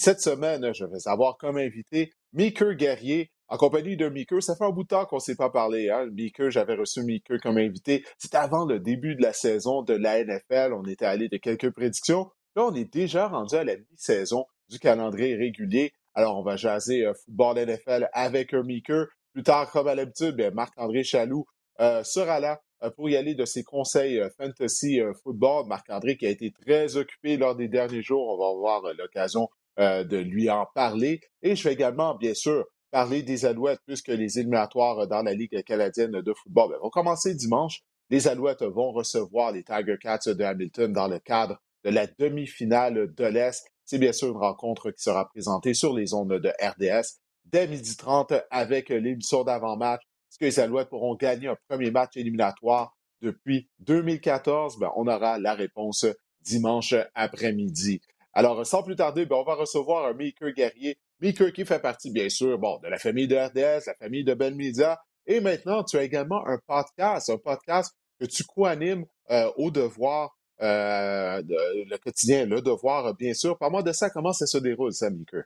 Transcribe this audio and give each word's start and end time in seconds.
cette 0.00 0.20
semaine, 0.20 0.72
je 0.72 0.84
vais 0.86 1.06
avoir 1.06 1.36
comme 1.36 1.58
invité 1.58 2.10
Meeker 2.32 2.74
Guerrier, 2.74 3.30
en 3.48 3.58
compagnie 3.58 3.98
de 3.98 4.08
Meeker. 4.08 4.42
Ça 4.42 4.56
fait 4.56 4.64
un 4.64 4.70
bout 4.70 4.84
de 4.84 4.88
temps 4.88 5.04
qu'on 5.04 5.16
ne 5.16 5.20
s'est 5.20 5.36
pas 5.36 5.50
parlé. 5.50 5.90
Hein? 5.90 6.08
J'avais 6.48 6.74
reçu 6.74 7.02
Meeker 7.02 7.38
comme 7.42 7.58
invité. 7.58 8.04
C'était 8.16 8.38
avant 8.38 8.64
le 8.64 8.80
début 8.80 9.14
de 9.14 9.22
la 9.22 9.34
saison 9.34 9.82
de 9.82 9.92
la 9.92 10.24
NFL. 10.24 10.72
On 10.72 10.84
était 10.84 11.04
allé 11.04 11.28
de 11.28 11.36
quelques 11.36 11.70
prédictions. 11.70 12.30
Là, 12.56 12.64
on 12.64 12.74
est 12.74 12.90
déjà 12.90 13.28
rendu 13.28 13.54
à 13.56 13.64
la 13.64 13.76
mi-saison 13.76 14.46
du 14.70 14.78
calendrier 14.78 15.36
régulier. 15.36 15.92
Alors, 16.14 16.38
on 16.38 16.42
va 16.42 16.56
jaser 16.56 17.04
euh, 17.04 17.12
football 17.12 17.58
NFL 17.58 18.08
avec 18.14 18.54
un 18.54 18.62
Meeker. 18.62 19.06
Plus 19.34 19.42
tard, 19.42 19.70
comme 19.70 19.86
à 19.86 19.94
l'habitude, 19.94 20.50
Marc-André 20.54 21.04
Chaloux 21.04 21.44
euh, 21.80 22.02
sera 22.04 22.40
là 22.40 22.62
euh, 22.82 22.90
pour 22.90 23.10
y 23.10 23.16
aller 23.16 23.34
de 23.34 23.44
ses 23.44 23.64
conseils 23.64 24.20
fantasy 24.38 25.00
football. 25.22 25.66
Marc-André 25.66 26.16
qui 26.16 26.26
a 26.26 26.30
été 26.30 26.52
très 26.52 26.96
occupé 26.96 27.36
lors 27.36 27.54
des 27.54 27.68
derniers 27.68 28.02
jours. 28.02 28.28
On 28.28 28.38
va 28.38 28.48
avoir 28.48 28.94
l'occasion 28.94 29.48
de 29.80 30.16
lui 30.16 30.50
en 30.50 30.66
parler. 30.74 31.20
Et 31.42 31.56
je 31.56 31.64
vais 31.64 31.72
également, 31.72 32.14
bien 32.14 32.34
sûr, 32.34 32.66
parler 32.90 33.22
des 33.22 33.46
Alouettes 33.46 33.80
puisque 33.86 34.08
les 34.08 34.38
éliminatoires 34.38 35.06
dans 35.06 35.22
la 35.22 35.34
Ligue 35.34 35.62
canadienne 35.64 36.20
de 36.20 36.34
football 36.34 36.70
ben, 36.70 36.78
vont 36.82 36.90
commencer 36.90 37.34
dimanche. 37.34 37.82
Les 38.10 38.26
Alouettes 38.28 38.62
vont 38.62 38.92
recevoir 38.92 39.52
les 39.52 39.62
Tiger 39.62 39.96
Cats 40.00 40.18
de 40.26 40.42
Hamilton 40.44 40.92
dans 40.92 41.08
le 41.08 41.18
cadre 41.18 41.60
de 41.84 41.90
la 41.90 42.06
demi-finale 42.06 43.14
de 43.14 43.24
l'Est. 43.24 43.66
C'est 43.84 43.98
bien 43.98 44.12
sûr 44.12 44.28
une 44.28 44.36
rencontre 44.36 44.90
qui 44.90 45.02
sera 45.02 45.28
présentée 45.28 45.74
sur 45.74 45.94
les 45.94 46.12
ondes 46.14 46.38
de 46.38 46.52
RDS 46.60 47.20
dès 47.44 47.66
12h30 47.66 48.42
avec 48.50 48.88
l'émission 48.88 49.44
d'avant-match. 49.44 50.02
Est-ce 50.30 50.38
que 50.38 50.44
les 50.44 50.60
Alouettes 50.60 50.88
pourront 50.88 51.14
gagner 51.14 51.48
un 51.48 51.56
premier 51.68 51.90
match 51.90 52.16
éliminatoire 52.16 52.96
depuis 53.20 53.68
2014? 53.80 54.78
Ben, 54.78 54.90
on 54.96 55.06
aura 55.06 55.38
la 55.38 55.54
réponse 55.54 56.06
dimanche 56.42 56.94
après-midi. 57.14 58.00
Alors, 58.32 58.64
sans 58.64 58.82
plus 58.82 58.96
tarder, 58.96 59.26
ben, 59.26 59.36
on 59.36 59.44
va 59.44 59.54
recevoir 59.54 60.06
un 60.06 60.14
Maker 60.14 60.52
Guerrier. 60.52 60.98
Maker 61.20 61.52
qui 61.52 61.64
fait 61.64 61.80
partie, 61.80 62.10
bien 62.10 62.28
sûr, 62.28 62.58
bon, 62.58 62.78
de 62.78 62.88
la 62.88 62.98
famille 62.98 63.26
de 63.26 63.36
RDS, 63.36 63.86
la 63.86 63.94
famille 63.98 64.24
de 64.24 64.34
Bell 64.34 64.54
Media. 64.54 65.00
Et 65.26 65.40
maintenant, 65.40 65.82
tu 65.84 65.96
as 65.96 66.02
également 66.02 66.46
un 66.46 66.58
podcast, 66.66 67.30
un 67.30 67.38
podcast 67.38 67.94
que 68.18 68.26
tu 68.26 68.44
co-animes 68.44 69.04
euh, 69.30 69.50
au 69.56 69.70
devoir 69.70 70.36
euh, 70.62 71.42
le 71.46 71.96
quotidien, 71.96 72.46
le 72.46 72.60
devoir, 72.60 73.14
bien 73.14 73.34
sûr. 73.34 73.58
Parle-moi 73.58 73.82
de 73.82 73.92
ça, 73.92 74.10
comment 74.10 74.32
ça 74.32 74.46
se 74.46 74.58
déroule, 74.58 74.92
ça, 74.92 75.10
Meeker? 75.10 75.44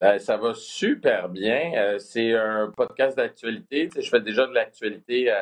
Ben, 0.00 0.18
ça 0.18 0.36
va 0.36 0.52
super 0.54 1.28
bien. 1.28 1.72
Euh, 1.76 1.98
c'est 1.98 2.34
un 2.34 2.70
podcast 2.76 3.16
d'actualité. 3.16 3.88
je 3.96 4.08
fais 4.08 4.20
déjà 4.20 4.46
de 4.46 4.52
l'actualité 4.52 5.32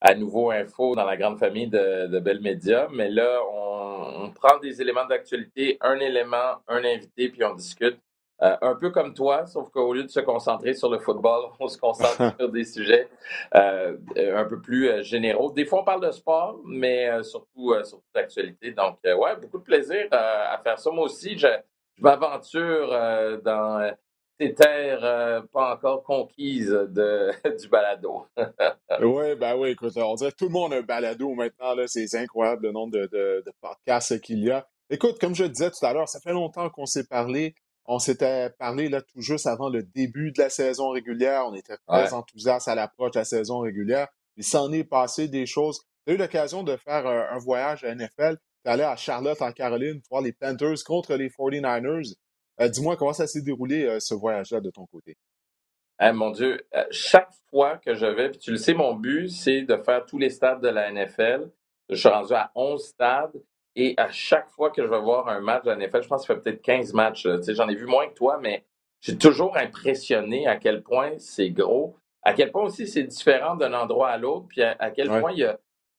à, 0.00 0.14
Nouveau 0.14 0.50
Info 0.50 0.94
dans 0.94 1.04
la 1.04 1.16
grande 1.16 1.38
famille 1.38 1.68
de, 1.68 2.06
de 2.06 2.18
Bell 2.20 2.40
Media, 2.40 2.88
mais 2.92 3.10
là, 3.10 3.40
on 3.52 4.30
prend 4.30 4.58
des 4.58 4.80
éléments 4.80 5.06
d'actualité, 5.06 5.78
un 5.80 5.98
élément, 5.98 6.56
un 6.68 6.84
invité, 6.84 7.28
puis 7.28 7.44
on 7.44 7.54
discute. 7.54 7.98
Euh, 8.42 8.56
un 8.62 8.74
peu 8.74 8.90
comme 8.90 9.12
toi, 9.12 9.44
sauf 9.44 9.68
qu'au 9.68 9.92
lieu 9.92 10.02
de 10.02 10.08
se 10.08 10.20
concentrer 10.20 10.72
sur 10.72 10.88
le 10.90 10.98
football, 10.98 11.50
on 11.60 11.68
se 11.68 11.76
concentre 11.76 12.34
sur 12.38 12.48
des 12.48 12.64
sujets 12.64 13.08
euh, 13.54 13.96
un 14.16 14.44
peu 14.44 14.60
plus 14.60 14.88
euh, 14.88 15.02
généraux. 15.02 15.52
Des 15.52 15.66
fois, 15.66 15.80
on 15.80 15.84
parle 15.84 16.06
de 16.06 16.10
sport, 16.10 16.58
mais 16.64 17.22
surtout, 17.22 17.74
surtout 17.84 18.04
d'actualité. 18.14 18.72
Donc, 18.72 18.98
ouais, 19.04 19.36
beaucoup 19.36 19.58
de 19.58 19.64
plaisir 19.64 20.06
à 20.10 20.58
faire 20.64 20.78
ça. 20.78 20.90
Moi 20.90 21.04
aussi, 21.04 21.38
je, 21.38 21.48
m'aventure 21.98 22.88
dans 23.44 23.92
terres 24.48 25.44
pas 25.52 25.74
encore 25.74 26.02
conquises 26.02 26.70
de, 26.70 27.30
du 27.60 27.68
balado. 27.68 28.26
oui, 29.00 29.34
ben 29.36 29.56
oui, 29.56 29.70
écoute, 29.70 29.96
on 29.96 30.14
dirait 30.14 30.32
que 30.32 30.36
tout 30.36 30.46
le 30.46 30.52
monde 30.52 30.72
a 30.72 30.76
un 30.76 30.82
balado 30.82 31.34
maintenant. 31.34 31.74
C'est 31.86 32.14
incroyable 32.14 32.66
le 32.66 32.72
nombre 32.72 32.92
de, 32.92 33.06
de 33.12 33.52
podcasts 33.60 34.20
qu'il 34.20 34.44
y 34.44 34.50
a. 34.50 34.66
Écoute, 34.92 35.20
comme 35.20 35.36
je 35.36 35.44
disais 35.44 35.70
tout 35.70 35.86
à 35.86 35.92
l'heure, 35.92 36.08
ça 36.08 36.18
fait 36.20 36.32
longtemps 36.32 36.68
qu'on 36.68 36.86
s'est 36.86 37.06
parlé. 37.06 37.54
On 37.86 37.98
s'était 37.98 38.50
parlé 38.50 38.88
là 38.88 39.02
tout 39.02 39.20
juste 39.20 39.46
avant 39.46 39.68
le 39.68 39.82
début 39.82 40.32
de 40.32 40.42
la 40.42 40.50
saison 40.50 40.90
régulière. 40.90 41.46
On 41.46 41.54
était 41.54 41.76
très 41.86 42.12
enthousiastes 42.12 42.68
à 42.68 42.74
l'approche 42.74 43.12
de 43.12 43.18
la 43.20 43.24
saison 43.24 43.60
régulière. 43.60 44.08
Il 44.36 44.44
s'en 44.44 44.72
est 44.72 44.84
passé 44.84 45.28
des 45.28 45.46
choses. 45.46 45.80
Tu 46.06 46.12
as 46.12 46.14
eu 46.14 46.16
l'occasion 46.16 46.62
de 46.62 46.76
faire 46.76 47.06
un, 47.06 47.38
voyage 47.38 47.84
à 47.84 47.94
NFL. 47.94 48.36
Tu 48.64 48.70
allé 48.70 48.82
à 48.82 48.96
Charlotte, 48.96 49.40
en 49.42 49.52
Caroline, 49.52 50.00
voir 50.10 50.22
les 50.22 50.32
Panthers 50.32 50.84
contre 50.84 51.14
les 51.14 51.28
49ers. 51.28 52.14
Euh, 52.60 52.68
dis-moi 52.68 52.96
comment 52.96 53.12
ça 53.12 53.26
s'est 53.26 53.42
déroulé, 53.42 53.84
euh, 53.84 54.00
ce 54.00 54.14
voyage-là, 54.14 54.60
de 54.60 54.70
ton 54.70 54.86
côté? 54.86 55.16
Eh, 56.02 56.12
mon 56.12 56.30
Dieu, 56.30 56.60
euh, 56.74 56.84
chaque 56.90 57.30
fois 57.50 57.78
que 57.78 57.94
je 57.94 58.06
vais, 58.06 58.30
puis 58.30 58.38
tu 58.38 58.50
le 58.50 58.56
sais, 58.56 58.74
mon 58.74 58.94
but, 58.94 59.28
c'est 59.28 59.62
de 59.62 59.76
faire 59.76 60.04
tous 60.06 60.18
les 60.18 60.30
stades 60.30 60.60
de 60.60 60.68
la 60.68 60.90
NFL. 60.90 61.50
Je 61.88 61.94
suis 61.96 62.08
rendu 62.08 62.32
à 62.34 62.50
11 62.54 62.82
stades. 62.82 63.42
Et 63.76 63.94
à 63.98 64.10
chaque 64.10 64.50
fois 64.50 64.70
que 64.70 64.82
je 64.82 64.88
vais 64.88 65.00
voir 65.00 65.28
un 65.28 65.40
match 65.40 65.64
de 65.64 65.70
la 65.70 65.76
NFL, 65.76 66.02
je 66.02 66.08
pense 66.08 66.22
que 66.22 66.26
ça 66.26 66.34
fait 66.34 66.40
peut-être 66.40 66.62
15 66.62 66.92
matchs. 66.92 67.26
J'en 67.48 67.68
ai 67.68 67.74
vu 67.74 67.86
moins 67.86 68.08
que 68.08 68.14
toi, 68.14 68.38
mais 68.40 68.64
j'ai 69.00 69.16
toujours 69.16 69.56
impressionné 69.56 70.46
à 70.46 70.56
quel 70.56 70.82
point 70.82 71.12
c'est 71.18 71.50
gros, 71.50 71.96
à 72.22 72.34
quel 72.34 72.50
point 72.50 72.64
aussi 72.64 72.88
c'est 72.88 73.04
différent 73.04 73.54
d'un 73.54 73.72
endroit 73.72 74.08
à 74.08 74.18
l'autre, 74.18 74.46
puis 74.48 74.62
à, 74.62 74.90
quel 74.90 75.08
point 75.08 75.32
il 75.32 75.38
y, 75.38 75.44
a, 75.44 75.58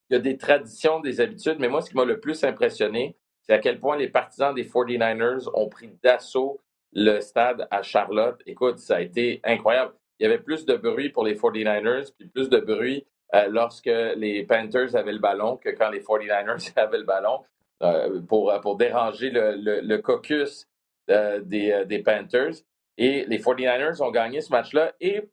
il 0.09 0.13
y, 0.13 0.16
a, 0.17 0.19
des 0.19 0.38
traditions, 0.38 0.99
des 0.99 1.22
habitudes. 1.22 1.57
Mais 1.59 1.69
moi, 1.69 1.81
ce 1.81 1.89
qui 1.89 1.95
m'a 1.95 2.05
le 2.05 2.19
plus 2.19 2.43
impressionné, 2.43 3.16
c'est 3.51 3.56
à 3.56 3.59
quel 3.59 3.81
point 3.81 3.97
les 3.97 4.07
partisans 4.07 4.56
des 4.56 4.63
49ers 4.63 5.50
ont 5.53 5.67
pris 5.67 5.89
d'assaut 6.01 6.62
le 6.94 7.19
stade 7.19 7.67
à 7.69 7.81
Charlotte. 7.81 8.41
Écoute, 8.45 8.79
ça 8.79 8.95
a 8.95 9.01
été 9.01 9.41
incroyable. 9.44 9.91
Il 10.17 10.23
y 10.23 10.25
avait 10.25 10.39
plus 10.39 10.66
de 10.66 10.78
bruit 10.78 11.09
pour 11.09 11.25
les 11.25 11.35
49ers, 11.35 12.13
puis 12.17 12.29
plus 12.29 12.47
de 12.47 12.59
bruit 12.59 13.06
euh, 13.35 13.50
lorsque 13.50 13.91
les 14.16 14.45
Panthers 14.45 14.95
avaient 14.95 15.11
le 15.11 15.19
ballon 15.19 15.57
que 15.57 15.67
quand 15.67 15.90
les 15.90 16.00
49ers 16.00 16.72
avaient 16.78 17.00
le 17.00 17.03
ballon. 17.03 17.41
Euh, 17.84 18.22
pour, 18.22 18.57
pour 18.61 18.78
déranger 18.78 19.31
le, 19.31 19.81
le, 19.81 19.97
caucus 19.97 20.69
euh, 21.09 21.41
des, 21.41 21.73
euh, 21.73 21.84
des, 21.84 22.00
Panthers. 22.00 22.53
Et 22.97 23.25
les 23.25 23.40
49ers 23.40 24.01
ont 24.01 24.11
gagné 24.11 24.40
ce 24.40 24.51
match-là. 24.51 24.94
Et, 25.01 25.29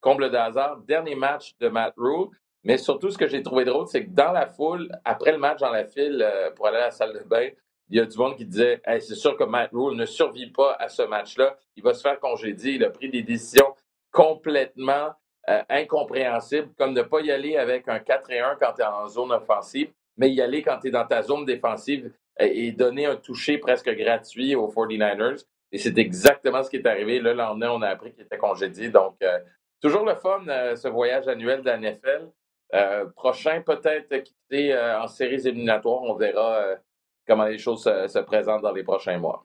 comble 0.00 0.28
de 0.32 0.36
hasard, 0.36 0.78
dernier 0.78 1.14
match 1.14 1.54
de 1.60 1.68
Matt 1.68 1.94
Rule. 1.96 2.30
Mais 2.64 2.76
surtout, 2.76 3.10
ce 3.10 3.18
que 3.18 3.26
j'ai 3.26 3.42
trouvé 3.42 3.64
drôle, 3.64 3.86
c'est 3.86 4.04
que 4.04 4.10
dans 4.10 4.32
la 4.32 4.46
foule, 4.46 4.90
après 5.04 5.32
le 5.32 5.38
match 5.38 5.60
dans 5.60 5.70
la 5.70 5.84
file 5.84 6.26
pour 6.56 6.66
aller 6.66 6.76
à 6.76 6.86
la 6.86 6.90
salle 6.90 7.14
de 7.14 7.24
bain, 7.26 7.48
il 7.88 7.96
y 7.96 8.00
a 8.00 8.04
du 8.04 8.16
monde 8.18 8.36
qui 8.36 8.44
disait 8.44 8.80
c'est 9.00 9.14
sûr 9.14 9.36
que 9.36 9.44
Matt 9.44 9.70
Rule 9.72 9.96
ne 9.96 10.04
survit 10.04 10.50
pas 10.50 10.76
à 10.78 10.88
ce 10.88 11.02
match-là. 11.02 11.56
Il 11.76 11.82
va 11.82 11.94
se 11.94 12.02
faire 12.02 12.20
congédier. 12.20 12.74
Il 12.74 12.84
a 12.84 12.90
pris 12.90 13.08
des 13.08 13.22
décisions 13.22 13.74
complètement 14.12 15.14
incompréhensibles, 15.68 16.68
comme 16.76 16.92
ne 16.92 17.02
pas 17.02 17.20
y 17.20 17.30
aller 17.30 17.56
avec 17.56 17.88
un 17.88 17.98
4 17.98 18.30
et 18.30 18.40
1 18.40 18.56
quand 18.60 18.74
tu 18.74 18.82
es 18.82 18.84
en 18.84 19.08
zone 19.08 19.32
offensive 19.32 19.90
mais 20.20 20.30
y 20.30 20.42
aller 20.42 20.62
quand 20.62 20.78
tu 20.78 20.88
es 20.88 20.90
dans 20.90 21.06
ta 21.06 21.22
zone 21.22 21.46
défensive 21.46 22.12
et 22.38 22.72
donner 22.72 23.06
un 23.06 23.16
toucher 23.16 23.56
presque 23.56 23.90
gratuit 23.90 24.54
aux 24.54 24.68
49ers. 24.68 25.44
Et 25.72 25.78
c'est 25.78 25.96
exactement 25.98 26.62
ce 26.62 26.68
qui 26.68 26.76
est 26.76 26.86
arrivé. 26.86 27.20
Là, 27.20 27.32
lendemain, 27.32 27.70
on 27.70 27.80
a 27.80 27.88
appris 27.88 28.12
qu'il 28.12 28.24
était 28.24 28.36
congédié. 28.36 28.90
Donc, 28.90 29.16
euh, 29.22 29.38
toujours 29.80 30.04
le 30.04 30.14
fun, 30.14 30.42
euh, 30.48 30.76
ce 30.76 30.88
voyage 30.88 31.26
annuel 31.26 31.60
de 31.60 31.66
la 31.66 31.78
NFL. 31.78 32.28
Euh, 32.74 33.06
prochain, 33.16 33.62
peut-être 33.62 34.22
quitter 34.22 34.76
en 34.76 35.08
séries 35.08 35.46
éliminatoires. 35.46 36.02
On 36.02 36.14
verra 36.14 36.64
comment 37.26 37.44
les 37.44 37.58
choses 37.58 37.82
se, 37.82 38.18
présentent 38.20 38.62
dans 38.62 38.72
les 38.72 38.84
prochains 38.84 39.18
mois. 39.18 39.44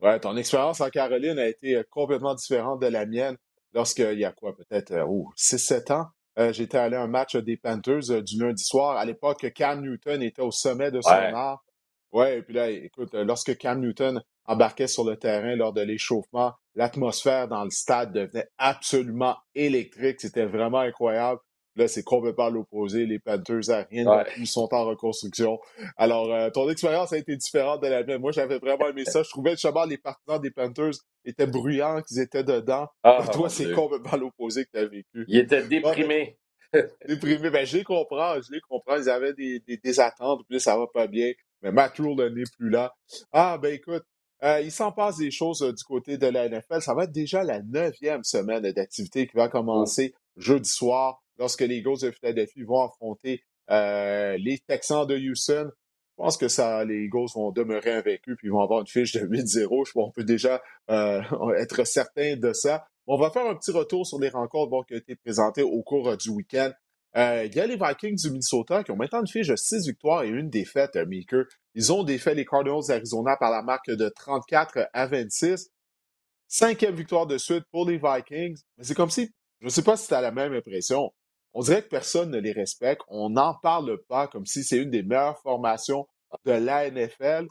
Ouais, 0.00 0.18
ton 0.18 0.36
expérience 0.36 0.80
en 0.80 0.88
Caroline 0.88 1.38
a 1.38 1.46
été 1.46 1.82
complètement 1.90 2.34
différente 2.34 2.80
de 2.80 2.86
la 2.86 3.06
mienne 3.06 3.36
lorsqu'il 3.74 4.18
y 4.18 4.24
a 4.24 4.32
quoi, 4.32 4.54
peut-être 4.56 4.94
oh, 5.06 5.30
6-7 5.36 5.92
ans. 5.92 6.06
Euh, 6.38 6.52
j'étais 6.52 6.78
allé 6.78 6.96
à 6.96 7.02
un 7.02 7.06
match 7.06 7.36
des 7.36 7.56
Panthers 7.56 8.10
euh, 8.10 8.22
du 8.22 8.40
lundi 8.40 8.64
soir. 8.64 8.96
À 8.96 9.04
l'époque, 9.04 9.46
Cam 9.54 9.80
Newton 9.80 10.22
était 10.22 10.42
au 10.42 10.50
sommet 10.50 10.90
de 10.90 11.00
son 11.00 11.10
art. 11.10 11.64
Ouais, 12.12 12.38
et 12.38 12.42
puis 12.42 12.54
là, 12.54 12.70
écoute, 12.70 13.14
euh, 13.14 13.24
lorsque 13.24 13.56
Cam 13.56 13.80
Newton 13.80 14.22
embarquait 14.44 14.88
sur 14.88 15.04
le 15.04 15.16
terrain 15.16 15.54
lors 15.56 15.72
de 15.72 15.80
l'échauffement, 15.80 16.54
l'atmosphère 16.74 17.48
dans 17.48 17.64
le 17.64 17.70
stade 17.70 18.12
devenait 18.12 18.48
absolument 18.58 19.36
électrique. 19.54 20.20
C'était 20.20 20.44
vraiment 20.44 20.80
incroyable. 20.80 21.40
Là, 21.76 21.88
c'est 21.88 22.04
complètement 22.04 22.50
l'opposé. 22.50 23.04
Les 23.04 23.18
Panthers 23.18 23.70
à 23.70 23.82
rien 23.90 24.24
ils 24.38 24.46
sont 24.46 24.72
en 24.72 24.84
reconstruction. 24.84 25.58
Alors, 25.96 26.32
euh, 26.32 26.50
ton 26.50 26.68
expérience 26.70 27.12
a 27.12 27.18
été 27.18 27.36
différente 27.36 27.82
de 27.82 27.88
la 27.88 28.04
mienne. 28.04 28.20
Moi, 28.20 28.32
j'avais 28.32 28.58
vraiment 28.58 28.88
aimé 28.88 29.04
ça. 29.04 29.22
Je 29.22 29.30
trouvais 29.30 29.52
justement 29.52 29.84
les 29.84 29.98
partisans 29.98 30.40
des 30.40 30.50
Panthers 30.50 30.92
étaient 31.24 31.46
bruyants, 31.46 32.00
qu'ils 32.02 32.20
étaient 32.20 32.44
dedans. 32.44 32.88
Ah, 33.02 33.24
toi, 33.32 33.48
c'est 33.48 33.72
complètement 33.72 34.16
l'opposé 34.16 34.64
que 34.64 34.70
tu 34.72 34.78
as 34.78 34.86
vécu. 34.86 35.24
Ils 35.26 35.38
étaient 35.38 35.66
déprimés. 35.66 36.38
déprimés. 37.08 37.50
Ben, 37.50 37.66
je 37.66 37.78
les 37.78 37.84
comprends, 37.84 38.40
je 38.40 38.52
les 38.52 38.60
comprends. 38.60 38.96
Ils 38.96 39.10
avaient 39.10 39.34
des, 39.34 39.60
des, 39.60 40.00
attentes, 40.00 40.42
puis 40.48 40.60
ça 40.60 40.76
va 40.76 40.86
pas 40.86 41.08
bien. 41.08 41.32
Mais 41.62 41.72
Matt 41.72 41.96
Rule 41.98 42.32
n'est 42.34 42.44
plus 42.56 42.70
là. 42.70 42.94
Ah, 43.32 43.58
ben 43.60 43.74
écoute, 43.74 44.04
euh, 44.44 44.60
il 44.60 44.70
s'en 44.70 44.92
passe 44.92 45.16
des 45.16 45.30
choses 45.30 45.62
euh, 45.62 45.72
du 45.72 45.82
côté 45.82 46.18
de 46.18 46.26
la 46.26 46.48
NFL. 46.48 46.82
Ça 46.82 46.94
va 46.94 47.04
être 47.04 47.12
déjà 47.12 47.42
la 47.42 47.62
neuvième 47.62 48.22
semaine 48.22 48.70
d'activité 48.72 49.26
qui 49.26 49.36
va 49.36 49.48
commencer 49.48 50.14
jeudi 50.36 50.68
soir 50.68 51.23
lorsque 51.38 51.60
les 51.60 51.76
Eagles 51.76 52.00
de 52.02 52.10
Philadelphie 52.10 52.62
vont 52.62 52.82
affronter 52.82 53.42
euh, 53.70 54.36
les 54.38 54.58
Texans 54.58 55.06
de 55.06 55.16
Houston. 55.16 55.70
Je 55.70 56.22
pense 56.22 56.36
que 56.36 56.48
ça, 56.48 56.84
les 56.84 57.04
Eagles 57.04 57.26
vont 57.34 57.50
demeurer 57.50 57.92
invaincus 57.92 58.36
puis 58.38 58.48
ils 58.48 58.52
vont 58.52 58.60
avoir 58.60 58.80
une 58.80 58.86
fiche 58.86 59.12
de 59.12 59.20
8-0. 59.20 59.86
Je 59.86 59.92
pense 59.92 59.92
qu'on 59.92 60.10
peut 60.10 60.24
déjà 60.24 60.62
euh, 60.90 61.22
être 61.58 61.84
certain 61.84 62.36
de 62.36 62.52
ça. 62.52 62.86
On 63.06 63.18
va 63.18 63.30
faire 63.30 63.46
un 63.46 63.54
petit 63.54 63.72
retour 63.72 64.06
sur 64.06 64.18
les 64.18 64.28
rencontres 64.28 64.86
qui 64.86 64.94
ont 64.94 64.98
été 64.98 65.16
présentées 65.16 65.62
au 65.62 65.82
cours 65.82 66.10
euh, 66.10 66.16
du 66.16 66.30
week-end. 66.30 66.70
il 67.16 67.54
y 67.54 67.60
a 67.60 67.66
les 67.66 67.76
Vikings 67.76 68.16
du 68.16 68.30
Minnesota 68.30 68.84
qui 68.84 68.90
ont 68.92 68.96
maintenant 68.96 69.20
une 69.20 69.26
fiche 69.26 69.48
de 69.48 69.56
6 69.56 69.86
victoires 69.86 70.22
et 70.22 70.28
une 70.28 70.50
défaite, 70.50 70.96
Maker. 70.96 71.44
Ils 71.74 71.92
ont 71.92 72.04
défait 72.04 72.34
les 72.34 72.44
Cardinals 72.44 72.86
d'Arizona 72.86 73.36
par 73.36 73.50
la 73.50 73.62
marque 73.62 73.90
de 73.90 74.08
34 74.08 74.88
à 74.92 75.06
26. 75.06 75.70
Cinquième 76.46 76.94
victoire 76.94 77.26
de 77.26 77.38
suite 77.38 77.64
pour 77.72 77.88
les 77.88 77.98
Vikings. 77.98 78.58
Mais 78.78 78.84
c'est 78.84 78.94
comme 78.94 79.10
si, 79.10 79.30
je 79.60 79.66
ne 79.66 79.70
sais 79.70 79.82
pas 79.82 79.96
si 79.96 80.06
tu 80.06 80.14
as 80.14 80.20
la 80.20 80.30
même 80.30 80.52
impression. 80.52 81.12
On 81.54 81.62
dirait 81.62 81.82
que 81.82 81.88
personne 81.88 82.30
ne 82.30 82.38
les 82.38 82.52
respecte. 82.52 83.02
On 83.08 83.30
n'en 83.30 83.54
parle 83.54 83.98
pas 84.08 84.26
comme 84.26 84.44
si 84.44 84.64
c'est 84.64 84.78
une 84.78 84.90
des 84.90 85.04
meilleures 85.04 85.38
formations 85.38 86.06
de 86.44 86.52
la 86.52 86.90
NFL. 86.90 87.46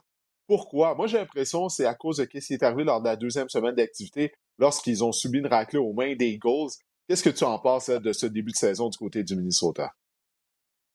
Pourquoi? 0.46 0.94
Moi, 0.94 1.08
j'ai 1.08 1.18
l'impression 1.18 1.68
que 1.68 1.74
c'est 1.74 1.86
à 1.86 1.96
cause 1.96 2.18
de 2.18 2.24
ce 2.24 2.48
qui 2.48 2.54
est 2.54 2.64
arrivé 2.64 2.84
lors 2.84 3.02
de 3.02 3.08
la 3.08 3.16
deuxième 3.16 3.48
semaine 3.48 3.76
d'activité 3.76 4.34
lorsqu'ils 4.60 5.04
ont 5.04 5.14
subi 5.14 5.40
une 5.40 5.48
raclée 5.48 5.80
aux 5.80 5.94
mains 5.94 6.16
des 6.16 6.28
Eagles. 6.28 6.72
Qu'est-ce 7.08 7.24
que 7.24 7.30
tu 7.30 7.46
en 7.46 7.58
penses 7.60 7.90
de 7.90 8.14
ce 8.14 8.26
début 8.26 8.52
de 8.52 8.58
saison 8.58 8.90
du 8.90 8.98
côté 8.98 9.24
du 9.24 9.38
Minnesota? 9.38 9.94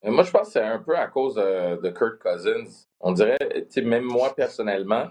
Euh, 0.05 0.11
moi, 0.11 0.23
je 0.23 0.31
pense 0.31 0.47
que 0.47 0.53
c'est 0.53 0.63
un 0.63 0.79
peu 0.79 0.95
à 0.95 1.07
cause 1.07 1.35
de, 1.35 1.89
Kirk 1.89 2.21
Cousins. 2.21 2.85
On 2.99 3.11
dirait, 3.11 3.37
même 3.83 4.03
moi 4.03 4.35
personnellement, 4.35 5.07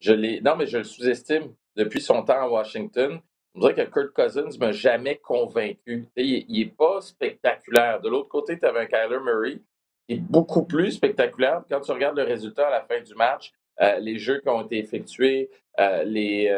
je 0.00 0.12
l'ai. 0.12 0.40
Non, 0.42 0.56
mais 0.56 0.66
je 0.66 0.78
le 0.78 0.84
sous-estime 0.84 1.54
depuis 1.76 2.00
son 2.00 2.22
temps 2.22 2.42
à 2.42 2.48
Washington. 2.48 3.20
On 3.54 3.60
dirait 3.60 3.74
que 3.74 3.90
Kirk 3.90 4.12
Cousins 4.12 4.58
m'a 4.60 4.72
jamais 4.72 5.16
convaincu. 5.16 6.06
il 6.16 6.46
n'est 6.48 6.66
pas 6.66 7.00
spectaculaire. 7.00 8.00
De 8.00 8.08
l'autre 8.08 8.28
côté, 8.28 8.58
tu 8.58 8.66
avais 8.66 8.80
un 8.80 8.86
Kyler 8.86 9.20
Murray 9.20 9.60
qui 10.06 10.14
est 10.14 10.20
beaucoup 10.20 10.64
plus 10.64 10.92
spectaculaire. 10.92 11.62
Quand 11.68 11.80
tu 11.80 11.90
regardes 11.92 12.16
le 12.16 12.24
résultat 12.24 12.68
à 12.68 12.70
la 12.70 12.82
fin 12.82 13.00
du 13.00 13.14
match, 13.14 13.52
euh, 13.80 13.98
les 13.98 14.18
jeux 14.18 14.40
qui 14.40 14.48
ont 14.48 14.64
été 14.64 14.78
effectués, 14.78 15.50
euh, 15.80 16.04
les, 16.04 16.48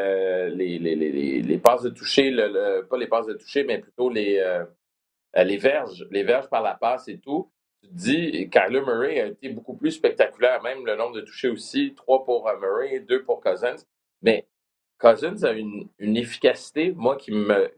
les, 1.41 1.57
passes 1.57 1.83
de 1.83 1.89
toucher, 1.89 2.35
pas 2.89 2.97
les 2.97 3.07
passes 3.07 3.27
de 3.27 3.33
toucher, 3.33 3.63
mais 3.63 3.79
plutôt 3.79 4.09
les, 4.09 4.37
verges, 5.57 6.05
les 6.11 6.23
verges 6.23 6.49
par 6.49 6.61
la 6.61 6.75
passe 6.75 7.07
et 7.07 7.19
tout 7.19 7.51
tu 7.81 7.89
te 7.89 7.93
dis, 7.95 8.49
Kyler 8.49 8.81
Murray 8.81 9.19
a 9.19 9.27
été 9.27 9.49
beaucoup 9.49 9.75
plus 9.75 9.91
spectaculaire, 9.91 10.61
même 10.61 10.85
le 10.85 10.95
nombre 10.95 11.15
de 11.15 11.21
touchés 11.21 11.49
aussi, 11.49 11.93
trois 11.95 12.23
pour 12.23 12.47
euh, 12.47 12.59
Murray, 12.59 12.99
deux 12.99 13.23
pour 13.23 13.41
Cousins. 13.41 13.75
Mais 14.21 14.47
Cousins 15.01 15.43
a 15.43 15.51
une, 15.51 15.89
efficacité, 15.99 16.93
moi, 16.95 17.17
qui 17.17 17.31
me 17.31 17.71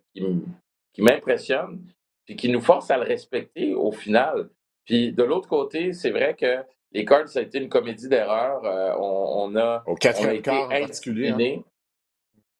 qui 0.94 1.02
m'impressionne, 1.02 1.82
puis 2.26 2.36
qui 2.36 2.50
nous 2.50 2.62
force 2.62 2.92
à 2.92 2.98
le 2.98 3.04
respecter 3.04 3.74
au 3.74 3.92
final. 3.92 4.50
Puis 4.86 5.12
de 5.12 5.24
l'autre 5.24 5.50
côté, 5.50 5.94
c'est 5.94 6.12
vrai 6.12 6.36
que 6.36 6.64
les 6.92 7.06
Cards, 7.06 7.30
ça 7.30 7.40
a 7.40 7.42
été 7.42 7.58
une 7.58 7.70
comédie 7.70 8.08
d'erreurs. 8.08 8.64
Euh, 8.66 8.94
on, 9.00 9.56
a, 9.56 9.84
au 9.88 9.96
quatrième 9.96 10.42
quart 10.42 10.66
en 10.66 10.70
particulier. 10.70 11.30
Hein. 11.30 11.62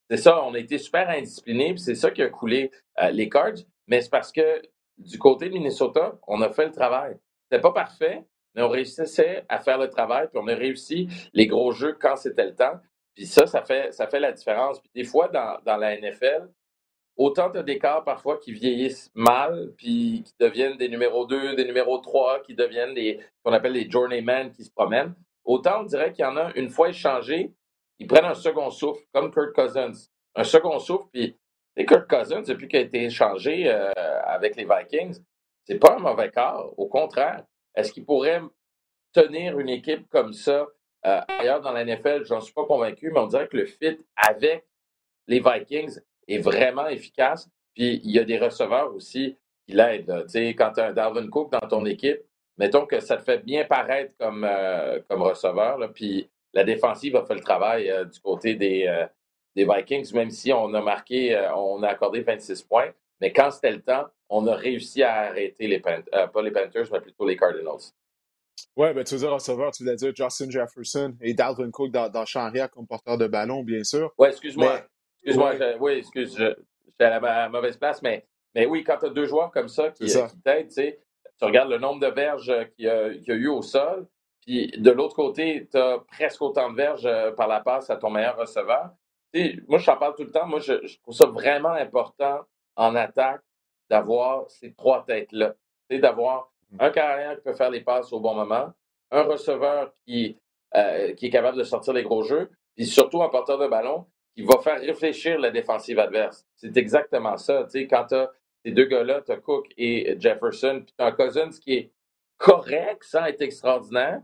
C'est 0.10 0.18
ça, 0.18 0.44
on 0.44 0.54
a 0.54 0.60
été 0.60 0.78
super 0.78 1.10
indisciplinés, 1.10 1.74
puis 1.74 1.80
c'est 1.80 1.96
ça 1.96 2.12
qui 2.12 2.22
a 2.24 2.30
coulé 2.30 2.72
euh, 3.02 3.12
les 3.12 3.30
Cards. 3.30 3.60
Mais 3.88 4.02
c'est 4.02 4.10
parce 4.10 4.32
que 4.32 4.62
du 4.98 5.18
côté 5.20 5.50
de 5.50 5.54
Minnesota, 5.54 6.18
on 6.28 6.42
a 6.42 6.50
fait 6.50 6.66
le 6.66 6.72
travail. 6.72 7.16
C'était 7.44 7.62
pas 7.62 7.74
parfait, 7.74 8.24
mais 8.56 8.64
on 8.64 8.70
réussissait 8.70 9.46
à 9.50 9.60
faire 9.60 9.78
le 9.78 9.90
travail, 9.90 10.28
puis 10.30 10.42
on 10.44 10.48
a 10.48 10.56
réussi 10.56 11.08
les 11.34 11.48
gros 11.48 11.72
jeux 11.72 11.96
quand 12.00 12.16
c'était 12.16 12.46
le 12.46 12.56
temps. 12.56 12.80
Puis 13.16 13.26
ça, 13.26 13.46
ça 13.46 13.62
fait, 13.64 13.92
ça 13.94 14.08
fait 14.08 14.20
la 14.20 14.32
différence. 14.32 14.80
Puis 14.80 14.90
des 14.96 15.04
fois, 15.04 15.28
dans, 15.28 15.78
la 15.78 15.98
NFL, 15.98 16.50
autant 17.16 17.52
tu 17.52 17.60
as 17.60 17.64
des 17.64 17.78
cas 17.78 18.02
parfois 18.02 18.38
qui 18.38 18.54
vieillissent 18.54 19.12
mal, 19.14 19.74
puis 19.78 20.24
qui 20.26 20.34
deviennent 20.40 20.78
des 20.78 20.90
numéros 20.90 21.26
2, 21.26 21.56
des 21.56 21.66
numéros 21.66 22.00
3, 22.00 22.42
qui 22.42 22.56
deviennent 22.56 22.94
des 22.94 23.20
qu'on 23.44 23.54
appelle 23.54 23.74
les 23.74 23.90
journeymen 23.90 24.52
qui 24.52 24.64
se 24.64 24.72
promènent. 24.72 25.14
Autant 25.44 25.82
on 25.82 25.84
dirait 25.84 26.12
qu'il 26.12 26.24
y 26.24 26.28
en 26.28 26.38
a, 26.38 26.52
une 26.56 26.70
fois 26.70 26.90
échangés, 26.90 27.54
ils 28.00 28.08
prennent 28.08 28.26
un 28.26 28.34
second 28.34 28.70
souffle, 28.70 29.04
comme 29.14 29.32
Kurt 29.32 29.54
Cousins. 29.54 30.10
Un 30.36 30.44
second 30.44 30.80
souffle, 30.80 31.08
puis 31.12 31.38
Kurt 31.86 32.08
Cousins, 32.08 32.42
depuis 32.42 32.68
qu'il 32.68 32.80
a 32.80 32.84
été 32.84 33.04
échangé 33.04 33.70
euh, 33.70 33.92
avec 34.26 34.56
les 34.56 34.66
Vikings, 34.66 35.20
c'est 35.66 35.80
pas 35.80 35.96
un 35.96 36.00
mauvais 36.00 36.30
quart. 36.32 36.68
Au 36.78 36.88
contraire, 36.88 37.46
est-ce 37.76 37.94
qu'il 37.94 38.06
pourrait 38.06 38.42
tenir 39.14 39.60
une 39.60 39.70
équipe 39.70 40.10
comme 40.10 40.34
ça 40.34 40.68
euh, 41.06 41.22
ailleurs 41.28 41.62
dans 41.62 41.72
la 41.72 41.86
NFL? 41.86 42.26
J'en 42.26 42.42
suis 42.42 42.54
pas 42.54 42.66
convaincu, 42.66 43.12
mais 43.12 43.20
on 43.20 43.28
dirait 43.28 43.48
que 43.48 43.58
le 43.58 43.66
fit 43.66 44.00
avec 44.16 44.66
les 45.28 45.40
Vikings 45.40 46.00
est 46.28 46.40
vraiment 46.40 46.88
efficace. 46.88 47.50
Puis 47.74 48.02
il 48.04 48.12
y 48.12 48.20
a 48.20 48.24
des 48.24 48.38
receveurs 48.38 48.94
aussi 48.94 49.38
qui 49.66 49.74
l'aident. 49.74 50.26
Quand 50.58 50.72
tu 50.74 50.80
as 50.82 50.88
un 50.88 50.94
Dalvin 50.94 51.28
Cook 51.30 51.52
dans 51.52 51.68
ton 51.68 51.86
équipe, 51.86 52.22
mettons 52.58 52.86
que 52.86 53.00
ça 53.00 53.18
te 53.18 53.24
fait 53.24 53.40
bien 53.40 53.66
paraître 53.66 54.14
comme, 54.20 54.44
euh, 54.44 55.00
comme 55.10 55.22
receveur, 55.22 55.80
puis 55.94 56.30
la 56.54 56.64
défensive 56.64 57.16
a 57.16 57.26
fait 57.26 57.36
le 57.36 57.42
travail 57.42 57.90
euh, 57.90 58.06
du 58.06 58.20
côté 58.20 58.56
des, 58.56 59.06
des 59.56 59.66
Vikings, 59.66 60.14
même 60.14 60.30
si 60.30 60.54
on 60.54 60.74
a 60.74 60.82
marqué, 60.82 61.38
on 61.56 61.82
a 61.84 61.90
accordé 61.90 62.22
26 62.22 62.64
points. 62.64 62.92
Mais 63.22 63.32
quand 63.32 63.52
c'était 63.52 63.72
le 63.72 63.82
temps, 63.82 64.06
on 64.30 64.48
a 64.48 64.56
réussi 64.56 65.04
à 65.04 65.22
arrêter 65.22 65.68
les 65.68 65.80
Panthers, 65.80 66.32
pas 66.32 66.42
les 66.42 66.52
Panthers, 66.52 66.88
mais 66.92 67.00
plutôt 67.00 67.26
les 67.26 67.38
Cardinals. 67.38 67.94
Oui, 68.76 68.94
ben, 68.94 69.04
tu 69.04 69.14
veux 69.16 69.20
dire 69.20 69.32
receveur, 69.32 69.72
tu 69.72 69.84
voulais 69.84 69.96
dire 69.96 70.14
Justin 70.16 70.50
Jefferson 70.50 71.16
et 71.22 71.34
Dalvin 71.34 71.70
Cook 71.70 71.92
dans, 71.92 72.10
dans 72.10 72.26
comme 72.72 72.88
porteur 72.88 73.18
de 73.18 73.28
ballon, 73.28 73.64
bien 73.64 73.84
sûr. 73.84 74.12
Oui, 74.18 74.30
excuse-moi. 74.30 74.82
Excuse-moi, 75.24 75.54
oui, 75.80 75.94
excuse, 75.94 76.36
j'étais 76.38 77.04
à 77.06 77.20
la 77.20 77.50
mauvaise 77.50 77.78
place, 77.78 78.02
mais, 78.02 78.26
mais 78.56 78.66
oui, 78.66 78.84
quand 78.84 78.98
tu 78.98 79.06
as 79.06 79.10
deux 79.10 79.26
joueurs 79.26 79.52
comme 79.52 79.70
ça 79.70 79.92
qui, 79.92 80.06
t'aident, 80.44 80.70
tu 80.70 81.46
regardes 81.46 81.70
le 81.70 81.78
nombre 81.78 82.00
de 82.00 82.08
verges 82.08 82.54
qu'il 82.76 82.86
y, 82.86 82.90
a, 82.90 83.14
eu 83.28 83.48
au 83.48 83.62
sol, 83.62 84.08
puis 84.42 84.72
de 84.78 84.92
l'autre 84.92 85.16
côté, 85.16 85.68
tu 85.72 85.78
as 85.78 86.00
presque 86.00 86.42
autant 86.42 86.70
de 86.72 86.76
verges 86.76 87.06
euh, 87.06 87.32
par 87.32 87.48
la 87.48 87.62
passe 87.62 87.90
à 87.90 87.96
ton 87.96 88.10
meilleur 88.10 88.38
receveur. 88.38 88.92
moi, 89.68 89.80
je 89.80 89.86
t'en 89.86 89.98
parle 89.98 90.16
tout 90.16 90.24
le 90.24 90.32
temps. 90.32 90.46
Moi, 90.46 90.60
je, 90.60 90.98
trouve 91.02 91.16
ça 91.16 91.26
vraiment 91.26 91.70
important 91.70 92.42
en 92.76 92.96
attaque 92.96 93.42
d'avoir 93.90 94.50
ces 94.50 94.74
trois 94.74 95.06
têtes-là. 95.06 95.56
C'est 95.90 96.00
d'avoir. 96.00 96.53
Un 96.80 96.90
carrière 96.90 97.36
qui 97.36 97.44
peut 97.44 97.54
faire 97.54 97.70
les 97.70 97.82
passes 97.82 98.12
au 98.14 98.20
bon 98.20 98.36
moment, 98.36 98.72
un 99.12 99.24
receveur 99.24 99.94
qui, 100.06 100.38
euh, 100.76 101.14
qui 101.14 101.28
est 101.28 101.30
capable 101.30 101.58
de 101.58 101.64
sortir 101.64 101.94
les 101.94 102.04
gros 102.04 102.24
jeux, 102.24 102.50
puis 102.76 102.86
surtout 102.86 103.22
un 103.22 103.30
porteur 103.30 103.58
de 103.58 103.68
ballon 103.68 104.06
qui 104.36 104.44
va 104.44 104.58
faire 104.60 104.80
réfléchir 104.80 105.40
la 105.40 105.52
défensive 105.52 106.00
adverse. 106.00 106.46
C'est 106.56 106.76
exactement 106.78 107.38
ça. 107.38 107.68
Quand 107.74 108.06
tu 108.08 108.16
as 108.16 108.32
ces 108.66 108.72
deux 108.72 108.86
gars-là, 108.86 109.22
tu 109.22 109.32
as 109.32 109.38
Cook 109.38 109.68
et 109.78 110.16
Jefferson, 110.20 110.82
puis 110.86 110.96
tu 110.98 111.04
as 111.04 111.08
un 111.08 111.12
Cousins 111.12 111.50
qui 111.62 111.74
est 111.74 111.92
correct 112.38 113.04
sans 113.04 113.26
être 113.26 113.42
extraordinaire, 113.42 114.22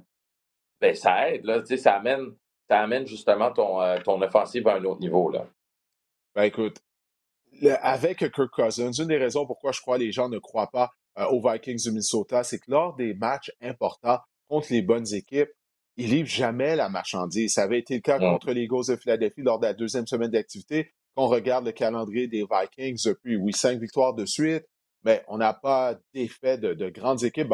ben 0.82 0.96
ça 0.96 1.30
aide. 1.30 1.44
Là, 1.44 1.64
ça, 1.66 1.96
amène, 1.96 2.36
ça 2.70 2.80
amène 2.80 3.06
justement 3.06 3.52
ton, 3.52 3.82
euh, 3.82 4.00
ton 4.00 4.22
offensive 4.22 4.68
à 4.68 4.76
un 4.76 4.84
autre 4.86 5.02
niveau. 5.02 5.30
Là. 5.30 5.46
Ben 6.36 6.44
écoute, 6.44 6.78
avec 7.82 8.20
Kirk 8.20 8.50
Cousins, 8.50 8.92
une 8.92 9.08
des 9.08 9.18
raisons 9.18 9.46
pourquoi 9.46 9.72
je 9.72 9.82
crois 9.82 9.98
que 9.98 10.04
les 10.04 10.12
gens 10.12 10.30
ne 10.30 10.40
croient 10.40 10.72
pas 10.72 10.90
euh, 11.20 11.26
aux 11.26 11.42
Vikings 11.42 11.84
du 11.84 11.90
Minnesota, 11.90 12.44
c'est 12.44 12.60
que 12.60 12.72
lors 12.72 12.96
des 12.96 13.14
matchs 13.14 13.52
importants 13.62 14.20
contre 14.48 14.68
les 14.72 14.82
bonnes 14.82 15.14
équipes, 15.14 15.50
ils 15.98 16.10
livrent 16.10 16.30
jamais 16.30 16.76
la 16.76 16.88
marchandise. 16.88 17.54
Ça 17.54 17.64
avait 17.64 17.80
été 17.80 17.96
le 17.96 18.02
cas 18.02 18.20
contre 18.20 18.52
les 18.52 18.62
Eagles 18.62 18.88
de 18.88 18.96
Philadelphie 18.96 19.42
lors 19.42 19.60
de 19.60 19.66
la 19.66 19.74
deuxième 19.74 20.08
semaine 20.08 20.32
d'activité. 20.32 20.94
Quand 21.16 21.26
on 21.26 21.28
regarde 21.28 21.66
le 21.66 21.74
calendrier 21.74 22.28
des 22.28 22.46
Vikings 22.50 23.02
depuis, 23.06 23.36
oui, 23.36 23.52
cinq 23.52 23.80
victoires 23.82 24.14
de 24.14 24.26
suite, 24.26 24.64
mais 25.04 25.24
on 25.28 25.38
n'a 25.38 25.54
pas 25.54 26.00
d'effet 26.14 26.58
de, 26.58 26.90
grandes 26.90 27.24
équipes. 27.24 27.54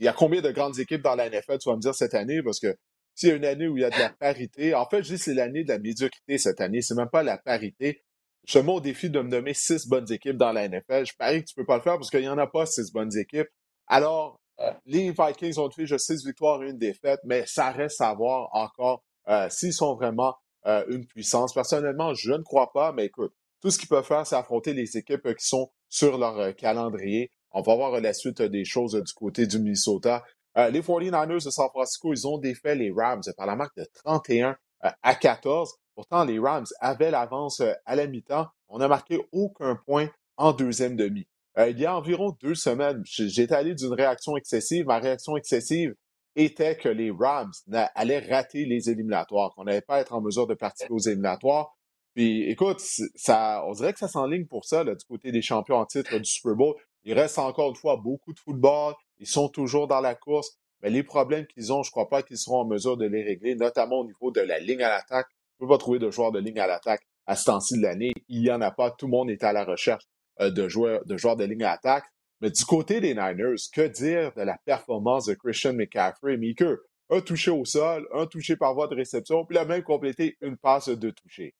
il 0.00 0.06
y 0.06 0.08
a 0.08 0.12
combien 0.12 0.42
de 0.42 0.50
grandes 0.50 0.78
équipes 0.80 1.02
dans 1.02 1.14
la 1.14 1.30
NFL, 1.30 1.58
tu 1.58 1.68
vas 1.68 1.76
me 1.76 1.80
dire, 1.80 1.94
cette 1.94 2.14
année? 2.14 2.42
Parce 2.42 2.58
que 2.58 2.76
s'il 3.14 3.28
y 3.28 3.32
a 3.32 3.36
une 3.36 3.44
année 3.44 3.68
où 3.68 3.76
il 3.76 3.82
y 3.82 3.84
a 3.84 3.90
de 3.90 3.98
la 3.98 4.10
parité, 4.10 4.74
en 4.74 4.86
fait, 4.86 5.04
je 5.04 5.14
dis 5.14 5.18
c'est 5.18 5.34
l'année 5.34 5.62
de 5.62 5.68
la 5.68 5.78
médiocrité 5.78 6.38
cette 6.38 6.60
année. 6.60 6.82
C'est 6.82 6.94
même 6.94 7.10
pas 7.10 7.22
la 7.22 7.38
parité. 7.38 8.02
Je 8.44 8.58
mets 8.58 8.72
au 8.72 8.80
défi 8.80 9.08
de 9.08 9.20
me 9.20 9.28
nommer 9.28 9.54
six 9.54 9.86
bonnes 9.86 10.10
équipes 10.12 10.36
dans 10.36 10.52
la 10.52 10.68
NFL. 10.68 11.06
Je 11.06 11.12
parie 11.16 11.42
que 11.42 11.48
tu 11.48 11.54
peux 11.54 11.64
pas 11.64 11.76
le 11.76 11.82
faire 11.82 11.94
parce 11.94 12.10
qu'il 12.10 12.20
n'y 12.20 12.28
en 12.28 12.38
a 12.38 12.46
pas 12.46 12.66
six 12.66 12.92
bonnes 12.92 13.16
équipes. 13.16 13.48
Alors, 13.86 14.40
les 14.86 15.10
Vikings 15.10 15.58
ont 15.58 15.70
fait 15.70 15.86
juste 15.86 16.06
six 16.06 16.24
victoires 16.24 16.62
et 16.62 16.70
une 16.70 16.78
défaite, 16.78 17.20
mais 17.24 17.44
ça 17.46 17.70
reste 17.70 18.00
à 18.00 18.14
voir 18.14 18.48
encore 18.52 19.02
euh, 19.28 19.48
s'ils 19.48 19.72
sont 19.72 19.94
vraiment 19.94 20.34
euh, 20.66 20.84
une 20.88 21.06
puissance. 21.06 21.52
Personnellement, 21.52 22.14
je 22.14 22.32
ne 22.32 22.42
crois 22.42 22.72
pas, 22.72 22.92
mais 22.92 23.06
écoute, 23.06 23.32
tout 23.60 23.70
ce 23.70 23.78
qu'ils 23.78 23.88
peuvent 23.88 24.04
faire, 24.04 24.26
c'est 24.26 24.36
affronter 24.36 24.72
les 24.72 24.96
équipes 24.96 25.34
qui 25.34 25.46
sont 25.46 25.70
sur 25.88 26.18
leur 26.18 26.38
euh, 26.38 26.52
calendrier. 26.52 27.30
On 27.52 27.62
va 27.62 27.74
voir 27.74 28.00
la 28.00 28.12
suite 28.12 28.42
des 28.42 28.64
choses 28.64 28.94
du 28.94 29.12
côté 29.12 29.46
du 29.46 29.58
Minnesota. 29.58 30.24
les 30.56 30.80
49ers 30.80 31.44
de 31.44 31.50
San 31.50 31.68
Francisco, 31.68 32.14
ils 32.14 32.26
ont 32.26 32.38
défait 32.38 32.74
les 32.74 32.90
Rams 32.90 33.22
par 33.36 33.46
la 33.46 33.56
marque 33.56 33.76
de 33.76 33.86
31 34.04 34.56
à 34.82 35.14
14. 35.14 35.74
Pourtant, 35.94 36.24
les 36.24 36.38
Rams 36.38 36.66
avaient 36.80 37.10
l'avance 37.10 37.60
euh, 37.60 37.72
à 37.84 37.96
la 37.96 38.06
mi-temps. 38.06 38.48
On 38.68 38.78
n'a 38.78 38.88
marqué 38.88 39.20
aucun 39.32 39.76
point 39.76 40.08
en 40.36 40.52
deuxième 40.52 40.96
demi. 40.96 41.26
Euh, 41.58 41.68
il 41.68 41.78
y 41.78 41.86
a 41.86 41.96
environ 41.96 42.34
deux 42.40 42.54
semaines, 42.54 43.02
j'étais 43.04 43.54
allé 43.54 43.74
d'une 43.74 43.92
réaction 43.92 44.36
excessive. 44.36 44.86
Ma 44.86 44.98
réaction 44.98 45.36
excessive 45.36 45.94
était 46.34 46.76
que 46.76 46.88
les 46.88 47.10
Rams 47.10 47.52
allaient 47.94 48.26
rater 48.26 48.64
les 48.64 48.88
éliminatoires, 48.88 49.52
qu'on 49.54 49.64
n'allait 49.64 49.82
pas 49.82 50.00
être 50.00 50.14
en 50.14 50.22
mesure 50.22 50.46
de 50.46 50.54
participer 50.54 50.92
aux 50.92 50.98
éliminatoires. 50.98 51.76
Puis 52.14 52.50
écoute, 52.50 52.80
ça, 53.14 53.62
on 53.66 53.72
dirait 53.72 53.92
que 53.92 53.98
ça 53.98 54.08
s'enligne 54.08 54.46
pour 54.46 54.64
ça, 54.64 54.82
du 54.84 55.04
côté 55.06 55.30
des 55.30 55.42
champions 55.42 55.76
en 55.76 55.84
titre 55.84 56.16
du 56.16 56.24
Super 56.24 56.54
Bowl. 56.54 56.74
Il 57.04 57.14
reste 57.14 57.38
encore 57.38 57.70
une 57.70 57.76
fois 57.76 57.96
beaucoup 57.96 58.32
de 58.32 58.38
football. 58.38 58.94
Ils 59.18 59.26
sont 59.26 59.48
toujours 59.48 59.88
dans 59.88 60.00
la 60.00 60.14
course. 60.14 60.58
Mais 60.82 60.90
les 60.90 61.02
problèmes 61.02 61.46
qu'ils 61.46 61.72
ont, 61.72 61.82
je 61.82 61.88
ne 61.88 61.92
crois 61.92 62.08
pas 62.08 62.22
qu'ils 62.22 62.38
seront 62.38 62.60
en 62.60 62.66
mesure 62.66 62.96
de 62.96 63.06
les 63.06 63.22
régler, 63.22 63.54
notamment 63.54 64.00
au 64.00 64.06
niveau 64.06 64.30
de 64.30 64.40
la 64.40 64.58
ligne 64.58 64.82
à 64.82 64.88
l'attaque 64.88 65.28
ne 65.62 65.66
peut 65.66 65.74
pas 65.74 65.78
trouver 65.78 65.98
de 65.98 66.10
joueurs 66.10 66.32
de 66.32 66.40
ligne 66.40 66.58
à 66.58 66.66
l'attaque 66.66 67.02
à 67.26 67.36
ce 67.36 67.44
temps-ci 67.44 67.78
de 67.78 67.82
l'année. 67.82 68.12
Il 68.28 68.42
n'y 68.42 68.50
en 68.50 68.60
a 68.60 68.70
pas. 68.70 68.90
Tout 68.90 69.06
le 69.06 69.12
monde 69.12 69.30
est 69.30 69.44
à 69.44 69.52
la 69.52 69.64
recherche 69.64 70.04
euh, 70.40 70.50
de, 70.50 70.68
joueurs, 70.68 71.04
de 71.04 71.14
de 71.14 71.44
ligne 71.44 71.64
à 71.64 71.72
l'attaque. 71.72 72.04
Mais 72.40 72.50
du 72.50 72.64
côté 72.64 73.00
des 73.00 73.14
Niners, 73.14 73.54
que 73.72 73.86
dire 73.86 74.32
de 74.34 74.42
la 74.42 74.58
performance 74.64 75.26
de 75.26 75.34
Christian 75.34 75.74
McCaffrey? 75.74 76.36
Meeker, 76.36 76.78
un 77.10 77.20
touché 77.20 77.52
au 77.52 77.64
sol, 77.64 78.08
un 78.12 78.26
touché 78.26 78.56
par 78.56 78.74
voie 78.74 78.88
de 78.88 78.96
réception, 78.96 79.44
puis 79.44 79.56
il 79.56 79.60
a 79.60 79.64
même 79.64 79.84
complété 79.84 80.36
une 80.40 80.56
passe 80.56 80.88
de 80.88 81.10
toucher. 81.10 81.54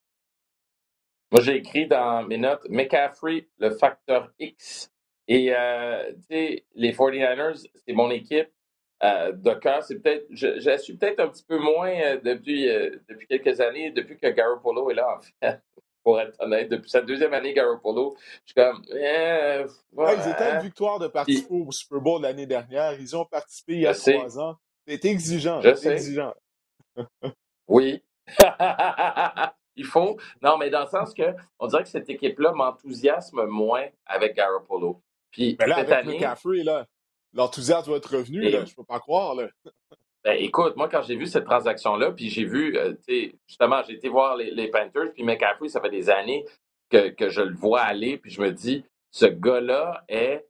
Moi, 1.31 1.41
j'ai 1.41 1.57
écrit 1.57 1.87
dans 1.87 2.27
mes 2.27 2.37
notes 2.37 2.67
McCaffrey, 2.69 3.49
le 3.59 3.71
facteur 3.71 4.33
X. 4.41 4.91
Et, 5.29 5.55
euh, 5.55 6.13
tu 6.15 6.23
sais, 6.31 6.67
les 6.75 6.93
49ers, 6.93 7.65
c'est 7.87 7.93
mon 7.93 8.11
équipe 8.11 8.49
euh, 9.05 9.33
de 9.33 9.55
cœur. 9.55 9.83
C'est 9.83 10.01
peut-être, 10.01 10.27
je, 10.31 10.61
je 10.61 10.77
suis 10.79 10.97
peut-être 10.97 11.21
un 11.21 11.29
petit 11.29 11.45
peu 11.45 11.59
moins 11.59 11.91
euh, 11.91 12.21
depuis, 12.23 12.69
euh, 12.69 12.91
depuis 13.09 13.27
quelques 13.27 13.61
années, 13.61 13.91
depuis 13.91 14.19
que 14.19 14.29
Garoppolo 14.29 14.91
est 14.91 14.95
là, 14.95 15.17
en 15.17 15.21
fait. 15.21 15.61
Pour 16.05 16.21
être 16.21 16.35
honnête, 16.41 16.69
depuis 16.69 16.91
sa 16.91 17.01
deuxième 17.01 17.33
année, 17.33 17.53
Garoppolo, 17.55 18.17
je 18.45 18.53
suis 18.53 18.55
comme. 18.57 18.83
Eh, 18.91 19.65
Ouais, 19.93 20.17
ils 20.17 20.31
étaient 20.31 20.43
à 20.43 20.57
une 20.57 20.63
victoire 20.63 20.99
de 20.99 21.07
participer 21.07 21.55
au 21.55 21.71
Super 21.71 22.01
Bowl 22.01 22.23
l'année 22.23 22.47
dernière. 22.47 22.99
Ils 22.99 23.17
ont 23.17 23.25
participé 23.25 23.75
il 23.75 23.79
y 23.83 23.83
je 23.85 23.89
a 23.89 23.95
sais, 23.95 24.15
trois 24.15 24.41
ans. 24.41 24.57
C'est 24.89 25.05
exigeant, 25.05 25.61
je 25.61 25.75
sais. 25.77 25.93
exigeant. 25.93 26.35
Oui. 27.69 28.03
Il 29.77 29.87
faut. 29.87 30.19
Non, 30.43 30.59
mais 30.59 30.71
dans 30.71 30.81
le 30.83 30.89
sens 30.89 31.15
que 31.15 31.35
on 31.59 31.67
dirait 31.69 31.85
que 31.85 31.89
cette 31.89 32.11
équipe-là 32.11 32.53
m'enthousiasme 32.53 33.45
moins 33.47 33.87
avec 34.05 34.35
Garoppolo. 34.35 35.01
Puis 35.31 35.57
Mais 35.59 35.67
là, 35.67 35.77
cette 35.77 35.93
avec 35.93 36.07
année, 36.07 36.15
McCaffrey, 36.19 36.63
là, 36.65 36.87
l'enthousiasme 37.33 37.91
va 37.91 37.97
être 37.97 38.17
revenu, 38.17 38.49
là. 38.49 38.65
Je 38.65 38.75
peux 38.75 38.85
pas 38.85 39.01
croire, 39.01 39.35
là. 39.35 39.49
ben, 40.25 40.37
écoute, 40.39 40.77
moi, 40.77 40.89
quand 40.89 41.03
j'ai 41.03 41.17
vu 41.17 41.27
cette 41.27 41.45
transaction-là, 41.45 42.13
puis 42.13 42.29
j'ai 42.29 42.45
vu, 42.45 42.77
euh, 42.77 42.93
tu 43.07 43.29
sais, 43.29 43.35
justement, 43.47 43.83
j'ai 43.87 43.95
été 43.95 44.09
voir 44.09 44.37
les, 44.37 44.51
les 44.51 44.69
Panthers, 44.69 45.13
puis 45.13 45.25
McCaffrey, 45.25 45.69
ça 45.69 45.81
fait 45.81 45.91
des 45.91 46.11
années 46.11 46.45
que, 46.91 47.09
que 47.09 47.29
je 47.29 47.43
le 47.43 47.55
vois 47.55 47.81
aller, 47.81 48.19
puis 48.19 48.31
je 48.31 48.41
me 48.41 48.51
dis, 48.51 48.85
ce 49.11 49.27
gars-là 49.27 50.05
est, 50.09 50.47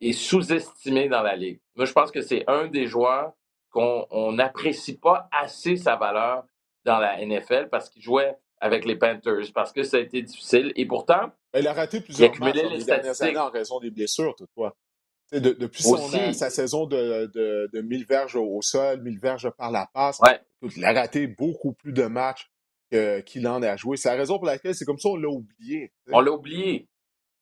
est 0.00 0.12
sous-estimé 0.12 1.08
dans 1.08 1.22
la 1.22 1.36
ligue. 1.36 1.60
Moi, 1.74 1.84
je 1.84 1.92
pense 1.92 2.10
que 2.10 2.20
c'est 2.20 2.44
un 2.48 2.66
des 2.66 2.86
joueurs 2.86 3.32
qu'on 3.70 4.06
on 4.10 4.32
n'apprécie 4.32 4.96
pas 4.96 5.28
assez 5.32 5.76
sa 5.76 5.96
valeur 5.96 6.44
dans 6.84 6.98
la 6.98 7.24
NFL 7.24 7.68
parce 7.70 7.90
qu'il 7.90 8.02
jouait 8.02 8.36
avec 8.60 8.84
les 8.86 8.96
Panthers, 8.96 9.52
parce 9.54 9.72
que 9.72 9.82
ça 9.82 9.98
a 9.98 10.00
été 10.00 10.22
difficile. 10.22 10.72
Et 10.76 10.86
pourtant, 10.86 11.30
Mais 11.52 11.60
il 11.60 11.68
a 11.68 11.74
raté 11.74 12.00
plusieurs 12.00 12.30
matchs 12.40 12.54
les 12.54 12.68
les 12.70 12.84
dernières 12.84 13.22
années 13.22 13.38
en 13.38 13.50
raison 13.50 13.78
des 13.80 13.90
blessures, 13.90 14.34
toutefois. 14.34 14.74
De- 15.32 15.38
depuis 15.52 15.82
son, 15.82 15.96
sa 16.32 16.50
saison 16.50 16.86
de, 16.86 17.26
de, 17.34 17.68
de 17.72 17.80
1000 17.80 18.06
verges 18.06 18.36
au, 18.36 18.44
au 18.44 18.62
sol, 18.62 19.02
1000 19.02 19.18
verges 19.18 19.50
par 19.50 19.70
la 19.72 19.88
passe, 19.92 20.20
Ouais, 20.20 20.40
il 20.76 20.84
a 20.84 20.92
raté 20.92 21.26
beaucoup 21.26 21.72
plus 21.72 21.92
de 21.92 22.04
matchs 22.04 22.48
qu'il 22.90 23.46
en 23.48 23.62
a 23.62 23.76
joué. 23.76 23.96
C'est 23.96 24.08
la 24.10 24.14
raison 24.16 24.36
pour 24.38 24.46
laquelle 24.46 24.74
c'est 24.74 24.84
comme 24.84 24.98
ça 24.98 25.08
on 25.08 25.16
l'a 25.16 25.28
oublié. 25.28 25.92
on 26.12 26.20
l'a 26.20 26.30
oublié. 26.32 26.86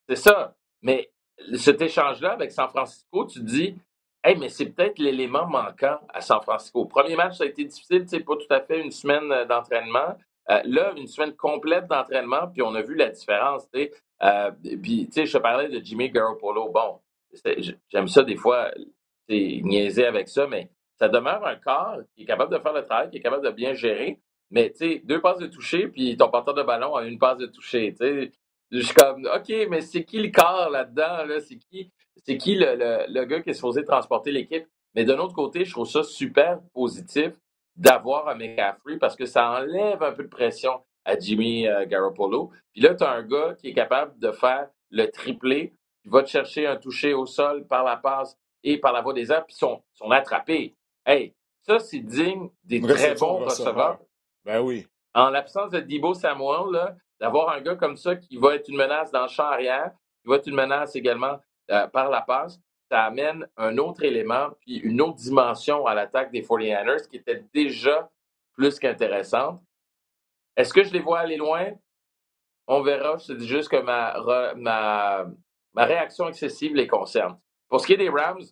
C'est 0.09 0.17
ça. 0.17 0.55
Mais 0.83 1.11
cet 1.59 1.83
échange-là 1.83 2.33
avec 2.33 2.53
San 2.53 2.69
Francisco, 2.69 3.27
tu 3.27 3.41
dis, 3.43 3.77
hey, 4.25 4.37
mais 4.37 4.49
c'est 4.49 4.67
peut-être 4.67 4.99
l'élément 4.99 5.47
manquant 5.47 5.99
à 6.13 6.21
San 6.23 6.41
Francisco. 6.41 6.87
Premier 6.87 7.17
match, 7.17 7.37
ça 7.37 7.45
a 7.45 7.47
été 7.49 7.65
difficile, 7.65 8.09
sais, 8.09 8.21
pas 8.21 8.37
tout 8.37 8.47
à 8.53 8.61
fait 8.63 8.81
une 8.81 8.91
semaine 8.91 9.31
euh, 9.31 9.45
d'entraînement. 9.45 10.17
Euh, 10.51 10.61
là, 10.65 10.93
une 10.97 11.07
semaine 11.07 11.35
complète 11.35 11.87
d'entraînement, 11.87 12.49
puis 12.53 12.63
on 12.63 12.75
a 12.75 12.83
vu 12.83 12.95
la 12.95 13.11
différence. 13.11 13.67
Euh, 14.23 14.51
puis, 14.83 15.07
tu 15.07 15.13
sais, 15.13 15.27
je 15.27 15.33
te 15.37 15.43
parlais 15.43 15.69
de 15.69 15.85
Jimmy 15.85 16.11
Garoppolo. 16.11 16.71
Bon, 16.71 17.01
c'est- 17.01 17.04
j'aime 17.89 18.09
ça 18.09 18.23
des 18.23 18.37
fois, 18.37 18.71
sais, 19.29 19.61
niaiser 19.63 20.07
avec 20.07 20.29
ça, 20.29 20.47
mais 20.47 20.71
ça 20.99 21.09
demeure 21.09 21.45
un 21.47 21.57
corps 21.57 21.99
qui 22.15 22.23
est 22.23 22.27
capable 22.27 22.53
de 22.53 22.59
faire 22.59 22.73
le 22.73 22.83
travail, 22.83 23.11
qui 23.11 23.19
est 23.19 23.23
capable 23.23 23.45
de 23.45 23.51
bien 23.51 23.75
gérer. 23.75 24.21
Mais, 24.51 24.73
deux 25.05 25.21
passes 25.21 25.39
de 25.39 25.47
toucher, 25.47 25.89
puis 25.89 26.17
ton 26.17 26.29
porteur 26.29 26.55
de 26.55 26.63
ballon 26.63 26.95
a 26.95 27.05
une 27.05 27.19
passe 27.19 27.39
de 27.39 27.47
toucher. 27.47 27.95
Je 28.71 28.81
suis 28.81 28.95
comme, 28.95 29.27
OK, 29.27 29.53
mais 29.69 29.81
c'est 29.81 30.05
qui 30.05 30.19
le 30.19 30.31
corps 30.31 30.71
là-dedans? 30.71 31.25
Là? 31.27 31.41
C'est 31.41 31.57
qui, 31.57 31.91
c'est 32.25 32.39
le, 32.47 33.13
le 33.13 33.25
gars 33.25 33.41
qui 33.41 33.51
est 33.51 33.55
supposé 33.55 33.85
transporter 33.85 34.31
l'équipe? 34.31 34.67
Mais 34.95 35.05
d'un 35.05 35.19
autre 35.19 35.35
côté, 35.35 35.65
je 35.65 35.73
trouve 35.73 35.89
ça 35.89 36.03
super 36.03 36.61
positif 36.73 37.33
d'avoir 37.77 38.29
un 38.29 38.37
McCaffrey 38.37 38.99
parce 38.99 39.17
que 39.17 39.27
ça 39.27 39.51
enlève 39.51 40.03
un 40.03 40.13
peu 40.13 40.23
de 40.23 40.29
pression 40.29 40.81
à 41.05 41.19
Jimmy 41.19 41.67
euh, 41.67 41.87
Garoppolo. 41.87 42.51
Puis 42.73 42.83
là, 42.83 42.95
tu 42.95 43.05
as 43.05 43.11
un 43.11 43.23
gars 43.23 43.55
qui 43.59 43.69
est 43.69 43.75
capable 43.75 44.19
de 44.19 44.31
faire 44.31 44.69
le 44.91 45.07
triplé, 45.11 45.75
qui 46.05 46.11
va 46.11 46.23
te 46.23 46.29
chercher 46.29 46.67
un 46.67 46.77
toucher 46.77 47.15
au 47.15 47.25
sol 47.25 47.67
par 47.67 47.83
la 47.83 47.97
passe 47.97 48.39
et 48.63 48.79
par 48.79 48.93
la 48.93 49.01
voie 49.01 49.15
des 49.15 49.33
airs, 49.33 49.47
puis 49.47 49.57
sont, 49.57 49.83
sont 49.95 50.11
attrapés. 50.11 50.77
Hey, 51.05 51.35
ça, 51.63 51.79
c'est 51.79 52.01
digne 52.01 52.51
des 52.63 52.81
très 52.81 53.15
bons 53.15 53.39
receveur. 53.39 53.75
receveurs 53.75 53.99
Ben 54.45 54.61
oui. 54.61 54.87
en 55.15 55.31
l'absence 55.31 55.71
de 55.71 55.81
Debo 55.81 56.13
Samuel, 56.13 56.73
là, 56.73 56.95
d'avoir 57.19 57.49
un 57.51 57.61
gars 57.63 57.75
comme 57.75 57.97
ça 57.97 58.17
qui 58.17 58.37
va 58.37 58.55
être 58.55 58.69
une 58.69 58.77
menace 58.77 59.11
dans 59.11 59.23
le 59.23 59.29
champ 59.29 59.45
arrière, 59.45 59.93
qui 60.23 60.29
va 60.29 60.37
être 60.37 60.47
une 60.47 60.55
menace 60.55 60.95
également 60.95 61.41
euh, 61.71 61.87
par 61.87 62.11
la 62.11 62.21
passe, 62.21 62.61
ça 62.91 63.05
amène 63.05 63.49
un 63.57 63.79
autre 63.79 64.05
élément, 64.05 64.51
puis 64.61 64.77
une 64.77 65.01
autre 65.01 65.17
dimension 65.17 65.87
à 65.87 65.95
l'attaque 65.95 66.31
des 66.31 66.43
49ers 66.43 67.09
qui 67.09 67.17
était 67.17 67.43
déjà 67.55 68.11
plus 68.53 68.79
qu'intéressante. 68.79 69.63
Est-ce 70.57 70.73
que 70.75 70.85
je 70.85 70.93
les 70.93 71.01
vois 71.01 71.21
aller 71.21 71.37
loin? 71.37 71.73
On 72.67 72.83
verra. 72.83 73.17
Je 73.19 73.29
te 73.29 73.33
dis 73.33 73.49
juste 73.49 73.69
que 73.69 73.81
ma, 73.81 74.55
ma, 74.55 75.27
ma 75.75 75.85
réaction 75.85 76.29
excessive 76.29 76.75
les 76.75 76.87
concerne. 76.87 77.39
Pour 77.69 77.81
ce 77.81 77.87
qui 77.87 77.95
est 77.95 77.99
des 77.99 78.11
Rams, 78.11 78.43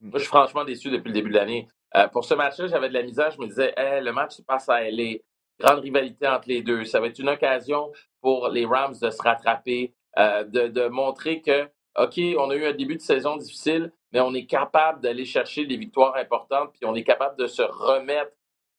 moi, 0.00 0.12
je 0.14 0.20
suis 0.20 0.28
franchement 0.28 0.64
déçu 0.64 0.90
depuis 0.90 1.08
le 1.08 1.14
début 1.14 1.30
de 1.30 1.34
l'année. 1.36 1.68
Euh, 1.96 2.08
pour 2.08 2.24
ce 2.24 2.34
match-là, 2.34 2.68
j'avais 2.68 2.88
de 2.88 2.94
la 2.94 3.02
misère. 3.02 3.30
Je 3.32 3.40
me 3.40 3.46
disais, 3.48 3.74
Hey, 3.76 4.02
le 4.02 4.12
match 4.12 4.36
se 4.36 4.42
passe 4.42 4.68
à 4.68 4.82
LA. 4.82 5.18
Grande 5.60 5.80
rivalité 5.80 6.28
entre 6.28 6.48
les 6.48 6.62
deux. 6.62 6.84
Ça 6.84 7.00
va 7.00 7.08
être 7.08 7.18
une 7.18 7.30
occasion 7.30 7.92
pour 8.20 8.48
les 8.48 8.64
Rams 8.64 8.94
de 9.02 9.10
se 9.10 9.22
rattraper, 9.22 9.92
euh, 10.18 10.44
de, 10.44 10.68
de 10.68 10.86
montrer 10.86 11.42
que, 11.42 11.64
OK, 11.98 12.20
on 12.38 12.50
a 12.50 12.56
eu 12.56 12.66
un 12.66 12.74
début 12.74 12.94
de 12.96 13.00
saison 13.02 13.36
difficile, 13.36 13.92
mais 14.12 14.20
on 14.20 14.34
est 14.34 14.46
capable 14.46 15.00
d'aller 15.00 15.24
chercher 15.24 15.66
des 15.66 15.76
victoires 15.76 16.14
importantes, 16.16 16.70
puis 16.74 16.84
on 16.84 16.94
est 16.94 17.02
capable 17.04 17.36
de 17.38 17.48
se 17.48 17.62
remettre 17.62 18.32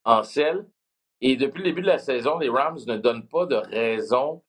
en 0.05 0.23
selle. 0.23 0.65
Et 1.19 1.35
depuis 1.35 1.59
le 1.59 1.65
début 1.65 1.81
de 1.81 1.87
la 1.87 1.97
saison, 1.97 2.39
les 2.39 2.49
Rams 2.49 2.79
ne 2.87 2.95
donnent 2.95 3.27
pas 3.27 3.45
de 3.45 3.55
raison 3.55 4.41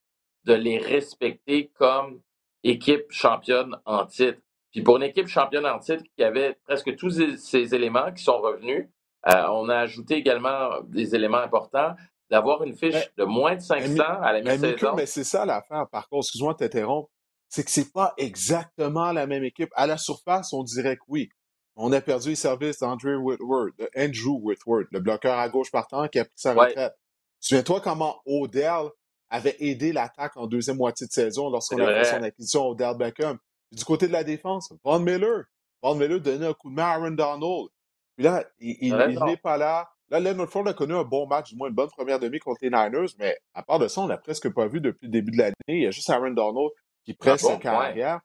de 0.45 0.55
les 0.55 0.79
respecter 0.79 1.69
comme 1.75 2.21
équipe 2.65 3.07
championne 3.11 3.77
en 3.85 4.07
titre. 4.07 4.39
Puis 4.73 4.83
pour 4.83 4.97
une 4.99 5.03
équipe 5.03 5.27
championne 5.27 5.67
en 5.67 5.79
titre 5.79 6.05
qui 6.17 6.23
avait 6.23 6.55
presque 6.65 6.95
tous 6.97 7.11
ces- 7.39 7.75
éléments 7.75 8.13
qui 8.13 8.23
sont 8.23 8.39
revenus, 8.39 8.89
euh, 9.29 9.47
on 9.51 9.69
a 9.69 9.77
ajouté 9.79 10.15
également 10.17 10.81
des 10.85 11.15
éléments 11.15 11.39
importants 11.39 11.95
d'avoir 12.31 12.63
une 12.63 12.75
fiche 12.77 12.95
Mais, 12.95 13.09
de 13.19 13.25
moins 13.25 13.51
de 13.53 13.57
mais, 13.57 13.61
500 13.61 13.93
Mi- 13.93 14.01
à 14.01 14.33
la 14.33 14.43
mais 14.43 14.57
Mika, 14.57 14.67
mi-saison. 14.73 14.95
mais 14.97 15.07
c'est 15.07 15.25
ça 15.25 15.45
l'affaire, 15.45 15.87
par 15.91 16.09
contre, 16.09 16.27
excuse-moi 16.27 16.53
de 16.53 16.59
t'interrompre, 16.59 17.11
c'est 17.49 17.65
que 17.65 17.71
c'est 17.73 17.93
pas 17.93 18.15
exactement 18.17 19.11
la 19.11 19.27
même 19.27 19.43
équipe. 19.43 19.71
À 19.75 19.87
la 19.89 19.97
surface, 19.99 20.53
on 20.53 20.63
dirait 20.63 20.97
que 20.97 21.03
oui. 21.09 21.29
On 21.75 21.93
a 21.93 22.01
perdu 22.01 22.31
les 22.31 22.35
services 22.37 22.79
d'Andrew 22.79 23.17
Whitworth, 23.17 23.75
Andrew 23.97 24.39
Whitworth, 24.43 24.87
le 24.93 25.01
bloqueur 25.01 25.37
à 25.39 25.49
gauche 25.49 25.71
partant 25.73 26.07
qui 26.09 26.19
a 26.21 26.25
pris 26.25 26.35
sa 26.37 26.55
Ouais, 26.55 26.69
retraite. 26.69 26.95
Souviens-toi 27.41 27.81
comment 27.81 28.21
Odell 28.27 28.91
avait 29.31 29.57
aidé 29.61 29.93
l'attaque 29.93 30.37
en 30.37 30.47
deuxième 30.47 30.77
moitié 30.77 31.07
de 31.07 31.13
saison 31.13 31.49
lorsqu'on 31.49 31.79
a 31.79 31.87
fait 31.87 32.05
son 32.05 32.23
acquisition 32.23 32.69
Odell 32.69 32.97
Beckham. 32.97 33.39
Du 33.73 33.85
côté 33.85 34.09
de 34.09 34.13
la 34.13 34.25
défense, 34.25 34.73
Von 34.85 34.99
Miller. 34.99 35.45
Von 35.83 35.95
Miller 35.95 36.21
donnait 36.21 36.47
un 36.47 36.53
coup 36.53 36.71
de 36.71 36.75
main 36.75 36.85
à 36.85 36.95
Aaron 36.95 37.13
Donald. 37.13 37.69
Puis 38.17 38.25
là, 38.25 38.45
il, 38.59 38.95
n'est 38.95 39.37
pas 39.37 39.57
là. 39.57 39.89
Là, 40.11 40.19
Leonard 40.19 40.49
Ford 40.51 40.67
a 40.67 40.75
connu 40.75 40.95
un 40.95 41.05
bon 41.05 41.27
match, 41.27 41.51
du 41.51 41.57
moins 41.57 41.69
une 41.69 41.75
bonne 41.75 41.89
première 41.89 42.19
demi 42.19 42.41
contre 42.41 42.59
les 42.63 42.71
Niners, 42.71 43.15
mais 43.19 43.39
à 43.55 43.63
part 43.63 43.79
de 43.79 43.87
ça, 43.87 44.01
on 44.01 44.09
l'a 44.09 44.19
presque 44.19 44.53
pas 44.53 44.67
vu 44.67 44.81
depuis 44.81 45.07
le 45.07 45.13
début 45.13 45.31
de 45.31 45.39
l'année. 45.39 45.55
Il 45.69 45.83
y 45.83 45.87
a 45.87 45.93
juste 45.93 46.11
Aaron 46.11 46.33
Donald 46.33 46.71
qui 47.05 47.13
Un 47.13 47.15
presse 47.15 47.43
sa 47.43 47.53
bon? 47.53 47.59
Carrière. 47.59 48.21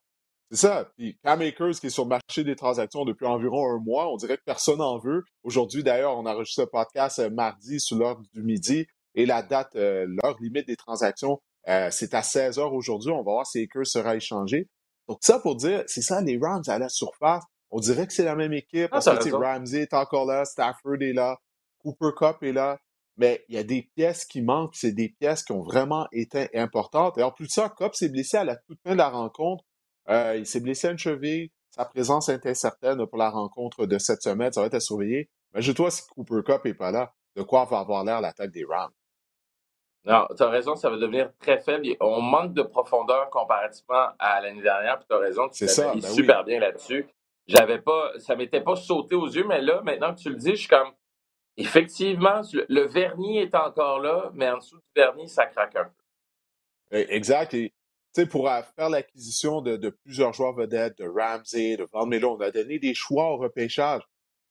C'est 0.49 0.67
ça. 0.67 0.89
Puis 0.97 1.17
Cam 1.23 1.41
Akers 1.41 1.79
qui 1.79 1.87
est 1.87 1.91
sur 1.91 2.03
le 2.03 2.09
marché 2.09 2.43
des 2.43 2.55
transactions 2.55 3.05
depuis 3.05 3.25
environ 3.25 3.69
un 3.69 3.79
mois, 3.79 4.11
on 4.11 4.17
dirait 4.17 4.37
que 4.37 4.43
personne 4.43 4.79
n'en 4.79 4.97
veut. 4.97 5.23
Aujourd'hui, 5.43 5.83
d'ailleurs, 5.83 6.17
on 6.17 6.25
enregistre 6.25 6.63
ce 6.63 6.67
podcast 6.67 7.19
euh, 7.19 7.29
mardi 7.29 7.79
sous 7.79 7.97
l'heure 7.97 8.19
du 8.33 8.43
midi 8.43 8.87
et 9.15 9.25
la 9.25 9.41
date, 9.41 9.75
euh, 9.75 10.05
l'heure 10.07 10.37
limite 10.39 10.67
des 10.67 10.75
transactions, 10.75 11.41
euh, 11.67 11.89
c'est 11.91 12.13
à 12.13 12.21
16 12.21 12.59
heures 12.59 12.73
aujourd'hui. 12.73 13.11
On 13.11 13.17
va 13.17 13.23
voir 13.23 13.47
si 13.47 13.63
Akers 13.63 13.87
sera 13.87 14.15
échangé. 14.15 14.69
Donc 15.07 15.19
ça 15.21 15.39
pour 15.39 15.55
dire, 15.55 15.83
c'est 15.87 16.01
ça 16.01 16.21
les 16.21 16.37
Rams 16.37 16.63
à 16.67 16.77
la 16.77 16.89
surface. 16.89 17.43
On 17.71 17.79
dirait 17.79 18.07
que 18.07 18.13
c'est 18.13 18.25
la 18.25 18.35
même 18.35 18.53
équipe 18.53 18.89
Ah, 18.91 18.99
parce 19.03 19.05
que 19.05 19.23
raison. 19.23 19.39
Ramsey 19.39 19.81
est 19.81 19.93
encore 19.93 20.25
là, 20.25 20.45
Stafford 20.45 21.01
est 21.01 21.13
là, 21.13 21.37
Cooper 21.79 22.11
Cup 22.15 22.37
est 22.43 22.51
là, 22.51 22.79
mais 23.17 23.43
il 23.49 23.55
y 23.55 23.57
a 23.57 23.63
des 23.63 23.89
pièces 23.95 24.25
qui 24.25 24.41
manquent, 24.41 24.75
c'est 24.75 24.91
des 24.91 25.09
pièces 25.09 25.43
qui 25.43 25.51
ont 25.51 25.63
vraiment 25.63 26.07
été 26.11 26.55
importantes. 26.57 27.17
Et 27.17 27.23
en 27.23 27.31
plus 27.31 27.47
de 27.47 27.51
ça, 27.51 27.69
Cup 27.69 27.95
s'est 27.95 28.09
blessé 28.09 28.37
à 28.37 28.43
la 28.43 28.55
toute 28.55 28.79
fin 28.83 28.91
de 28.91 28.97
la 28.97 29.09
rencontre. 29.09 29.63
Euh, 30.09 30.35
il 30.37 30.45
s'est 30.45 30.59
blessé 30.59 30.87
à 30.87 30.91
une 30.91 30.97
cheville. 30.97 31.49
Sa 31.71 31.85
présence 31.85 32.29
est 32.29 32.45
incertaine 32.45 33.05
pour 33.07 33.17
la 33.17 33.29
rencontre 33.29 33.85
de 33.85 33.97
cette 33.97 34.21
semaine. 34.21 34.51
Ça 34.51 34.61
va 34.61 34.67
être 34.67 34.75
à 34.75 34.79
surveiller. 34.79 35.29
Mais 35.53 35.61
je 35.61 35.71
toi, 35.71 35.89
si 35.91 36.03
Cooper 36.07 36.41
Cup 36.45 36.65
n'est 36.65 36.73
pas 36.73 36.91
là, 36.91 37.13
de 37.35 37.43
quoi 37.43 37.65
va 37.65 37.79
avoir 37.79 38.03
l'air 38.03 38.21
l'attaque 38.21 38.51
des 38.51 38.65
Rams? 38.65 38.91
Non, 40.05 40.27
tu 40.37 40.43
as 40.43 40.49
raison, 40.49 40.75
ça 40.75 40.89
va 40.89 40.97
devenir 40.97 41.31
très 41.39 41.59
faible. 41.59 41.87
On 41.99 42.21
manque 42.21 42.53
de 42.53 42.61
profondeur 42.61 43.29
comparativement 43.31 44.09
à 44.19 44.39
l'année 44.39 44.61
dernière, 44.61 44.99
puis 44.99 45.07
tu 45.09 45.15
as 45.15 45.19
raison, 45.19 45.49
tu 45.49 45.67
ça, 45.67 45.93
ben 45.93 45.95
oui. 45.95 46.01
super 46.03 46.43
bien 46.43 46.59
là-dessus. 46.59 47.07
J'avais 47.47 47.79
pas, 47.79 48.11
ça 48.19 48.35
m'était 48.35 48.61
pas 48.61 48.75
sauté 48.75 49.15
aux 49.15 49.27
yeux, 49.27 49.45
mais 49.47 49.61
là, 49.61 49.81
maintenant 49.83 50.13
que 50.13 50.19
tu 50.19 50.29
le 50.29 50.35
dis, 50.35 50.51
je 50.51 50.55
suis 50.55 50.67
comme, 50.67 50.91
effectivement, 51.57 52.41
le, 52.53 52.81
vernis 52.87 53.39
est 53.39 53.55
encore 53.55 53.99
là, 53.99 54.31
mais 54.33 54.49
en 54.49 54.57
dessous 54.57 54.77
du 54.77 54.83
vernis, 54.95 55.27
ça 55.27 55.47
craque 55.47 55.75
un 55.75 55.85
peu. 55.85 55.91
Eh, 56.91 57.15
Exact. 57.15 57.53
Et 57.55 57.73
tu 58.13 58.21
sais, 58.21 58.27
pour 58.27 58.49
euh, 58.49 58.61
faire 58.75 58.89
l'acquisition 58.89 59.61
de, 59.61 59.75
de 59.75 59.89
plusieurs 59.89 60.33
joueurs 60.33 60.55
vedettes, 60.55 60.97
de 60.99 61.07
Ramsey, 61.07 61.77
de 61.77 61.87
Van 61.91 62.05
Melo, 62.05 62.37
on 62.37 62.41
a 62.41 62.51
donné 62.51 62.79
des 62.79 62.93
choix 62.93 63.31
au 63.31 63.37
repêchage. 63.37 64.01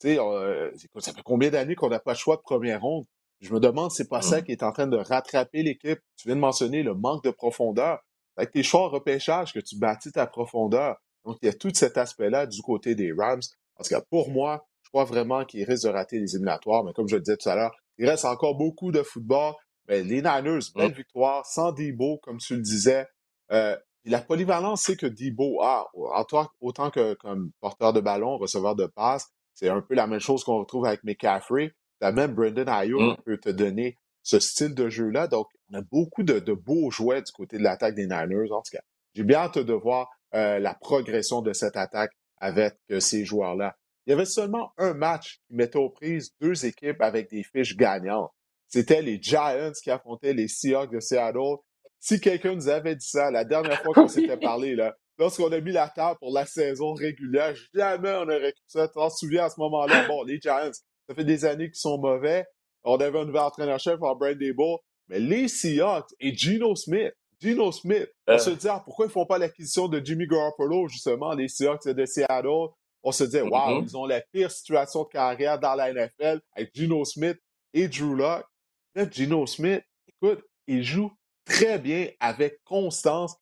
Tu 0.01 0.09
sais, 0.09 0.19
euh, 0.19 0.71
ça 0.99 1.13
fait 1.13 1.23
combien 1.23 1.51
d'années 1.51 1.77
qu'on 1.77 1.89
n'a 1.89 2.01
pas 2.01 2.13
de 2.13 2.19
choix 2.19 2.37
de 2.37 2.43
première 2.43 2.81
ronde? 2.81 3.07
Je 3.45 3.53
me 3.53 3.61
demande 3.61 3.91
si 3.91 3.99
c'est 3.99 4.09
pas 4.09 4.23
ça 4.23 4.41
qui 4.43 4.53
est 4.53 4.63
en 4.63 4.73
train 4.73 4.87
de 4.87 4.97
rattraper 4.97 5.63
l'équipe. 5.63 6.01
Tu 6.17 6.29
viens 6.29 6.35
de 6.37 6.41
mentionner 6.41 6.83
le 6.83 6.95
manque 6.95 7.23
de 7.25 7.31
profondeur. 7.31 7.99
Avec 8.37 8.51
tes 8.51 8.63
choix 8.63 8.87
en 8.87 8.89
repêchage 8.89 9.53
que 9.53 9.61
tu 9.61 9.77
bâtis 9.79 10.11
ta 10.13 10.27
profondeur. 10.27 10.97
Donc, 11.25 11.37
il 11.43 11.47
y 11.47 11.49
a 11.49 11.53
tout 11.53 11.71
cet 11.75 11.99
aspect-là 11.99 12.47
du 12.47 12.63
côté 12.63 12.95
des 12.95 13.13
Rams. 13.13 13.43
Parce 13.77 13.89
que 13.89 13.97
pour 14.11 14.31
moi, 14.31 14.67
je 14.83 14.89
crois 14.89 15.05
vraiment 15.05 15.45
qu'ils 15.45 15.65
risquent 15.65 15.85
de 15.85 15.91
rater 15.91 16.19
les 16.19 16.35
éliminatoires. 16.35 16.85
Mais 16.85 16.93
comme 16.95 17.07
je 17.09 17.17
le 17.17 17.21
disais 17.23 17.37
tout 17.37 17.49
à 17.51 17.55
l'heure, 17.55 17.77
il 17.99 18.09
reste 18.09 18.25
encore 18.25 18.57
beaucoup 18.57 18.91
de 18.93 19.03
football. 19.03 19.53
Mais 19.89 20.03
les 20.03 20.23
Niners, 20.23 20.71
Mm. 20.75 20.79
belle 20.79 20.93
victoire, 20.95 21.45
sans 21.47 21.73
Debo, 21.73 22.19
comme 22.23 22.39
tu 22.39 22.57
le 22.57 22.63
disais. 22.63 23.07
Euh, 23.53 23.77
la 24.07 24.21
polyvalence, 24.21 24.83
c'est 24.83 24.97
que 24.97 25.07
Debo 25.07 25.61
a, 25.63 25.87
en 25.95 26.25
toi, 26.25 26.51
autant 26.61 26.91
que 26.91 27.15
comme 27.15 27.53
porteur 27.61 27.93
de 27.93 28.01
ballon, 28.01 28.37
receveur 28.39 28.75
de 28.75 28.87
passe, 28.87 29.29
c'est 29.55 29.69
un 29.69 29.81
peu 29.83 29.95
la 29.95 30.07
même 30.07 30.21
chose 30.21 30.43
qu'on 30.45 30.59
retrouve 30.59 30.87
avec 30.87 31.05
McCaffrey. 31.05 31.73
Même 32.13 32.35
Brendan 32.35 32.69
Ayuk 32.69 33.01
Mm. 33.01 33.23
peut 33.25 33.39
te 33.39 33.49
donner 33.51 33.99
ce 34.23 34.39
style 34.41 34.75
de 34.75 34.89
jeu-là. 34.89 35.27
Donc, 35.29 35.49
on 35.71 35.79
a 35.79 35.83
beaucoup 35.83 36.23
de, 36.23 36.39
de 36.39 36.53
beaux 36.53 36.91
jouets 36.91 37.23
du 37.23 37.33
côté 37.33 37.59
de 37.59 37.63
l'attaque 37.63 37.95
des 37.95 38.07
Niners. 38.07 38.51
En 38.53 38.63
tout 38.63 38.73
cas, 38.73 38.83
j'ai 39.15 39.23
bien 39.25 39.39
hâte 39.39 39.59
de 39.59 39.73
voir 39.73 40.09
euh, 40.35 40.59
la 40.59 40.75
progression 40.75 41.43
de 41.43 41.53
cette 41.53 41.77
attaque 41.77 42.13
avec 42.39 42.75
euh, 42.91 43.01
ces 43.01 43.25
joueurs-là. 43.25 43.77
Il 44.07 44.11
y 44.11 44.13
avait 44.13 44.25
seulement 44.27 44.73
un 44.77 44.93
match 44.95 45.39
qui 45.47 45.55
mettait 45.55 45.79
aux 45.79 45.89
prises 45.91 46.33
deux 46.41 46.67
équipes 46.67 47.01
avec 47.01 47.31
des 47.31 47.43
fiches 47.43 47.77
gagnantes. 47.77 48.31
C'était 48.69 49.03
les 49.03 49.19
Giants 49.23 49.73
qui 49.83 49.91
affrontaient 49.91 50.33
les 50.35 50.49
Seahawks 50.49 50.93
de 50.93 51.01
Seattle. 51.01 51.57
Si 52.01 52.21
quelqu'un 52.21 52.55
nous 52.55 52.69
avait 52.69 52.97
dit 52.97 53.07
ça 53.09 53.31
la 53.31 53.45
dernière 53.45 53.81
fois 53.83 53.95
qu'on 53.95 54.09
s'était 54.09 54.37
parlé, 54.37 54.75
là, 54.75 54.95
lorsqu'on 55.19 55.51
a 55.53 55.61
mis 55.61 55.73
la 55.73 55.89
table 55.89 56.19
pour 56.19 56.33
la 56.35 56.45
saison 56.45 56.93
régulière, 56.93 57.55
jamais 57.73 58.11
on 58.15 58.23
aurait 58.25 58.53
cru 58.53 58.63
ça. 58.67 58.89
Tu 58.89 58.95
t'en 58.95 59.09
souviens 59.11 59.45
à 59.45 59.51
ce 59.51 59.61
moment-là? 59.61 60.07
Bon, 60.09 60.23
les 60.25 60.39
Giants, 60.41 60.71
ça 61.09 61.15
fait 61.15 61.25
des 61.25 61.45
années 61.45 61.67
qu'ils 61.67 61.77
sont 61.81 61.99
mauvais. 61.99 62.45
On 62.85 62.97
avait 62.97 63.19
un 63.19 63.25
nouvel 63.25 63.43
entraîneur-chef 63.43 64.01
en 64.03 64.15
Brian 64.15 64.37
Dable. 64.37 64.79
Mais 65.09 65.19
les 65.21 65.49
Seahawks 65.49 66.11
et 66.21 66.35
Geno 66.35 66.75
Smith, 66.77 67.13
Geno 67.41 67.73
Smith, 67.73 68.09
on 68.27 68.33
Euh. 68.33 68.39
se 68.39 68.51
dit, 68.51 68.69
ah, 68.69 68.81
pourquoi 68.85 69.07
ils 69.07 69.13
font 69.13 69.27
pas 69.27 69.39
l'acquisition 69.39 69.87
de 69.89 70.01
Jimmy 70.05 70.27
Garoppolo, 70.27 70.89
justement, 70.89 71.33
les 71.35 71.49
Seahawks 71.49 71.87
de 71.89 72.07
Seattle? 72.07 72.69
On 73.03 73.13
se 73.13 73.25
disait, 73.25 73.43
wow, 73.43 73.81
Mhm. 73.81 73.85
ils 73.87 73.97
ont 73.99 74.07
la 74.07 74.21
pire 74.23 74.51
situation 74.51 75.03
de 75.03 75.09
carrière 75.09 75.59
dans 75.59 75.75
la 75.75 75.91
NFL 75.91 76.41
avec 76.57 76.71
Geno 76.75 77.05
Smith 77.05 77.39
et 77.75 77.87
Drew 77.89 78.15
Lock. 78.17 78.45
Là, 78.95 79.07
Geno 79.11 79.47
Smith, 79.47 79.83
écoute, 80.09 80.43
il 80.67 80.83
joue 80.83 81.11
très 81.45 81.79
bien 81.79 82.09
avec 82.21 82.63
constance. 82.65 83.37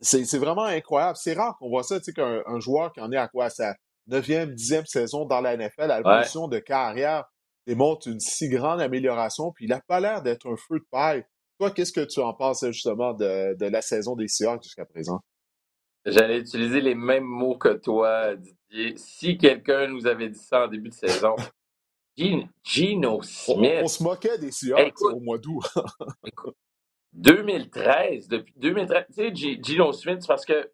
C'est 0.00 0.38
vraiment 0.38 0.62
incroyable. 0.64 1.16
C'est 1.20 1.34
rare 1.34 1.56
qu'on 1.58 1.68
voit 1.68 1.82
ça, 1.82 1.98
tu 1.98 2.04
sais, 2.04 2.12
qu'un 2.12 2.42
un 2.46 2.60
joueur 2.60 2.92
qui 2.92 3.00
en 3.00 3.10
est 3.12 3.16
à 3.16 3.26
quoi, 3.28 3.46
à 3.46 3.50
sa 3.50 3.74
neuvième, 4.08 4.54
dixième 4.54 4.86
saison 4.86 5.24
dans 5.26 5.40
la 5.40 5.56
NFL, 5.56 5.82
à 5.82 6.00
la 6.00 6.02
Ouais. 6.04 6.12
position 6.18 6.48
de 6.48 6.58
carrière, 6.58 7.24
démontre 7.66 8.08
une 8.08 8.20
si 8.20 8.48
grande 8.48 8.80
amélioration, 8.80 9.52
puis 9.52 9.66
il 9.66 9.70
n'a 9.70 9.80
pas 9.88 10.00
l'air 10.00 10.22
d'être 10.22 10.48
un 10.48 10.56
feu 10.56 10.78
de 10.80 10.86
paille. 10.90 11.24
Toi, 11.58 11.70
qu'est-ce 11.72 11.92
que 11.92 12.04
tu 12.04 12.20
en 12.20 12.34
penses 12.34 12.64
justement 12.66 13.14
de, 13.14 13.54
de 13.58 13.66
la 13.66 13.82
saison 13.82 14.16
des 14.16 14.28
Seahawks 14.28 14.62
jusqu'à 14.64 14.86
présent? 14.86 15.20
J'allais 16.06 16.40
utiliser 16.40 16.80
les 16.82 16.94
mêmes 16.96 17.24
mots 17.24 17.58
que 17.58 17.74
toi, 17.74 18.36
Didier. 18.36 18.96
Si 18.98 19.38
quelqu'un 19.38 19.88
nous 19.88 20.06
avait 20.06 20.30
dit 20.30 20.38
ça 20.38 20.66
en 20.66 20.68
début 20.68 20.90
de 20.90 20.94
saison, 20.94 21.36
Gino, 22.16 22.48
Gino 22.64 23.22
On, 23.46 23.70
on 23.76 23.86
Smith, 23.86 23.88
se 23.88 24.02
moquait 24.02 24.38
des 24.38 24.52
Seahawks 24.52 24.88
écoute, 24.88 25.12
au 25.12 25.20
mois 25.20 25.38
d'août. 25.38 25.64
écoute, 26.26 26.56
2013, 27.14 28.28
depuis 28.28 28.54
2013, 28.56 29.06
tu 29.08 29.14
sais, 29.14 29.34
Gino 29.62 29.92
Smith, 29.92 30.18
c'est 30.22 30.28
parce 30.28 30.46
que, 30.46 30.72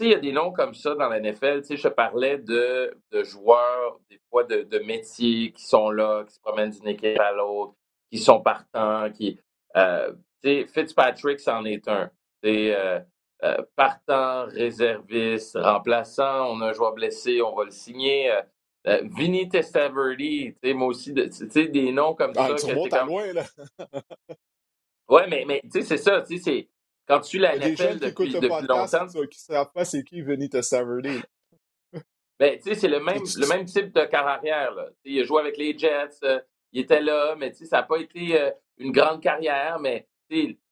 il 0.00 0.10
y 0.10 0.14
a 0.14 0.18
des 0.18 0.32
noms 0.32 0.52
comme 0.52 0.74
ça 0.74 0.94
dans 0.94 1.08
la 1.08 1.20
NFL, 1.20 1.62
tu 1.62 1.68
sais, 1.68 1.76
je 1.76 1.88
parlais 1.88 2.38
de, 2.38 2.96
de 3.12 3.24
joueurs, 3.24 4.00
des 4.10 4.20
fois 4.30 4.44
de, 4.44 4.62
de 4.62 4.78
métiers 4.80 5.52
qui 5.52 5.64
sont 5.64 5.90
là, 5.90 6.24
qui 6.26 6.34
se 6.34 6.40
promènent 6.40 6.70
d'une 6.70 6.88
équipe 6.88 7.18
à 7.20 7.32
l'autre, 7.32 7.74
qui 8.10 8.18
sont 8.18 8.40
partants, 8.40 9.10
qui, 9.12 9.40
euh, 9.76 10.12
tu 10.42 10.50
sais, 10.50 10.66
Fitzpatrick, 10.66 11.40
c'en 11.40 11.64
est 11.64 11.88
un. 11.88 12.10
Tu 12.42 12.50
euh, 12.72 13.00
euh, 13.44 13.56
partant, 13.76 14.46
réserviste, 14.46 15.58
remplaçant, 15.60 16.50
on 16.52 16.60
a 16.62 16.68
un 16.68 16.72
joueur 16.72 16.94
blessé, 16.94 17.42
on 17.42 17.54
va 17.54 17.64
le 17.64 17.70
signer. 17.70 18.30
Euh, 18.88 19.00
Vinny 19.04 19.48
Testaverde, 19.48 20.18
tu 20.18 20.56
sais, 20.62 20.74
moi 20.74 20.88
aussi, 20.88 21.12
de- 21.12 21.24
tu 21.26 21.50
sais, 21.50 21.68
des 21.68 21.92
noms 21.92 22.14
comme 22.14 22.32
Ah, 22.36 22.48
ça. 22.48 22.54
tu 22.56 22.66
remontes 22.66 22.90
comme, 22.90 23.08
loin, 23.08 23.32
là. 23.32 23.44
Ouais, 25.08 25.26
mais, 25.28 25.44
mais 25.46 25.60
tu 25.64 25.70
sais, 25.72 25.82
c'est 25.82 25.96
ça, 25.98 26.22
tu 26.22 26.38
sais, 26.38 26.42
c'est 26.44 26.68
quand 27.06 27.20
tu 27.20 27.38
la 27.38 27.56
des 27.58 27.76
jeunes 27.76 27.98
qui 28.00 28.06
écoutent 28.08 28.26
depuis, 28.40 28.48
le 28.62 28.66
podcast 28.68 29.12
qui 29.28 29.38
ne 29.50 29.54
savent 29.54 29.72
pas 29.72 29.84
c'est 29.84 30.04
qui 30.04 30.22
Vinny 30.22 30.48
Testaverde. 30.48 31.06
ben, 32.38 32.56
tu 32.58 32.62
sais, 32.62 32.74
c'est 32.74 32.88
le 32.88 33.00
même, 33.00 33.22
le 33.40 33.46
même 33.46 33.64
type 33.64 33.92
de 33.94 34.04
carrière, 34.04 34.72
là. 34.74 34.88
Il 35.04 35.20
a 35.20 35.24
joué 35.24 35.40
avec 35.40 35.56
les 35.56 35.76
Jets, 35.78 36.18
euh, 36.24 36.40
il 36.72 36.82
était 36.82 37.00
là, 37.00 37.34
mais 37.36 37.50
tu 37.52 37.58
sais, 37.58 37.66
ça 37.66 37.78
n'a 37.78 37.82
pas 37.84 37.98
été 37.98 38.40
euh, 38.40 38.50
une 38.78 38.92
grande 38.92 39.22
carrière, 39.22 39.78
mais 39.80 40.06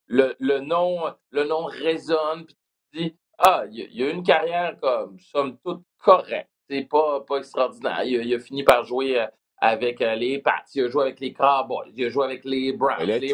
le, 0.06 0.34
le 0.38 0.60
nom, 0.60 1.04
le 1.30 1.44
nom 1.44 1.64
résonne, 1.64 2.44
puis 2.46 2.54
tu 2.92 2.98
te 2.98 3.02
dis, 3.04 3.16
ah, 3.38 3.64
il 3.70 3.78
y, 3.78 3.82
a- 3.82 3.86
il 3.90 4.02
a 4.04 4.10
une 4.10 4.22
carrière 4.22 4.76
comme, 4.80 5.18
somme 5.20 5.56
toute, 5.64 5.82
correcte. 5.98 6.50
C'est 6.68 6.88
pas, 6.88 7.20
pas 7.26 7.38
extraordinaire. 7.38 8.02
Il, 8.04 8.18
a- 8.18 8.22
il 8.22 8.34
a 8.34 8.38
fini 8.40 8.62
par 8.64 8.84
jouer 8.84 9.20
euh, 9.20 9.26
avec 9.58 10.00
les 10.00 10.40
Pats, 10.40 10.62
il 10.74 10.84
a 10.84 10.88
joué 10.90 11.04
avec 11.04 11.20
les 11.20 11.32
Cowboys, 11.32 11.90
il 11.94 12.04
a 12.04 12.08
joué 12.10 12.24
avec 12.26 12.44
les 12.44 12.72
Browns, 12.74 13.06
les 13.06 13.32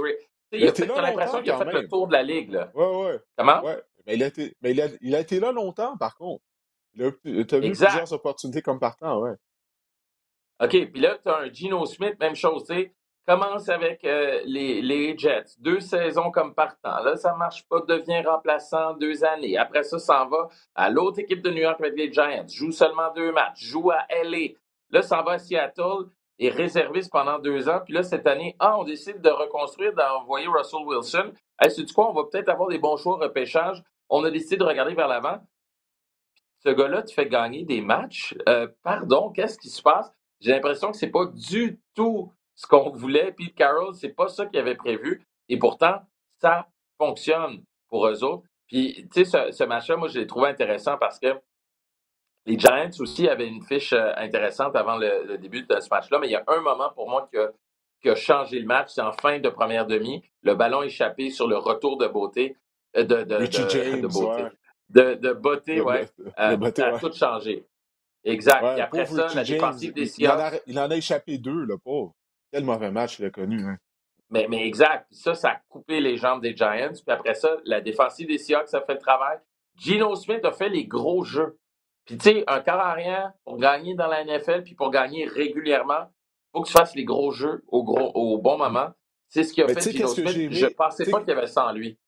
il 0.52 0.68
a 0.68 1.02
l'impression 1.02 1.42
qu'il 1.42 1.50
a 1.50 1.58
fait 1.58 1.72
le 1.72 1.88
tour 1.88 2.06
de 2.08 2.12
la 2.12 2.22
ligue, 2.22 2.52
là. 2.52 2.70
Ouais, 2.74 3.04
ouais, 3.04 3.20
Comment? 3.36 3.62
ouais. 3.62 3.82
Mais 4.06 4.14
il 4.14 4.22
a 4.22 4.26
été, 4.26 4.56
mais 4.62 4.70
il 4.72 4.80
a, 4.80 4.86
il 5.00 5.14
a 5.14 5.20
été 5.20 5.40
là 5.40 5.52
longtemps, 5.52 5.96
par 5.96 6.16
contre. 6.16 6.42
Tu 6.96 7.04
as 7.04 7.10
vu 7.58 7.66
Exact. 7.66 7.88
plusieurs 7.88 8.12
opportunités 8.12 8.62
comme 8.62 8.80
partant, 8.80 9.20
ouais. 9.20 9.34
OK, 10.62 10.70
puis 10.92 11.00
là, 11.00 11.16
tu 11.22 11.28
as 11.30 11.38
un 11.38 11.52
Gino 11.52 11.86
Smith, 11.86 12.16
même 12.20 12.34
chose, 12.36 12.64
tu 12.66 12.74
sais. 12.74 12.94
Commence 13.26 13.68
avec 13.68 14.02
euh, 14.04 14.40
les, 14.44 14.82
les 14.82 15.16
Jets, 15.16 15.44
deux 15.58 15.78
saisons 15.78 16.30
comme 16.32 16.54
partant. 16.54 17.00
Là, 17.04 17.16
ça 17.16 17.34
marche 17.36 17.64
pas, 17.68 17.80
devient 17.86 18.22
remplaçant 18.26 18.94
deux 18.94 19.22
années. 19.24 19.56
Après 19.56 19.84
ça, 19.84 19.98
s'en 20.00 20.26
va 20.26 20.48
à 20.74 20.90
l'autre 20.90 21.20
équipe 21.20 21.40
de 21.42 21.50
New 21.50 21.58
York 21.62 21.78
avec 21.80 21.96
les 21.96 22.12
Giants, 22.12 22.44
joue 22.48 22.72
seulement 22.72 23.12
deux 23.14 23.30
matchs, 23.30 23.62
joue 23.62 23.90
à 23.92 24.04
LA. 24.24 24.54
Là, 24.90 25.02
s'en 25.02 25.22
va 25.22 25.32
à 25.32 25.38
Seattle, 25.38 26.08
est 26.40 26.50
réserviste 26.50 27.12
pendant 27.12 27.38
deux 27.38 27.68
ans. 27.68 27.80
Puis 27.84 27.94
là, 27.94 28.02
cette 28.02 28.26
année, 28.26 28.56
ah, 28.58 28.78
on 28.78 28.84
décide 28.84 29.20
de 29.20 29.28
reconstruire, 29.28 29.92
d'envoyer 29.94 30.48
Russell 30.48 30.86
Wilson. 30.86 31.32
Hey, 31.60 31.70
sais-tu 31.70 31.92
quoi? 31.92 32.10
On 32.10 32.14
va 32.14 32.24
peut-être 32.24 32.48
avoir 32.48 32.68
des 32.68 32.78
bons 32.78 32.96
choix 32.96 33.14
au 33.14 33.18
repêchage. 33.18 33.82
On 34.08 34.24
a 34.24 34.30
décidé 34.30 34.56
de 34.56 34.64
regarder 34.64 34.94
vers 34.94 35.06
l'avant. 35.06 35.38
Ce 36.64 36.70
gars-là, 36.70 37.02
tu 37.02 37.14
fais 37.14 37.26
gagner 37.26 37.64
des 37.64 37.80
matchs. 37.82 38.34
Euh, 38.48 38.68
pardon, 38.82 39.30
qu'est-ce 39.30 39.58
qui 39.58 39.68
se 39.68 39.82
passe? 39.82 40.10
J'ai 40.40 40.52
l'impression 40.52 40.90
que 40.90 40.96
c'est 40.96 41.10
pas 41.10 41.26
du 41.26 41.78
tout 41.94 42.32
ce 42.54 42.66
qu'on 42.66 42.90
voulait. 42.90 43.32
Pete 43.32 43.54
Carroll, 43.54 43.94
c'est 43.94 44.14
pas 44.14 44.28
ça 44.28 44.46
qu'il 44.46 44.58
avait 44.58 44.74
prévu. 44.74 45.22
Et 45.48 45.58
pourtant, 45.58 46.00
ça 46.40 46.68
fonctionne 46.98 47.62
pour 47.88 48.06
eux 48.06 48.24
autres. 48.24 48.44
Puis, 48.66 49.08
tu 49.12 49.24
sais, 49.24 49.50
ce, 49.50 49.52
ce 49.52 49.64
match-là, 49.64 49.96
moi, 49.96 50.08
je 50.08 50.18
l'ai 50.18 50.26
trouvé 50.26 50.48
intéressant 50.48 50.96
parce 50.96 51.18
que 51.18 51.28
les 52.46 52.58
Giants 52.58 52.90
aussi 52.98 53.28
avaient 53.28 53.46
une 53.48 53.62
fiche 53.62 53.92
euh, 53.92 54.12
intéressante 54.16 54.74
avant 54.76 54.96
le, 54.96 55.24
le 55.26 55.38
début 55.38 55.62
de 55.62 55.80
ce 55.80 55.88
match-là, 55.90 56.18
mais 56.18 56.28
il 56.28 56.32
y 56.32 56.36
a 56.36 56.44
un 56.46 56.60
moment 56.60 56.90
pour 56.94 57.08
moi 57.08 57.28
qui 57.30 57.38
a, 57.38 57.50
qui 58.02 58.08
a 58.08 58.14
changé 58.14 58.58
le 58.58 58.66
match, 58.66 58.90
c'est 58.94 59.02
en 59.02 59.12
fin 59.12 59.38
de 59.38 59.48
première 59.48 59.86
demi, 59.86 60.22
le 60.42 60.54
ballon 60.54 60.82
échappé 60.82 61.30
sur 61.30 61.46
le 61.46 61.56
retour 61.58 61.98
de 61.98 62.06
beauté, 62.06 62.56
euh, 62.96 63.04
de, 63.04 63.22
de, 63.24 63.46
de- 63.46 63.68
James, 63.68 64.00
de 64.00 64.06
beauté, 64.08 64.42
ouais. 64.42 64.50
de, 64.88 65.14
de 65.14 65.32
beauté, 65.32 65.80
ouais, 65.80 66.08
euh, 66.38 66.56
beauté, 66.56 66.82
ça 66.82 66.88
a 66.88 66.92
ouais. 66.94 67.00
tout 67.00 67.12
changé. 67.12 67.66
Exact. 68.24 68.62
Ouais, 68.62 68.72
Puis 68.74 68.82
après 68.82 69.06
ça, 69.06 69.22
Richie 69.24 69.36
la 69.36 69.44
James, 69.44 69.58
défensive 69.58 69.92
des 69.94 70.18
il, 70.18 70.24
il 70.24 70.28
en 70.28 70.36
Seahawks, 70.36 70.54
a, 70.54 70.58
il 70.66 70.78
en 70.78 70.90
a 70.90 70.96
échappé 70.96 71.38
deux, 71.38 71.64
le 71.64 71.78
pauvre. 71.78 72.14
Quel 72.52 72.64
mauvais 72.64 72.90
match 72.90 73.18
il 73.18 73.24
a 73.26 73.30
connu. 73.30 73.62
Hein. 73.64 73.78
Mais, 74.28 74.46
mais 74.48 74.66
exact. 74.66 75.06
Ça, 75.10 75.34
ça 75.34 75.50
a 75.50 75.60
coupé 75.68 76.00
les 76.00 76.16
jambes 76.16 76.42
des 76.42 76.54
Giants. 76.54 76.92
Puis 76.92 77.04
après 77.14 77.34
ça, 77.34 77.56
la 77.64 77.80
défensive 77.80 78.28
des 78.28 78.38
Seahawks 78.38 78.74
a 78.74 78.80
fait 78.82 78.94
le 78.94 78.98
travail. 79.00 79.38
Gino 79.76 80.14
Smith 80.16 80.44
a 80.44 80.52
fait 80.52 80.68
les 80.68 80.84
gros 80.84 81.24
jeux. 81.24 81.58
Puis 82.10 82.18
tu 82.18 82.24
sais, 82.24 82.44
un 82.48 82.60
quart 82.60 82.80
arrière, 82.80 83.32
pour 83.44 83.58
gagner 83.58 83.94
dans 83.94 84.08
la 84.08 84.24
NFL, 84.24 84.64
puis 84.64 84.74
pour 84.74 84.90
gagner 84.90 85.26
régulièrement, 85.26 86.06
il 86.08 86.50
faut 86.52 86.62
que 86.62 86.66
tu 86.66 86.72
fasses 86.72 86.94
les 86.96 87.04
gros 87.04 87.30
jeux 87.30 87.62
au, 87.68 87.84
gros, 87.84 88.10
au 88.14 88.38
bon 88.38 88.58
moment. 88.58 88.90
C'est 89.28 89.44
ce 89.44 89.52
qu'il 89.52 89.62
a 89.62 89.68
Mais 89.68 89.74
fait 89.74 89.92
Gino 89.92 90.08
que 90.08 90.14
Smith. 90.14 90.28
j'ai 90.28 90.50
Je 90.50 90.66
aimé? 90.66 90.74
pensais 90.76 91.06
pas 91.06 91.20
qu'il 91.20 91.28
y 91.28 91.32
avait 91.32 91.46
ça 91.46 91.66
en 91.66 91.72
lui. 91.72 91.98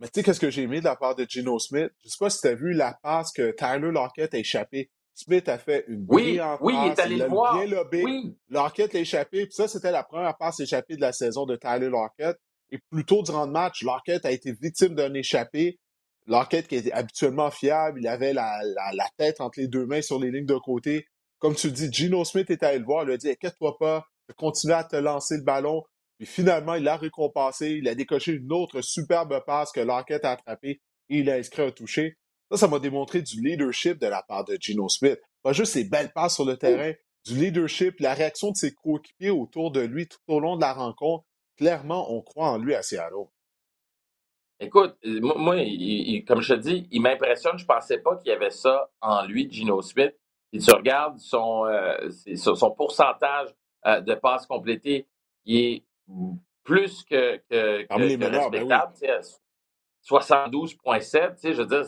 mais 0.00 0.08
tu 0.08 0.12
sais, 0.20 0.22
qu'est-ce 0.24 0.40
que 0.40 0.50
j'ai 0.50 0.62
aimé 0.62 0.80
de 0.80 0.84
la 0.86 0.96
part 0.96 1.14
de 1.14 1.26
Geno 1.28 1.58
Smith? 1.58 1.90
Je 2.02 2.08
sais 2.08 2.16
pas 2.18 2.30
si 2.30 2.40
tu 2.40 2.48
as 2.48 2.54
vu 2.54 2.72
la 2.72 2.94
passe 3.02 3.30
que 3.32 3.50
Tyler 3.52 3.92
Lockett 3.92 4.32
a 4.34 4.38
échappé. 4.38 4.90
Smith 5.14 5.48
a 5.48 5.58
fait 5.58 5.84
une 5.88 6.06
Oui, 6.08 6.40
oui, 6.60 6.74
il 6.82 6.86
est 6.92 6.94
passe, 6.94 6.98
allé 6.98 7.16
il 7.16 7.18
le 7.18 7.24
l'a 7.24 7.28
bien 7.28 7.34
voir. 7.34 7.66
lobé. 7.66 8.02
Oui, 8.04 8.36
Lockett 8.48 8.92
l'a 8.94 9.00
échappé, 9.00 9.46
puis 9.46 9.54
ça, 9.54 9.68
c'était 9.68 9.90
la 9.92 10.02
première 10.04 10.36
passe 10.36 10.60
échappée 10.60 10.96
de 10.96 11.00
la 11.02 11.12
saison 11.12 11.46
de 11.46 11.56
Tyler 11.56 11.88
Lockett. 11.90 12.38
Et 12.70 12.78
plus 12.90 13.04
tôt 13.04 13.22
durant 13.22 13.46
le 13.46 13.52
match, 13.52 13.82
Lockett 13.82 14.24
a 14.26 14.30
été 14.32 14.52
victime 14.52 14.94
d'un 14.94 15.12
échappé. 15.14 15.78
Lockett, 16.26 16.66
qui 16.66 16.76
était 16.76 16.92
habituellement 16.92 17.50
fiable, 17.50 18.00
il 18.00 18.08
avait 18.08 18.32
la, 18.32 18.60
la, 18.62 18.92
la 18.92 19.08
tête 19.16 19.40
entre 19.40 19.60
les 19.60 19.68
deux 19.68 19.86
mains 19.86 20.02
sur 20.02 20.18
les 20.18 20.30
lignes 20.30 20.46
de 20.46 20.58
côté. 20.58 21.06
Comme 21.38 21.54
tu 21.54 21.70
dis, 21.70 21.92
Gino 21.92 22.24
Smith 22.24 22.50
est 22.50 22.62
allé 22.62 22.78
le 22.78 22.84
voir, 22.84 23.04
il 23.04 23.06
lui 23.06 23.14
a 23.14 23.16
dit 23.16 23.30
Inquiète-toi 23.30 23.76
pas, 23.78 24.06
je 24.28 24.34
continue 24.34 24.72
à 24.72 24.84
te 24.84 24.96
lancer 24.96 25.36
le 25.36 25.42
ballon. 25.42 25.84
Puis 26.18 26.26
finalement, 26.26 26.74
il 26.74 26.82
l'a 26.82 26.96
récompensé, 26.96 27.72
il 27.72 27.88
a 27.88 27.94
décoché 27.94 28.32
une 28.32 28.52
autre 28.52 28.80
superbe 28.80 29.38
passe 29.46 29.70
que 29.70 29.80
Lockett 29.80 30.24
a 30.24 30.32
attrapée 30.32 30.80
et 31.10 31.18
il 31.18 31.30
a 31.30 31.34
inscrit 31.34 31.62
un 31.62 31.70
touché. 31.70 32.16
Ça, 32.50 32.56
ça 32.56 32.68
m'a 32.68 32.78
démontré 32.78 33.22
du 33.22 33.40
leadership 33.42 33.98
de 33.98 34.06
la 34.06 34.22
part 34.22 34.44
de 34.44 34.56
Gino 34.58 34.88
Smith. 34.88 35.20
Pas 35.42 35.52
juste 35.52 35.72
ses 35.74 35.84
belles 35.84 36.12
passes 36.12 36.34
sur 36.34 36.44
le 36.44 36.56
terrain, 36.56 36.92
du 37.26 37.34
leadership, 37.34 38.00
la 38.00 38.14
réaction 38.14 38.50
de 38.50 38.56
ses 38.56 38.72
coéquipiers 38.72 39.30
autour 39.30 39.72
de 39.72 39.80
lui 39.80 40.08
tout 40.08 40.18
au 40.28 40.40
long 40.40 40.56
de 40.56 40.60
la 40.60 40.72
rencontre, 40.72 41.24
clairement, 41.56 42.12
on 42.12 42.22
croit 42.22 42.50
en 42.50 42.58
lui 42.58 42.74
à 42.74 42.82
Seattle. 42.82 43.28
Écoute, 44.58 44.96
euh, 45.04 45.20
moi, 45.20 45.56
comme 46.26 46.40
je 46.40 46.54
te 46.54 46.60
dis, 46.60 46.88
il 46.90 47.02
m'impressionne. 47.02 47.58
Je 47.58 47.64
ne 47.64 47.68
pensais 47.68 47.98
pas 47.98 48.16
qu'il 48.16 48.28
y 48.28 48.34
avait 48.34 48.50
ça 48.50 48.88
en 49.00 49.24
lui, 49.26 49.50
Gino 49.50 49.82
Smith. 49.82 50.14
Et 50.52 50.58
tu 50.58 50.72
regardes 50.72 51.18
son, 51.18 51.66
euh, 51.66 52.08
son 52.34 52.70
pourcentage 52.70 53.54
euh, 53.86 54.00
de 54.00 54.14
passes 54.14 54.46
complétées, 54.46 55.06
qui 55.44 55.58
est 55.58 55.84
plus 56.64 57.04
que, 57.04 57.36
que, 57.50 57.82
que, 57.82 58.16
ben 58.16 58.34
respectable. 58.34 58.94
72,7. 60.08 61.52
Je 61.52 61.62
veux 61.62 61.66
dire, 61.66 61.84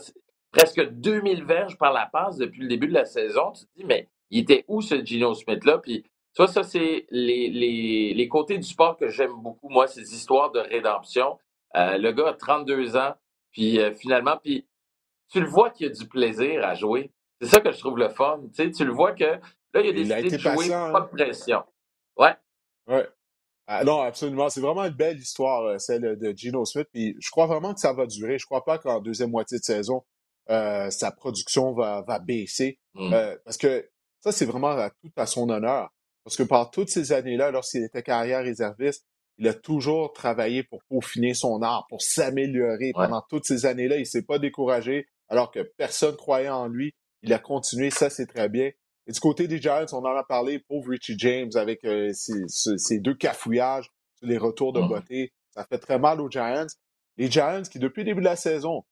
presque 0.51 0.89
2000 0.89 1.43
verges 1.43 1.77
par 1.77 1.93
la 1.93 2.05
passe 2.05 2.37
depuis 2.37 2.61
le 2.61 2.67
début 2.67 2.87
de 2.87 2.93
la 2.93 3.05
saison. 3.05 3.51
Tu 3.53 3.65
te 3.65 3.69
dis, 3.77 3.85
mais 3.85 4.07
il 4.29 4.41
était 4.41 4.65
où 4.67 4.81
ce 4.81 5.03
Gino 5.03 5.33
Smith-là? 5.33 5.79
Puis, 5.79 6.03
ça, 6.33 6.45
ça, 6.45 6.63
c'est 6.63 7.07
les, 7.09 7.49
les, 7.49 8.13
les, 8.13 8.27
côtés 8.27 8.57
du 8.57 8.67
sport 8.67 8.97
que 8.97 9.09
j'aime 9.09 9.33
beaucoup, 9.33 9.69
moi, 9.69 9.87
ces 9.87 10.13
histoires 10.13 10.51
de 10.51 10.59
rédemption. 10.59 11.39
Euh, 11.75 11.97
le 11.97 12.11
gars 12.11 12.29
a 12.29 12.33
32 12.33 12.95
ans, 12.97 13.15
puis 13.51 13.79
euh, 13.79 13.93
finalement, 13.93 14.37
puis 14.37 14.67
tu 15.31 15.39
le 15.39 15.47
vois 15.47 15.69
qu'il 15.69 15.87
a 15.87 15.89
du 15.89 16.07
plaisir 16.07 16.65
à 16.65 16.75
jouer. 16.75 17.11
C'est 17.41 17.47
ça 17.47 17.59
que 17.61 17.71
je 17.71 17.79
trouve 17.79 17.97
le 17.97 18.09
fun. 18.09 18.41
Tu, 18.53 18.63
sais, 18.63 18.71
tu 18.71 18.85
le 18.85 18.91
vois 18.91 19.13
que 19.13 19.23
là, 19.23 19.39
il 19.75 19.89
a 19.89 19.93
décidé 19.93 20.37
de 20.37 20.37
jouer, 20.37 20.69
pas 20.69 20.91
de 20.91 20.95
hein. 20.95 21.09
pression. 21.11 21.63
Ouais. 22.17 22.35
Ouais. 22.87 23.07
Ah, 23.67 23.83
non, 23.83 24.01
absolument. 24.01 24.49
C'est 24.49 24.61
vraiment 24.61 24.83
une 24.83 24.95
belle 24.95 25.19
histoire, 25.19 25.63
euh, 25.63 25.77
celle 25.77 26.17
de 26.17 26.33
Gino 26.35 26.65
Smith. 26.65 26.87
Puis 26.91 27.15
je 27.19 27.29
crois 27.29 27.45
vraiment 27.45 27.73
que 27.73 27.79
ça 27.79 27.93
va 27.93 28.07
durer. 28.07 28.39
Je 28.39 28.45
crois 28.45 28.65
pas 28.65 28.79
qu'en 28.79 28.99
deuxième 28.99 29.29
moitié 29.29 29.59
de 29.59 29.63
saison, 29.63 30.03
sa 30.47 31.11
production 31.15 31.73
va, 31.73 32.03
va 32.07 32.17
baisser. 32.17 32.79
Mmh. 32.95 33.13
parce 33.45 33.57
que 33.57 33.87
ça, 34.21 34.31
c'est 34.31 34.45
vraiment 34.45 34.75
tout 35.01 35.11
à 35.15 35.27
son 35.27 35.47
honneur. 35.49 35.89
Parce 36.23 36.35
que 36.35 36.43
par 36.43 36.69
toutes 36.71 36.89
ces 36.89 37.11
années-là, 37.11 37.51
lorsqu'il 37.51 37.83
était 37.83 38.03
carrière 38.03 38.43
réserviste, 38.43 39.05
il 39.39 39.47
a 39.47 39.53
toujours 39.53 40.11
travaillé 40.11 40.63
pour 40.63 40.83
peaufiner 40.83 41.33
son 41.33 41.61
art, 41.61 41.87
pour 41.87 42.01
s'améliorer. 42.01 42.91
Pendant 42.93 43.23
toutes 43.29 43.45
ces 43.45 43.65
années-là, 43.65 43.97
il 43.97 44.05
s'est 44.05 44.21
pas 44.21 44.37
découragé, 44.37 45.07
alors 45.29 45.49
que 45.49 45.61
personne 45.77 46.15
croyait 46.17 46.49
en 46.49 46.67
lui. 46.67 46.93
Il 47.23 47.31
a 47.33 47.39
continué, 47.39 47.89
ça 47.89 48.09
c'est 48.09 48.27
très 48.27 48.49
bien. 48.49 48.69
Et 49.07 49.11
du 49.13 49.19
côté 49.21 49.47
des 49.47 49.61
Giants, 49.61 49.85
on 49.93 49.99
en 50.05 50.15
a 50.15 50.23
parlé, 50.23 50.59
pauvre 50.59 50.89
Richie 50.89 51.17
James, 51.17 51.49
avec 51.55 51.85
euh, 51.85 52.11
ses, 52.13 52.99
deux 52.99 53.15
cafouillages 53.15 53.89
sur 54.15 54.27
les 54.27 54.37
retours 54.37 54.73
de 54.73 54.81
beauté. 54.81 55.31
Ça 55.51 55.65
fait 55.65 55.79
très 55.79 55.97
mal 55.97 56.19
aux 56.19 56.29
Giants. 56.29 56.67
Les 57.15 57.31
Giants 57.31 57.63
qui, 57.63 57.79
depuis 57.79 58.01
le 58.01 58.07
début 58.07 58.19
de 58.19 58.25
la 58.25 58.35
saison, 58.35 58.83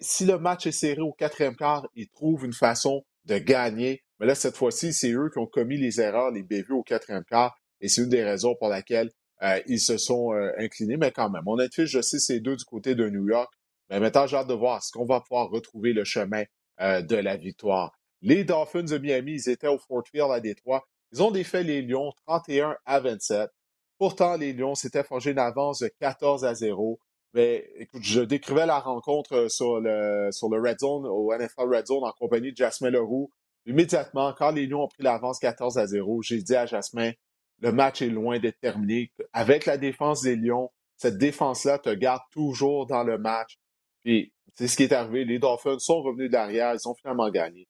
si 0.00 0.24
le 0.24 0.38
match 0.38 0.66
est 0.66 0.72
serré 0.72 1.00
au 1.00 1.12
quatrième 1.12 1.56
quart, 1.56 1.86
ils 1.96 2.08
trouvent 2.08 2.44
une 2.44 2.52
façon 2.52 3.02
de 3.24 3.38
gagner. 3.38 4.04
Mais 4.20 4.26
là, 4.26 4.36
cette 4.36 4.56
fois-ci, 4.56 4.92
c'est 4.92 5.12
eux 5.12 5.30
qui 5.32 5.38
ont 5.38 5.46
commis 5.46 5.78
les 5.78 6.00
erreurs, 6.00 6.30
les 6.30 6.42
bévues 6.42 6.74
au 6.74 6.82
quatrième 6.82 7.24
quart. 7.24 7.56
Et 7.80 7.88
c'est 7.88 8.02
une 8.02 8.08
des 8.08 8.22
raisons 8.22 8.54
pour 8.54 8.68
laquelle 8.68 9.10
euh, 9.42 9.60
ils 9.66 9.80
se 9.80 9.96
sont 9.96 10.34
euh, 10.34 10.52
inclinés, 10.58 10.96
mais 10.96 11.12
quand 11.12 11.30
même. 11.30 11.42
On 11.46 11.58
a 11.58 11.66
je 11.70 12.00
sais, 12.00 12.18
c'est 12.18 12.40
deux 12.40 12.56
du 12.56 12.64
côté 12.64 12.94
de 12.94 13.08
New 13.08 13.28
York. 13.28 13.52
Mais 13.88 13.98
maintenant, 13.98 14.26
j'ai 14.26 14.36
hâte 14.36 14.48
de 14.48 14.54
voir 14.54 14.78
est-ce 14.78 14.92
qu'on 14.92 15.06
va 15.06 15.20
pouvoir 15.20 15.50
retrouver 15.50 15.92
le 15.92 16.04
chemin 16.04 16.44
euh, 16.80 17.02
de 17.02 17.16
la 17.16 17.36
victoire. 17.36 17.92
Les 18.22 18.44
Dolphins 18.44 18.82
de 18.82 18.98
Miami, 18.98 19.32
ils 19.32 19.48
étaient 19.48 19.66
au 19.66 19.78
Fort 19.78 20.04
Field 20.06 20.30
à 20.30 20.40
Détroit. 20.40 20.84
Ils 21.12 21.22
ont 21.22 21.30
défait 21.30 21.64
les 21.64 21.82
Lions 21.82 22.12
31 22.26 22.76
à 22.84 23.00
27. 23.00 23.50
Pourtant, 23.98 24.36
les 24.36 24.52
Lions 24.52 24.74
s'étaient 24.74 25.02
forgé 25.02 25.32
une 25.32 25.38
avance 25.38 25.80
de 25.80 25.90
14 26.00 26.44
à 26.44 26.54
0. 26.54 27.00
Mais 27.32 27.68
écoute, 27.76 28.02
je 28.02 28.20
décrivais 28.20 28.66
la 28.66 28.78
rencontre 28.78 29.48
sur 29.48 29.80
le, 29.80 30.28
sur 30.32 30.48
le 30.48 30.60
Red 30.60 30.78
Zone, 30.80 31.06
au 31.06 31.32
NFL 31.34 31.74
Red 31.74 31.86
Zone, 31.86 32.04
en 32.04 32.12
compagnie 32.12 32.52
de 32.52 32.56
Jasmine 32.56 32.90
Leroux. 32.90 33.30
Immédiatement, 33.66 34.32
quand 34.36 34.52
les 34.52 34.66
Lions 34.66 34.84
ont 34.84 34.88
pris 34.88 35.02
l'avance 35.02 35.38
14 35.38 35.78
à 35.78 35.86
0, 35.86 36.22
j'ai 36.22 36.42
dit 36.42 36.56
à 36.56 36.66
Jasmin, 36.66 37.12
le 37.60 37.72
match 37.72 38.02
est 38.02 38.08
loin 38.08 38.38
d'être 38.38 38.58
terminé. 38.60 39.12
Avec 39.32 39.66
la 39.66 39.76
défense 39.76 40.22
des 40.22 40.36
Lions, 40.36 40.70
cette 40.96 41.18
défense-là 41.18 41.78
te 41.78 41.90
garde 41.90 42.22
toujours 42.30 42.86
dans 42.86 43.04
le 43.04 43.18
match. 43.18 43.58
Puis, 44.00 44.32
c'est 44.54 44.68
ce 44.68 44.76
qui 44.76 44.82
est 44.82 44.92
arrivé. 44.92 45.24
Les 45.24 45.38
Dolphins 45.38 45.78
sont 45.78 46.02
revenus 46.02 46.30
derrière. 46.30 46.74
Ils 46.74 46.88
ont 46.88 46.94
finalement 46.94 47.30
gagné. 47.30 47.68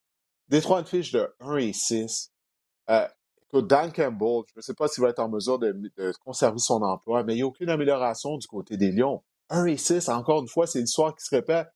Détroit 0.49 0.81
une 0.81 0.87
fiche 0.87 1.13
de 1.13 1.29
1 1.41 1.57
et 1.57 1.73
6. 1.73 2.33
Euh, 2.91 3.07
écoute, 3.47 3.69
Dan 3.69 3.93
Campbell, 3.93 4.43
je 4.49 4.55
ne 4.57 4.63
sais 4.63 4.75
pas 4.75 4.89
s'il 4.89 5.03
va 5.03 5.11
être 5.11 5.21
en 5.21 5.29
mesure 5.29 5.59
de, 5.59 5.73
conserver 6.25 6.59
son 6.59 6.83
emploi, 6.83 7.23
mais 7.23 7.35
il 7.35 7.37
n'y 7.37 7.43
a 7.43 7.47
aucune 7.47 7.69
amélioration 7.69 8.37
du 8.37 8.47
côté 8.47 8.77
des 8.77 8.91
Lions. 8.91 9.23
1 9.51 9.67
et 9.67 9.77
6, 9.77 10.09
encore 10.09 10.43
une 10.43 10.49
fois, 10.49 10.67
c'est 10.67 10.81
l'histoire 10.81 11.15
qui 11.15 11.25
se 11.25 11.35
répète. 11.35 11.69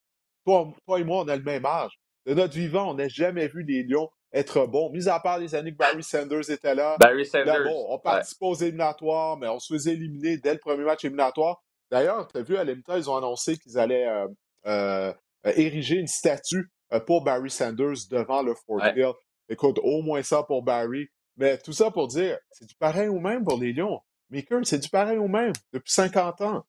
Toi, 0.44 0.72
toi 0.86 1.00
et 1.00 1.04
moi, 1.04 1.22
on 1.24 1.28
a 1.28 1.36
le 1.36 1.42
même 1.42 1.64
âge. 1.64 2.00
De 2.26 2.34
notre 2.34 2.54
vivant, 2.54 2.90
on 2.90 2.94
n'a 2.94 3.08
jamais 3.08 3.48
vu 3.48 3.62
les 3.64 3.82
Lions 3.82 4.10
être 4.34 4.66
bon. 4.66 4.90
Mis 4.90 5.08
à 5.08 5.20
part 5.20 5.38
les 5.38 5.54
années 5.54 5.72
que 5.72 5.78
Barry 5.78 6.02
Sanders 6.02 6.50
était 6.50 6.74
là. 6.74 6.96
Barry 6.98 7.24
Sanders. 7.24 7.64
bon, 7.64 7.86
on 7.88 7.98
participe 7.98 8.42
aux 8.42 8.54
éliminatoires, 8.54 9.36
mais 9.36 9.48
on 9.48 9.60
se 9.60 9.72
faisait 9.72 9.92
éliminer 9.92 10.36
dès 10.38 10.52
le 10.52 10.58
premier 10.58 10.84
match 10.84 11.04
éliminatoire. 11.04 11.62
D'ailleurs, 11.90 12.26
tu 12.28 12.38
as 12.38 12.42
vu 12.42 12.56
à 12.56 12.64
l'Emta, 12.64 12.98
ils 12.98 13.08
ont 13.08 13.16
annoncé 13.16 13.56
qu'ils 13.56 13.78
allaient 13.78 14.08
euh, 14.08 14.26
euh, 14.66 15.12
ériger 15.44 15.96
une 15.96 16.08
statue 16.08 16.68
euh, 16.92 16.98
pour 16.98 17.22
Barry 17.22 17.50
Sanders 17.50 18.08
devant 18.10 18.42
le 18.42 18.54
Fort 18.54 18.84
Hill. 18.84 19.12
Écoute, 19.48 19.78
au 19.82 20.02
moins 20.02 20.22
ça 20.22 20.42
pour 20.42 20.62
Barry. 20.62 21.08
Mais 21.36 21.58
tout 21.58 21.72
ça 21.72 21.90
pour 21.90 22.08
dire, 22.08 22.38
c'est 22.50 22.66
du 22.66 22.74
pareil 22.74 23.08
ou 23.08 23.20
même 23.20 23.44
pour 23.44 23.58
les 23.58 23.72
Lions. 23.72 24.00
Maker, 24.30 24.60
c'est 24.64 24.78
du 24.78 24.88
pareil 24.88 25.18
ou 25.18 25.28
même 25.28 25.52
depuis 25.72 25.92
50 25.92 26.40
ans. 26.40 26.64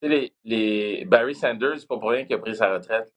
Les, 0.00 0.32
les 0.44 1.04
Barry 1.04 1.34
Sanders, 1.34 1.80
c'est 1.80 1.88
pas 1.88 1.98
pour 1.98 2.10
rien 2.10 2.24
qu'il 2.24 2.36
a 2.36 2.38
pris 2.38 2.54
sa 2.56 2.72
retraite 2.72 3.12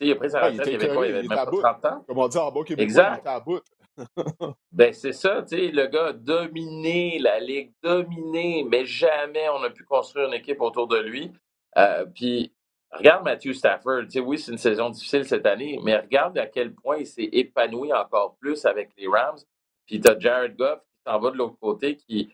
il 0.00 0.12
a 0.12 0.14
pris 0.16 0.30
sa 0.30 0.46
retraite, 0.46 0.66
il, 0.66 0.74
avait 0.74 0.94
quoi? 0.94 1.06
Il 1.06 1.14
avait 1.14 1.28
même 1.28 1.28
pas 1.28 1.46
30 1.46 1.84
ans. 1.86 2.04
Comme 2.06 2.18
on 2.18 2.28
dit 2.28 2.38
en 2.38 2.50
bas 2.50 2.60
exact. 2.78 3.16
il 3.16 3.20
était 3.20 3.28
à 3.28 3.40
bout. 3.40 3.60
ben, 4.72 4.92
c'est 4.92 5.12
ça, 5.12 5.42
tu 5.42 5.56
sais, 5.56 5.68
le 5.68 5.86
gars 5.86 6.06
a 6.06 6.12
dominé 6.12 7.18
la 7.18 7.40
Ligue, 7.40 7.72
dominé, 7.82 8.64
mais 8.68 8.84
jamais 8.84 9.48
on 9.50 9.62
a 9.62 9.70
pu 9.70 9.84
construire 9.84 10.28
une 10.28 10.34
équipe 10.34 10.60
autour 10.60 10.86
de 10.88 10.98
lui. 10.98 11.32
Euh, 11.76 12.06
puis, 12.14 12.52
regarde 12.90 13.24
Matthew 13.24 13.52
Stafford, 13.52 14.04
tu 14.04 14.12
sais, 14.12 14.20
oui, 14.20 14.38
c'est 14.38 14.52
une 14.52 14.58
saison 14.58 14.90
difficile 14.90 15.24
cette 15.24 15.46
année, 15.46 15.78
mais 15.82 15.96
regarde 15.96 16.38
à 16.38 16.46
quel 16.46 16.74
point 16.74 16.98
il 16.98 17.06
s'est 17.06 17.28
épanoui 17.32 17.92
encore 17.92 18.36
plus 18.40 18.64
avec 18.64 18.90
les 18.96 19.06
Rams. 19.06 19.38
Puis, 19.86 20.00
tu 20.00 20.08
as 20.08 20.18
Jared 20.18 20.56
Goff 20.56 20.80
qui 20.80 21.10
s'en 21.10 21.18
va 21.18 21.30
de 21.30 21.36
l'autre 21.36 21.58
côté, 21.60 21.96
qui, 21.96 22.28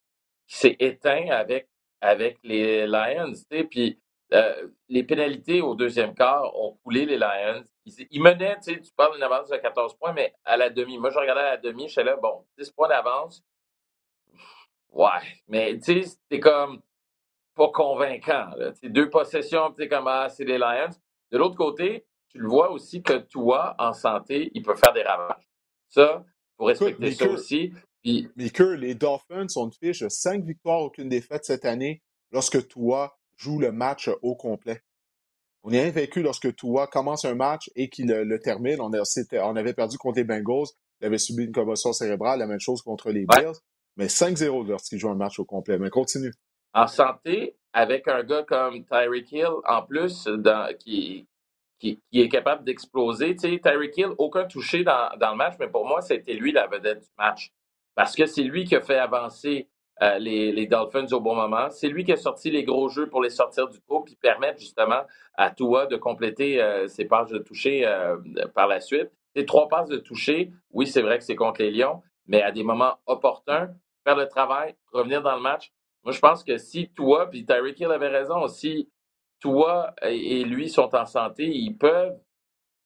qui 0.47 0.57
s'est 0.57 0.77
éteint 0.79 1.29
avec, 1.31 1.69
avec 2.01 2.39
les 2.43 2.87
Lions, 2.87 3.33
tu 3.33 3.43
sais, 3.51 3.65
puis 3.65 3.99
euh, 4.33 4.69
les 4.89 5.05
pénalités 5.05 5.61
au 5.61 5.75
deuxième 5.75 6.15
quart 6.15 6.55
ont 6.57 6.79
coulé 6.83 7.07
les 7.07 7.17
Lions. 7.17 7.63
Ils, 7.85 8.21
menaient, 8.21 8.57
tu 8.57 8.75
sais, 8.75 8.81
tu 8.81 8.91
parles 8.93 9.15
d'une 9.15 9.23
avance 9.23 9.49
de 9.49 9.57
14 9.57 9.97
points, 9.97 10.13
mais 10.13 10.35
à 10.45 10.57
la 10.57 10.71
demi. 10.71 10.99
Moi, 10.99 11.11
je 11.11 11.19
regardais 11.19 11.43
à 11.43 11.51
la 11.53 11.57
demi, 11.59 11.87
je 11.87 11.93
suis 11.93 12.05
là, 12.05 12.17
bon, 12.17 12.45
10 12.59 12.71
points 12.73 12.89
d'avance. 12.89 13.45
Ouais, 14.91 15.09
mais 15.47 15.79
tu 15.79 16.03
sais, 16.03 16.03
c'était 16.03 16.41
comme 16.41 16.83
pas 17.55 17.69
convaincant. 17.69 18.51
Deux 18.83 19.09
possessions, 19.11 19.71
tu 19.71 19.83
sais, 19.83 19.89
comme, 19.89 20.09
ah, 20.09 20.29
c'est 20.29 20.45
les 20.45 20.59
Lions. 20.59 20.91
De 21.31 21.39
l'autre 21.39 21.57
côté, 21.57 22.07
tu 22.29 22.39
le 22.39 22.49
vois 22.49 22.71
aussi 22.71 23.03
que 23.03 23.19
toi, 23.19 23.75
en 23.79 23.93
santé, 23.93 24.51
il 24.55 24.63
peut 24.63 24.75
faire 24.75 24.93
des 24.93 25.03
ravages. 25.03 25.49
Ça, 25.89 26.25
pour 26.57 26.69
respecter 26.69 27.13
ça 27.13 27.29
aussi. 27.29 27.73
Puis... 28.03 28.29
Mais 28.37 28.51
que 28.51 28.65
les 28.65 28.95
Dolphins 28.95 29.47
ont 29.57 29.67
une 29.67 29.73
fiche 29.73 30.01
de 30.01 30.09
5 30.09 30.45
victoires, 30.45 30.81
aucune 30.81 31.09
défaite 31.09 31.45
cette 31.45 31.65
année, 31.65 32.03
lorsque 32.33 32.67
toi, 32.69 33.17
joue 33.37 33.59
le 33.59 33.73
match 33.73 34.11
au 34.23 34.35
complet. 34.35 34.83
On 35.63 35.73
est 35.73 35.89
invaincu 35.89 36.23
lorsque 36.23 36.55
Tua 36.55 36.87
commence 36.87 37.25
un 37.25 37.35
match 37.35 37.71
et 37.75 37.89
qu'il 37.89 38.07
le, 38.07 38.39
termine. 38.39 38.81
On, 38.81 38.91
on, 38.93 39.57
avait 39.57 39.75
perdu 39.75 39.99
contre 39.99 40.19
les 40.19 40.25
Bengals. 40.25 40.69
Il 41.01 41.07
avait 41.07 41.19
subi 41.19 41.45
une 41.45 41.53
commotion 41.53 41.93
cérébrale, 41.93 42.39
la 42.39 42.47
même 42.47 42.61
chose 42.61 42.83
contre 42.83 43.11
les 43.11 43.27
Bills. 43.27 43.59
Mais 43.97 44.07
5-0 44.07 44.69
lorsqu'il 44.69 44.99
joue 44.99 45.09
un 45.09 45.17
match 45.17 45.39
au 45.39 45.45
complet. 45.45 45.79
Mais 45.79 45.91
continue. 45.91 46.33
En 46.73 46.87
santé, 46.87 47.57
avec 47.73 48.07
un 48.07 48.23
gars 48.23 48.45
comme 48.45 48.85
Tyreek 48.85 49.33
Hill, 49.33 49.49
en 49.67 49.83
plus, 49.83 50.29
qui, 50.79 51.27
qui, 51.79 52.01
est 52.13 52.29
capable 52.29 52.65
d'exploser. 52.65 53.35
Tu 53.35 53.51
sais, 53.51 53.61
Tyreek 53.61 53.97
Hill, 53.97 54.11
aucun 54.19 54.45
touché 54.45 54.85
dans, 54.85 55.17
dans, 55.19 55.33
le 55.33 55.37
match, 55.37 55.55
mais 55.59 55.69
pour 55.69 55.87
moi, 55.87 56.01
c'était 56.01 56.35
lui 56.35 56.53
la 56.53 56.67
vedette 56.67 57.01
du 57.01 57.09
match. 57.19 57.53
Parce 57.95 58.15
que 58.15 58.27
c'est 58.27 58.43
lui 58.43 58.65
qui 58.65 58.77
a 58.77 58.83
fait 58.83 58.99
avancer 58.99 59.69
euh, 60.03 60.19
les, 60.19 60.67
Dolphins 60.67 61.07
au 61.13 61.21
bon 61.21 61.35
moment. 61.35 61.71
C'est 61.71 61.89
lui 61.89 62.05
qui 62.05 62.13
a 62.13 62.17
sorti 62.17 62.51
les 62.51 62.65
gros 62.65 62.89
jeux 62.89 63.09
pour 63.09 63.23
les 63.23 63.31
sortir 63.31 63.69
du 63.69 63.81
trou 63.81 64.01
puis 64.01 64.17
permettre 64.17 64.59
justement 64.61 65.03
à 65.35 65.51
Tua 65.51 65.87
de 65.87 65.97
compléter 65.97 66.61
euh, 66.61 66.87
ses 66.87 67.07
passes 67.07 67.31
de 67.31 67.39
toucher 67.39 67.87
euh, 67.87 68.17
par 68.55 68.67
la 68.67 68.81
suite. 68.81 69.11
Les 69.35 69.47
trois 69.47 69.69
passes 69.69 69.89
de 69.89 69.99
toucher, 69.99 70.53
oui, 70.71 70.87
c'est 70.87 71.03
vrai 71.03 71.19
que 71.19 71.25
c'est 71.25 71.37
contre 71.37 71.63
les 71.63 71.71
Lions, 71.71 72.03
mais 72.27 72.43
à 72.43 72.53
des 72.53 72.63
moments 72.63 72.97
opportuns, 73.07 73.71
faire 74.05 74.17
le 74.17 74.29
travail, 74.29 74.75
revenir 74.93 75.23
dans 75.23 75.35
le 75.35 75.43
match. 75.43 75.73
Moi, 76.05 76.13
je 76.13 76.21
pense 76.21 76.45
que 76.45 76.59
si 76.59 76.91
Tua, 76.91 77.29
puis 77.31 77.45
Tyreek 77.45 77.81
Hill 77.81 77.91
avait 77.91 78.09
raison, 78.09 78.47
si 78.49 78.91
Tua 79.41 79.95
et 80.03 80.45
lui 80.45 80.69
sont 80.69 80.95
en 80.95 81.07
santé, 81.07 81.49
ils 81.49 81.77
peuvent 81.77 82.17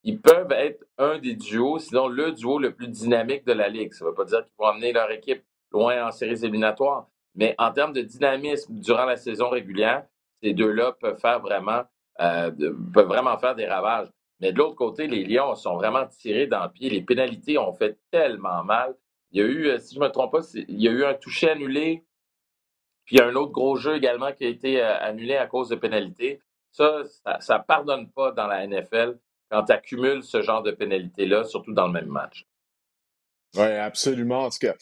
ils 0.03 0.21
peuvent 0.21 0.53
être 0.53 0.83
un 0.97 1.19
des 1.19 1.35
duos, 1.35 1.79
sinon 1.79 2.09
le 2.09 2.33
duo 2.33 2.59
le 2.59 2.75
plus 2.75 2.89
dynamique 2.89 3.45
de 3.45 3.53
la 3.53 3.69
Ligue. 3.69 3.93
Ça 3.93 4.05
ne 4.05 4.11
veut 4.11 4.15
pas 4.15 4.25
dire 4.25 4.43
qu'ils 4.45 4.55
vont 4.59 4.67
amener 4.67 4.93
leur 4.93 5.11
équipe 5.11 5.45
loin 5.73 6.07
en 6.07 6.11
séries 6.11 6.45
éliminatoires. 6.45 7.09
Mais 7.35 7.55
en 7.59 7.73
termes 7.73 7.93
de 7.93 8.03
dynamisme 8.03 8.75
durant 8.75 9.05
la 9.05 9.17
saison 9.17 9.49
régulière, 9.49 10.05
ces 10.43 10.53
deux-là 10.53 10.93
peuvent 11.01 11.19
faire 11.19 11.41
vraiment, 11.41 11.83
euh, 12.21 12.51
peuvent 12.93 13.07
vraiment 13.07 13.39
faire 13.39 13.55
des 13.55 13.67
ravages. 13.67 14.09
Mais 14.41 14.53
de 14.53 14.59
l'autre 14.59 14.75
côté, 14.75 15.07
les 15.07 15.25
Lions 15.25 15.55
sont 15.55 15.77
vraiment 15.77 16.07
tirés 16.07 16.47
dans 16.47 16.65
le 16.65 16.71
pied. 16.71 16.89
Les 16.89 17.03
pénalités 17.03 17.59
ont 17.59 17.73
fait 17.73 17.99
tellement 18.11 18.65
mal. 18.65 18.97
Il 19.33 19.41
y 19.41 19.45
a 19.45 19.47
eu, 19.47 19.79
si 19.79 19.95
je 19.95 20.01
ne 20.01 20.07
me 20.07 20.11
trompe 20.11 20.33
pas, 20.33 20.41
il 20.55 20.81
y 20.81 20.89
a 20.89 20.93
eu 20.93 21.05
un 21.05 21.15
toucher 21.15 21.51
annulé, 21.51 22.05
puis 23.05 23.17
il 23.17 23.19
y 23.19 23.23
a 23.23 23.27
un 23.27 23.35
autre 23.35 23.53
gros 23.53 23.77
jeu 23.77 23.97
également 23.97 24.33
qui 24.33 24.45
a 24.45 24.49
été 24.49 24.81
annulé 24.81 25.37
à 25.37 25.47
cause 25.47 25.69
de 25.69 25.77
pénalité. 25.77 26.41
Ça, 26.73 27.03
ça 27.41 27.59
ne 27.59 27.63
pardonne 27.65 28.11
pas 28.11 28.33
dans 28.33 28.47
la 28.47 28.67
NFL 28.67 29.19
quand 29.51 29.65
tu 29.65 29.73
accumules 29.73 30.23
ce 30.23 30.43
genre 30.43 30.63
de 30.63 30.71
pénalité-là, 30.71 31.45
surtout 31.45 31.73
dans 31.73 31.87
le 31.87 31.93
même 31.93 32.09
match. 32.09 32.47
Oui, 33.57 33.63
absolument. 33.63 34.45
En 34.45 34.51
tout 34.51 34.59
cas, 34.61 34.75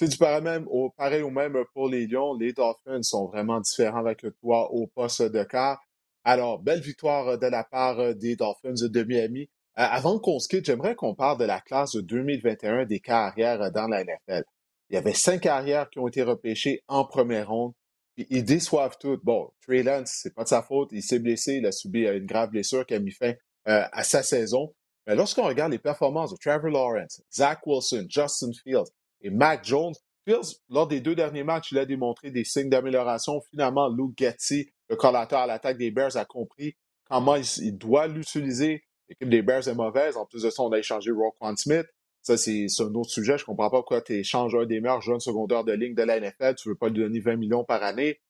du 0.00 0.16
pareil, 0.16 0.42
même, 0.42 0.66
au, 0.68 0.90
pareil 0.90 1.22
ou 1.22 1.30
même 1.30 1.56
pour 1.74 1.88
les 1.88 2.06
Lions, 2.06 2.34
les 2.34 2.52
Dolphins 2.52 3.02
sont 3.02 3.26
vraiment 3.26 3.60
différents 3.60 3.98
avec 3.98 4.24
toi 4.40 4.72
au 4.72 4.86
poste 4.86 5.22
de 5.22 5.44
quart. 5.44 5.80
Alors, 6.24 6.58
belle 6.58 6.80
victoire 6.80 7.38
de 7.38 7.46
la 7.46 7.64
part 7.64 8.14
des 8.14 8.36
Dolphins 8.36 8.88
de 8.88 9.02
Miami. 9.02 9.50
Euh, 9.76 9.82
avant 9.82 10.18
qu'on 10.18 10.38
se 10.38 10.48
quitte, 10.48 10.64
j'aimerais 10.64 10.94
qu'on 10.94 11.14
parle 11.14 11.38
de 11.38 11.44
la 11.44 11.60
classe 11.60 11.92
de 11.92 12.00
2021 12.00 12.86
des 12.86 13.00
carrières 13.00 13.70
dans 13.72 13.88
la 13.88 14.04
NFL. 14.04 14.44
Il 14.88 14.94
y 14.94 14.96
avait 14.96 15.12
cinq 15.12 15.40
carrières 15.42 15.90
qui 15.90 15.98
ont 15.98 16.08
été 16.08 16.22
repêchées 16.22 16.82
en 16.88 17.04
première 17.04 17.48
ronde. 17.48 17.72
Ils 18.16 18.44
déçoivent 18.44 18.96
toutes. 19.00 19.24
Bon, 19.24 19.50
Trey 19.62 19.82
Lance, 19.82 20.20
c'est 20.22 20.34
pas 20.34 20.44
de 20.44 20.48
sa 20.48 20.62
faute. 20.62 20.90
Il 20.92 21.02
s'est 21.02 21.18
blessé. 21.18 21.54
Il 21.54 21.66
a 21.66 21.72
subi 21.72 22.06
une 22.06 22.26
grave 22.26 22.50
blessure 22.50 22.86
qui 22.86 22.94
a 22.94 23.00
mis 23.00 23.10
fin 23.10 23.32
euh, 23.66 23.82
à 23.92 24.04
sa 24.04 24.22
saison. 24.22 24.72
Mais 25.06 25.14
lorsqu'on 25.14 25.44
regarde 25.44 25.72
les 25.72 25.78
performances 25.78 26.32
de 26.32 26.36
Trevor 26.36 26.70
Lawrence, 26.70 27.22
Zach 27.32 27.66
Wilson, 27.66 28.06
Justin 28.08 28.52
Fields 28.52 28.90
et 29.20 29.30
Mac 29.30 29.64
Jones, 29.64 29.94
Fields, 30.26 30.60
lors 30.70 30.86
des 30.86 31.00
deux 31.00 31.14
derniers 31.14 31.44
matchs, 31.44 31.72
il 31.72 31.78
a 31.78 31.84
démontré 31.84 32.30
des 32.30 32.44
signes 32.44 32.70
d'amélioration. 32.70 33.40
Finalement, 33.50 33.88
Luke 33.88 34.14
Getty, 34.16 34.70
le 34.88 34.96
collateur 34.96 35.40
à 35.40 35.46
l'attaque 35.46 35.76
des 35.76 35.90
Bears, 35.90 36.16
a 36.16 36.24
compris 36.24 36.76
comment 37.04 37.36
il, 37.36 37.76
doit 37.76 38.06
l'utiliser. 38.06 38.84
L'équipe 39.08 39.28
des 39.28 39.42
Bears 39.42 39.68
est 39.68 39.74
mauvaise. 39.74 40.16
En 40.16 40.24
plus 40.24 40.42
de 40.42 40.50
ça, 40.50 40.62
on 40.62 40.72
a 40.72 40.78
échangé 40.78 41.10
Roquan 41.10 41.54
Smith. 41.56 41.86
Ça, 42.22 42.38
c'est 42.38 42.66
un 42.80 42.94
autre 42.94 43.10
sujet. 43.10 43.36
Je 43.36 43.44
comprends 43.44 43.68
pas 43.68 43.78
pourquoi 43.78 44.00
tu 44.00 44.14
échanges 44.14 44.54
un 44.54 44.64
des 44.64 44.80
meilleurs 44.80 45.02
jeunes 45.02 45.20
secondaires 45.20 45.64
de 45.64 45.72
ligne 45.72 45.94
de 45.94 46.02
la 46.02 46.18
NFL. 46.18 46.54
Tu 46.54 46.70
veux 46.70 46.74
pas 46.74 46.88
lui 46.88 47.00
donner 47.00 47.20
20 47.20 47.36
millions 47.36 47.64
par 47.64 47.82
année. 47.82 48.20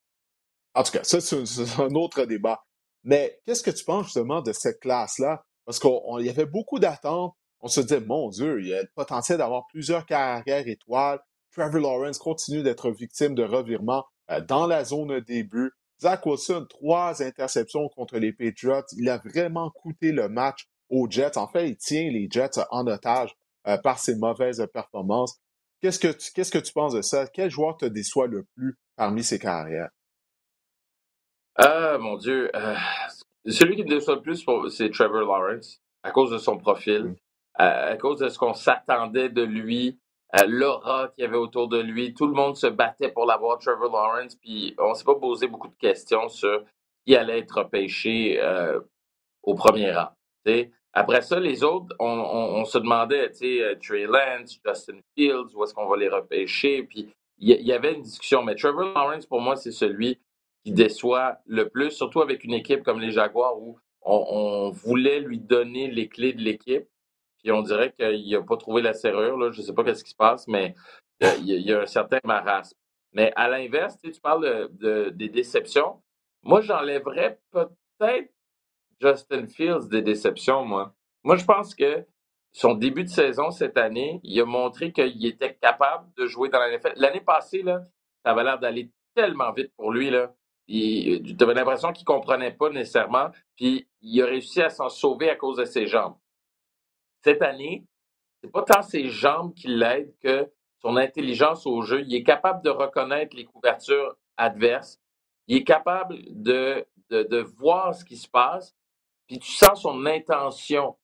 En 0.75 0.83
tout 0.83 0.91
cas, 0.91 1.05
ça, 1.05 1.21
c'est 1.21 1.81
un 1.81 1.95
autre 1.95 2.25
débat. 2.25 2.65
Mais 3.05 3.41
qu'est-ce 3.47 3.63
que 3.63 3.71
tu 3.71 3.85
penses 3.85 4.07
justement 4.07 4.43
de 4.43 4.53
cette 4.53 4.81
classe-là? 4.81 5.45
Parce 5.64 5.79
qu'il 5.79 5.90
y 6.20 6.29
avait 6.29 6.46
beaucoup 6.46 6.79
d'attentes. 6.79 7.35
On 7.61 7.68
se 7.68 7.81
disait, 7.81 8.00
mon 8.00 8.29
Dieu, 8.29 8.61
il 8.61 8.68
y 8.68 8.74
a 8.74 8.83
le 8.83 8.88
potentiel 8.94 9.38
d'avoir 9.38 9.66
plusieurs 9.68 10.05
carrières 10.05 10.68
étoiles. 10.68 11.20
Trevor 11.53 11.81
Lawrence 11.81 12.18
continue 12.18 12.62
d'être 12.62 12.90
victime 12.90 13.35
de 13.35 13.44
revirements 13.44 14.05
euh, 14.31 14.40
dans 14.40 14.66
la 14.66 14.85
zone 14.85 15.20
début. 15.20 15.72
Zach 16.00 16.27
Wilson, 16.27 16.66
trois 16.68 17.22
interceptions 17.22 17.88
contre 17.88 18.18
les 18.18 18.33
Patriots. 18.33 18.85
Il 18.96 19.09
a 19.09 19.18
vraiment 19.18 19.70
coûté 19.70 20.12
le 20.12 20.29
match 20.29 20.68
aux 20.90 21.09
Jets. 21.09 21.38
En 21.38 21.46
fait, 21.46 21.68
il 21.68 21.77
tient 21.77 22.11
les 22.11 22.29
Jets 22.31 22.61
en 22.70 22.87
otage 22.87 23.35
euh, 23.66 23.79
par 23.79 23.98
ses 23.98 24.16
mauvaises 24.16 24.66
performances. 24.72 25.40
Qu'est-ce 25.81 25.98
que 25.98 26.09
tu, 26.09 26.33
que 26.33 26.59
tu 26.59 26.72
penses 26.72 26.94
de 26.94 27.03
ça? 27.03 27.27
Quel 27.27 27.50
joueur 27.50 27.77
te 27.77 27.87
déçoit 27.87 28.27
le 28.27 28.44
plus 28.55 28.77
parmi 28.96 29.22
ses 29.22 29.38
carrières? 29.38 29.90
Ah, 31.57 31.98
mon 31.98 32.16
Dieu. 32.16 32.50
Euh, 32.55 32.74
celui 33.46 33.76
qui 33.76 33.85
me 33.85 33.88
déçoit 33.88 34.16
le 34.16 34.22
plus, 34.22 34.44
c'est 34.70 34.90
Trevor 34.90 35.20
Lawrence, 35.20 35.80
à 36.02 36.11
cause 36.11 36.30
de 36.30 36.38
son 36.38 36.59
profil, 36.59 37.04
mm. 37.04 37.16
à 37.57 37.96
cause 37.96 38.20
de 38.20 38.28
ce 38.28 38.38
qu'on 38.38 38.54
s'attendait 38.54 39.28
de 39.28 39.42
lui, 39.42 39.98
l'aura 40.46 41.09
qu'il 41.09 41.22
y 41.22 41.26
avait 41.26 41.37
autour 41.37 41.68
de 41.68 41.78
lui. 41.78 42.14
Tout 42.14 42.26
le 42.26 42.33
monde 42.33 42.57
se 42.57 42.66
battait 42.66 43.11
pour 43.11 43.26
l'avoir, 43.26 43.59
Trevor 43.59 43.92
Lawrence, 43.92 44.35
puis 44.35 44.74
on 44.78 44.90
ne 44.90 44.94
s'est 44.94 45.04
pas 45.04 45.14
posé 45.14 45.46
beaucoup 45.46 45.68
de 45.68 45.76
questions 45.76 46.28
sur 46.28 46.64
qui 47.07 47.14
allait 47.14 47.40
être 47.40 47.59
repêché 47.59 48.40
euh, 48.40 48.80
au 49.42 49.54
premier 49.54 49.92
rang. 49.92 50.09
Après 50.92 51.22
ça, 51.22 51.40
les 51.40 51.64
autres, 51.64 51.94
on, 51.98 52.64
se 52.64 52.78
demandait, 52.78 53.30
tu 53.30 53.59
sais, 53.59 53.78
Trey 53.83 54.07
Lance, 54.07 54.59
Justin 54.64 54.98
Fields, 55.16 55.54
où 55.54 55.64
est-ce 55.64 55.74
qu'on 55.74 55.88
va 55.88 55.96
les 55.96 56.09
repêcher? 56.09 56.85
Puis 56.85 57.12
il 57.38 57.50
y, 57.50 57.72
avait 57.72 57.94
une 57.94 58.02
discussion, 58.02 58.42
mais 58.42 58.54
Trevor 58.54 58.92
Lawrence, 58.94 59.26
pour 59.26 59.40
moi, 59.40 59.57
c'est 59.57 59.72
celui 59.72 60.20
qui 60.64 60.72
déçoit 60.72 61.38
le 61.46 61.68
plus, 61.68 61.90
surtout 61.90 62.22
avec 62.22 62.42
une 62.44 62.55
équipe 62.55 62.83
comme 62.83 63.00
les 63.00 63.12
Jaguars 63.12 63.59
où 63.61 63.79
on, 64.03 64.70
voulait 64.70 65.20
lui 65.20 65.38
donner 65.38 65.90
les 65.90 66.09
clés 66.09 66.33
de 66.33 66.40
l'équipe. 66.40 66.87
Puis 67.38 67.53
on 67.53 67.62
dirait 67.62 67.92
qu'il 67.92 68.31
n'a 68.31 68.42
pas 68.42 68.57
trouvé 68.57 68.83
la 68.83 68.94
serrure. 68.94 69.37
Là. 69.37 69.50
Je 69.53 69.61
ne 69.61 69.66
sais 69.66 69.74
pas 69.74 69.94
ce 69.94 70.03
qui 70.03 70.11
se 70.11 70.16
passe, 70.16 70.48
mais 70.48 70.74
euh, 71.22 71.31
il 71.40 71.46
y, 71.46 71.72
a 71.72 71.83
un 71.83 71.87
certain 71.87 72.18
marasme. 72.24 72.77
Mais 73.12 73.33
à 73.37 73.48
l'inverse, 73.48 73.96
tu, 74.03 74.11
parles 74.20 74.70
de, 74.72 75.11
des 75.11 75.29
déceptions. 75.29 76.03
Moi, 76.42 76.62
j'enlèverais 76.62 77.38
peut-être 77.50 78.33
Justin 79.00 79.46
Fields 79.46 79.88
des 79.90 80.03
déceptions, 80.03 80.64
moi. 80.64 80.94
Moi, 81.22 81.37
je 81.37 81.44
pense 81.44 81.74
que 81.74 82.07
son 82.53 82.74
début 82.74 83.05
de 83.05 83.09
saison 83.09 83.50
cette 83.50 83.77
année, 83.77 84.20
il 84.22 84.40
a 84.40 84.44
montré 84.44 84.92
qu'il 84.92 85.24
était 85.27 85.55
capable 85.55 86.07
de 86.16 86.27
jouer 86.27 86.48
dans 86.48 86.59
la 86.59 86.77
NFL. 86.77 86.94
L'année 86.96 87.20
passée, 87.20 87.62
là, 87.62 87.83
ça 88.24 88.33
avait 88.33 88.44
l'air 88.44 88.59
d'aller 88.59 88.90
tellement 89.14 89.53
vite 89.53 89.72
pour 89.77 89.92
lui. 89.92 90.11
Là. 90.11 90.35
Tu 90.66 91.37
avais 91.40 91.55
l'impression 91.55 91.92
qu'il 91.92 92.05
comprenait 92.05 92.53
pas 92.53 92.70
nécessairement, 92.70 93.31
puis 93.57 93.87
il 94.00 94.22
a 94.22 94.27
réussi 94.27 94.62
à 94.62 94.70
s'en 94.70 94.88
sauver 94.88 95.31
à 95.31 95.37
cause 95.37 95.59
de 95.59 95.64
ses 95.64 95.87
jambes. 95.87 96.16
Cette 97.22 97.42
année, 97.42 97.85
c'est 98.42 98.50
pas 98.50 98.62
tant 98.62 98.83
ses 98.83 99.09
jambes 99.09 99.55
qui 99.55 99.68
l'aident 99.68 100.14
que 100.20 100.50
son 100.85 100.98
intelligence 100.98 101.66
au 101.66 101.81
jeu. 101.81 102.03
Il 102.03 102.14
est 102.14 102.22
capable 102.22 102.62
de 102.62 102.68
reconnaître 102.68 103.35
les 103.35 103.46
couvertures 103.46 104.16
adverses. 104.37 105.00
Il 105.46 105.57
est 105.57 105.64
capable 105.64 106.18
de, 106.29 106.87
de, 107.09 107.38
voir 107.38 107.94
ce 107.94 108.05
qui 108.05 108.18
se 108.18 108.29
passe. 108.29 108.74
Puis 109.27 109.38
tu 109.38 109.50
sens 109.50 109.81
son 109.83 110.05
intention. 110.05 110.96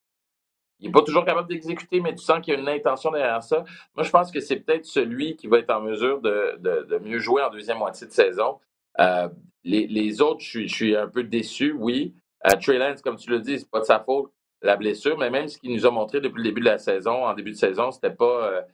Il 0.81 0.87
n'est 0.87 0.93
pas 0.93 1.03
toujours 1.03 1.25
capable 1.25 1.49
d'exécuter, 1.49 2.01
mais 2.01 2.15
tu 2.15 2.23
sens 2.23 2.41
qu'il 2.41 2.53
y 2.53 2.57
a 2.57 2.61
une 2.61 2.69
intention 2.69 3.11
derrière 3.11 3.43
ça. 3.43 3.65
Moi, 3.95 4.05
je 4.05 4.11
pense 4.11 4.31
que 4.31 4.41
c'est 4.41 4.57
peut-être 4.57 4.85
celui 4.85 5.37
qui 5.37 5.47
va 5.47 5.59
être 5.59 5.71
en 5.71 5.81
mesure 5.81 6.21
de, 6.21 6.57
de, 6.59 6.99
mieux 6.99 7.19
jouer 7.19 7.43
en 7.43 7.51
deuxième 7.51 7.79
moitié 7.79 8.07
de 8.07 8.13
saison. 8.13 8.61
Euh, 8.99 9.29
les, 9.65 10.21
autres, 10.23 10.41
je 10.41 10.67
suis, 10.67 10.97
un 10.97 11.09
peu 11.09 11.23
déçu, 11.25 11.73
oui. 11.73 12.15
Euh, 12.47 12.57
Trey 12.57 12.79
Lance, 12.79 13.03
comme 13.03 13.17
tu 13.17 13.31
le 13.31 13.41
dis, 13.41 13.59
c'est 13.59 13.71
pas 13.71 13.81
de 13.81 13.85
sa 13.85 14.01
faute, 14.01 14.33
la 14.63 14.77
blessure, 14.77 15.19
mais 15.19 15.31
même 15.31 15.49
ce 15.49 15.59
qu'il 15.59 15.73
nous 15.73 15.87
a 15.87 15.91
montré 15.91 16.21
depuis 16.21 16.39
le 16.39 16.45
début 16.45 16.61
de 16.61 16.67
la 16.67 16.79
saison, 16.79 17.25
en 17.25 17.35
début 17.35 17.51
de 17.51 17.57
saison, 17.57 17.91
c'était 17.91 18.11
pas, 18.11 18.65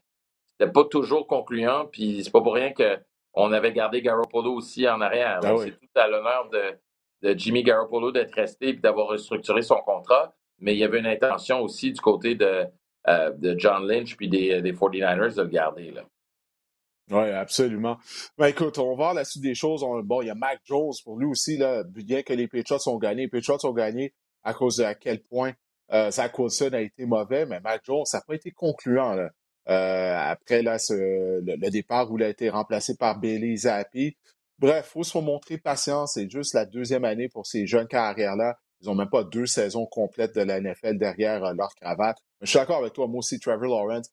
euh, 0.61 0.67
pas 0.69 0.85
toujours 0.85 1.27
concluant. 1.27 1.87
Puis 1.87 2.25
c'est 2.25 2.31
pas 2.31 2.41
pour 2.41 2.55
rien 2.55 2.73
qu'on 2.73 3.53
avait 3.53 3.73
gardé 3.73 4.03
Garoppolo 4.03 4.53
aussi 4.55 4.89
en 4.89 5.01
arrière. 5.01 5.41
Ah 5.43 5.55
c'est 5.59 5.73
tout 5.73 5.89
à 5.95 6.09
l'honneur 6.09 6.49
de, 6.51 7.29
de, 7.29 7.39
Jimmy 7.39 7.63
Garoppolo 7.63 8.13
d'être 8.13 8.35
resté 8.35 8.69
et 8.69 8.73
d'avoir 8.75 9.09
restructuré 9.09 9.63
son 9.63 9.77
contrat. 9.77 10.35
Mais 10.59 10.75
il 10.75 10.79
y 10.79 10.85
avait 10.85 11.01
une 11.01 11.07
intention 11.07 11.61
aussi 11.61 11.93
du 11.93 12.01
côté 12.01 12.35
de, 12.35 12.65
euh, 13.09 13.31
de 13.31 13.59
John 13.59 13.87
Lynch 13.87 14.17
puis 14.17 14.29
des, 14.29 14.63
des 14.63 14.73
49ers 14.73 15.37
de 15.37 15.43
le 15.43 15.49
garder. 15.49 15.91
Là. 15.91 16.03
Oui, 17.11 17.31
absolument. 17.31 17.99
Ben, 18.37 18.47
écoute, 18.49 18.79
on 18.79 18.91
va 18.91 18.95
voir 18.95 19.15
la 19.15 19.25
suite 19.25 19.43
des 19.43 19.55
choses. 19.55 19.85
bon, 20.05 20.23
il 20.23 20.27
y 20.27 20.31
a 20.31 20.35
Mac 20.35 20.61
Jones 20.65 20.93
pour 21.05 21.19
lui 21.19 21.27
aussi, 21.27 21.57
là, 21.57 21.85
bien 21.85 22.23
que 22.23 22.33
les 22.33 22.49
Patriots 22.49 22.81
ont 22.87 22.99
gagné. 22.99 23.23
Les 23.23 23.29
Patriots 23.29 23.65
ont 23.65 23.73
gagné 23.73 24.13
à 24.43 24.55
cause 24.55 24.77
de 24.79 24.85
à 24.85 24.95
quel 24.95 25.23
point 25.23 25.53
euh, 25.93 26.11
Zach 26.11 26.37
Wilson 26.39 26.71
a 26.73 26.81
été 26.81 27.07
mauvais, 27.07 27.47
mais 27.47 27.61
Mac 27.61 27.83
Jones, 27.85 28.05
ça 28.05 28.19
n'a 28.19 28.25
pas 28.27 28.35
été 28.35 28.51
concluant. 28.51 29.15
Là. 29.15 29.31
Euh, 29.69 30.17
après 30.17 30.63
là, 30.63 30.79
ce, 30.79 30.95
le, 30.95 31.71
départ 31.71 32.11
où 32.11 32.19
il 32.19 32.25
a 32.25 32.29
été 32.29 32.51
remplacé 32.51 32.97
par 32.97 33.19
Bailey 33.19 33.57
Zappi. 33.57 34.17
Bref, 34.59 34.87
faut 34.93 35.03
se 35.03 35.19
montrer 35.19 35.59
patience. 35.59 36.15
C'est 36.15 36.31
juste 36.31 36.55
la 36.55 36.65
deuxième 36.65 37.05
année 37.05 37.29
pour 37.29 37.47
ces 37.47 37.67
jeunes 37.67 37.89
carrières-là. 37.89 38.57
Ils 38.81 38.87
n'ont 38.87 38.95
même 38.95 39.09
pas 39.09 39.25
deux 39.25 39.47
saisons 39.47 39.87
complètes 39.87 40.35
de 40.35 40.43
la 40.43 40.61
NFL 40.61 40.99
derrière 40.99 41.45
euh, 41.45 41.55
leur 41.55 41.75
cravate. 41.75 42.19
Mais 42.41 42.47
je 42.47 42.51
suis 42.51 42.59
d'accord 42.59 42.79
avec 42.79 42.93
toi, 42.93 43.07
moi 43.07 43.19
aussi, 43.19 43.39
Trevor 43.39 43.69
Lawrence. 43.69 44.11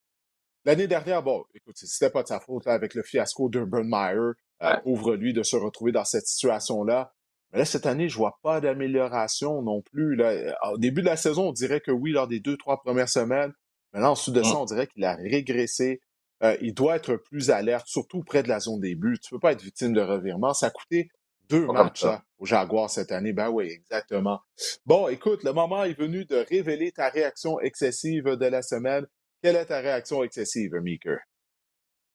L'année 0.66 0.88
dernière, 0.88 1.22
bon, 1.24 1.44
écoute, 1.54 1.76
c'était 1.78 2.10
pas 2.10 2.24
de 2.24 2.28
sa 2.28 2.40
faute 2.40 2.68
avec 2.68 2.94
le 2.94 3.04
fiasco 3.04 3.50
d'Urban 3.50 3.84
Meyer. 3.84 4.32
Euh, 4.62 4.76
Ouvre-lui 4.86 5.34
de 5.34 5.44
se 5.44 5.58
retrouver 5.58 5.92
dans 5.92 6.06
cette 6.06 6.26
situation-là. 6.26 7.14
Mais 7.52 7.60
là, 7.60 7.66
cette 7.66 7.86
année, 7.86 8.08
je 8.08 8.18
vois 8.18 8.40
pas 8.42 8.62
d'amélioration 8.62 9.62
non 9.62 9.82
plus. 9.82 10.16
Là. 10.16 10.58
Au 10.72 10.78
début 10.78 11.02
de 11.02 11.08
la 11.08 11.18
saison, 11.18 11.50
on 11.50 11.52
dirait 11.52 11.82
que 11.82 11.92
oui, 11.92 12.12
lors 12.12 12.28
des 12.28 12.40
deux, 12.40 12.58
trois 12.58 12.82
premières 12.82 13.10
semaines. 13.10 13.54
Mais 13.94 14.00
là, 14.00 14.10
en 14.10 14.14
dessous 14.14 14.32
de 14.32 14.42
ça, 14.42 14.58
on 14.58 14.66
dirait 14.66 14.88
qu'il 14.88 15.04
a 15.04 15.16
régressé. 15.16 16.02
Euh, 16.44 16.58
il 16.62 16.74
doit 16.74 16.96
être 16.96 17.16
plus 17.16 17.52
alerte, 17.52 17.88
surtout 17.88 18.24
près 18.24 18.42
de 18.42 18.50
la 18.50 18.60
zone 18.60 18.80
des 18.80 18.96
buts. 18.96 19.20
Tu 19.22 19.30
peux 19.30 19.40
pas 19.40 19.52
être 19.52 19.62
victime 19.62 19.94
de 19.94 20.02
revirement. 20.02 20.54
Ça 20.54 20.68
a 20.68 20.70
coûté 20.72 21.10
deux 21.50 21.68
matchs 21.68 22.06
aux 22.40 22.46
Jaguars 22.46 22.90
cette 22.90 23.12
année. 23.12 23.34
Ben 23.34 23.50
oui, 23.50 23.68
exactement. 23.68 24.40
Bon, 24.86 25.08
écoute, 25.10 25.44
le 25.44 25.54
moment 25.54 25.84
est 25.84 25.98
venu 25.98 26.26
de 26.26 26.38
révéler 26.50 26.92
ta 26.92 27.10
réaction 27.10 27.60
excessive 27.60 28.26
de 28.26 28.46
la 28.46 28.62
semaine. 28.62 29.06
Quelle 29.44 29.58
est 29.58 29.66
ta 29.66 29.80
réaction 29.80 30.24
excessive, 30.24 30.74
Meeker? 30.76 31.20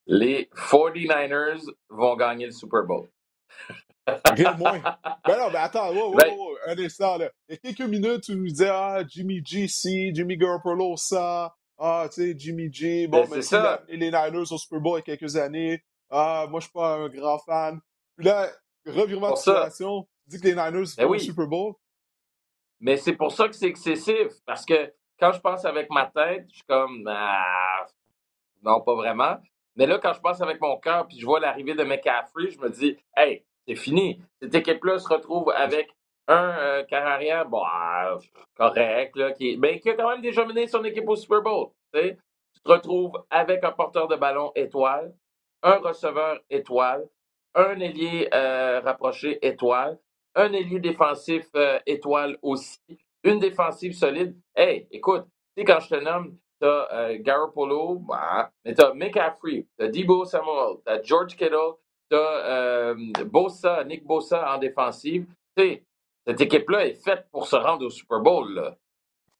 Les 0.07 0.49
49ers 0.55 1.62
vont 1.91 2.17
gagner 2.17 2.47
le 2.47 2.53
Super 2.53 2.85
Bowl. 2.85 3.07
Rien 4.07 4.55
de 4.55 4.59
moins. 4.59 4.79
Ben 5.27 5.38
non, 5.38 5.51
ben 5.51 5.61
attends, 5.61 5.93
wow, 5.93 6.12
wow, 6.12 6.17
ben 6.17 6.35
wow, 6.35 6.57
un 6.67 6.79
instant, 6.79 7.19
là. 7.19 7.31
Il 7.47 7.53
y 7.53 7.57
a 7.57 7.59
quelques 7.59 7.91
minutes, 7.91 8.23
tu 8.23 8.35
nous 8.35 8.47
disais, 8.47 8.71
ah, 8.71 9.05
Jimmy 9.07 9.43
G, 9.45 9.69
si, 9.69 10.14
Jimmy 10.14 10.38
Garoppolo, 10.38 10.97
ça. 10.97 11.55
Ah, 11.77 12.09
tu 12.11 12.23
sais, 12.23 12.35
Jimmy 12.35 12.73
G. 12.73 13.07
Bon, 13.09 13.21
ben, 13.25 13.37
mais 13.37 13.43
ça. 13.43 13.85
les 13.88 14.11
Niners 14.11 14.51
au 14.51 14.57
Super 14.57 14.81
Bowl 14.81 14.99
il 14.99 15.11
y 15.11 15.12
a 15.12 15.17
quelques 15.17 15.37
années. 15.37 15.85
Ah, 16.09 16.47
moi, 16.49 16.61
je 16.61 16.64
suis 16.64 16.73
pas 16.73 16.95
un 16.95 17.09
grand 17.11 17.38
fan. 17.41 17.79
Puis 18.17 18.25
là, 18.25 18.49
revirement 18.87 19.33
de 19.33 19.37
situation, 19.37 20.09
tu 20.25 20.31
dis 20.31 20.41
que 20.41 20.47
les 20.49 20.55
Niners 20.55 20.88
ben 20.97 21.05
vont 21.05 21.11
au 21.11 21.19
Super 21.19 21.47
Bowl? 21.47 21.75
Mais 22.81 22.97
c'est 22.97 23.12
pour 23.12 23.33
ça 23.33 23.49
que 23.49 23.55
c'est 23.55 23.69
excessif. 23.69 24.29
Parce 24.47 24.64
que 24.64 24.91
quand 25.19 25.33
je 25.33 25.41
pense 25.41 25.65
avec 25.65 25.91
ma 25.91 26.07
tête, 26.07 26.47
je 26.49 26.55
suis 26.57 26.65
comme, 26.65 27.09
ah, 27.09 27.87
non, 28.63 28.81
pas 28.81 28.95
vraiment. 28.95 29.37
Mais 29.77 29.87
là, 29.87 29.99
quand 29.99 30.13
je 30.13 30.21
passe 30.21 30.41
avec 30.41 30.61
mon 30.61 30.77
cœur 30.79 31.07
puis 31.07 31.19
je 31.19 31.27
vois 31.27 31.41
l'arrivée 31.41 31.75
de 31.75 31.85
McCaffrey, 31.85 32.51
je 32.51 32.59
me 32.59 32.69
dis, 32.69 32.97
hey, 33.17 33.45
c'est 33.67 33.77
fini. 33.77 34.21
Cette 34.41 34.55
équipe-là 34.55 34.99
se 34.99 35.09
retrouve 35.09 35.53
avec 35.55 35.91
un 36.27 36.85
euh, 36.91 37.45
bon, 37.45 37.63
correct, 38.55 39.17
là, 39.17 39.33
qui, 39.33 39.57
ben, 39.57 39.79
qui 39.81 39.91
a 39.91 39.95
quand 39.95 40.11
même 40.11 40.21
déjà 40.21 40.45
mené 40.45 40.67
son 40.67 40.85
équipe 40.85 41.09
au 41.09 41.17
Super 41.17 41.43
Bowl. 41.43 41.69
Tu 41.95 42.17
te 42.63 42.71
retrouves 42.71 43.25
avec 43.31 43.65
un 43.65 43.73
porteur 43.73 44.09
de 44.09 44.17
ballon 44.17 44.53
étoile, 44.55 45.15
un 45.63 45.77
receveur 45.77 46.39
étoile, 46.51 47.09
un 47.55 47.81
ailier 47.81 48.29
euh, 48.35 48.81
rapproché 48.81 49.39
étoile, 49.47 49.99
un 50.35 50.53
ailier 50.53 50.81
défensif 50.81 51.47
euh, 51.57 51.79
étoile 51.87 52.37
aussi, 52.43 52.81
une 53.25 53.39
défensive 53.39 53.93
solide. 53.95 54.37
Hey, 54.55 54.87
écoute, 54.91 55.25
tu 55.57 55.63
sais, 55.63 55.65
quand 55.65 55.81
je 55.81 55.89
te 55.89 56.03
nomme, 56.03 56.37
t'as 56.61 56.89
euh, 56.93 57.19
Garoppolo, 57.21 57.97
bah, 57.97 58.51
mais 58.65 58.75
t'as 58.75 58.93
McCaffrey, 58.95 59.67
t'as 59.77 59.89
Debo 59.89 60.25
Samuel, 60.25 60.79
t'as 60.85 61.03
George 61.03 61.37
Kittle, 61.37 61.75
t'as 62.09 62.95
Bosa, 63.25 63.85
Nick 63.85 64.05
Bosa 64.05 64.55
en 64.55 64.59
défensive. 64.59 65.27
Tu 65.57 65.63
sais, 65.63 65.85
cette 66.27 66.41
équipe-là 66.41 66.87
est 66.87 67.03
faite 67.03 67.27
pour 67.33 67.47
se 67.47 67.57
rendre 67.57 67.87
au 67.87 67.91
Super 67.91 68.21
Bowl. 68.21 68.77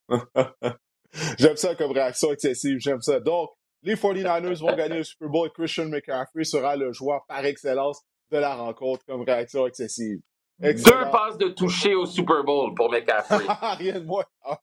J'aime 1.37 1.55
ça 1.55 1.75
comme 1.75 1.91
réaction 1.91 2.31
excessive, 2.31 2.77
j'aime 2.79 3.01
ça. 3.01 3.19
Donc, 3.19 3.49
les 3.81 3.95
49ers 3.95 4.59
vont 4.59 4.75
gagner 4.75 4.97
le 4.97 5.03
Super 5.03 5.29
Bowl 5.29 5.47
et 5.47 5.51
Christian 5.51 5.85
McCaffrey 5.85 6.43
sera 6.43 6.75
le 6.75 6.91
joueur 6.91 7.25
par 7.27 7.45
excellence 7.45 8.03
de 8.31 8.37
la 8.37 8.55
rencontre 8.55 9.03
comme 9.05 9.21
réaction 9.21 9.65
excessive. 9.65 10.19
Deux 10.59 11.11
passes 11.11 11.37
de 11.37 11.49
toucher 11.49 11.95
au 11.95 12.05
Super 12.05 12.43
Bowl 12.43 12.73
pour 12.75 12.91
McCaffrey. 12.91 13.45
Rien 13.77 13.99
de 13.99 14.05
moins. 14.05 14.25
Ah 14.43 14.59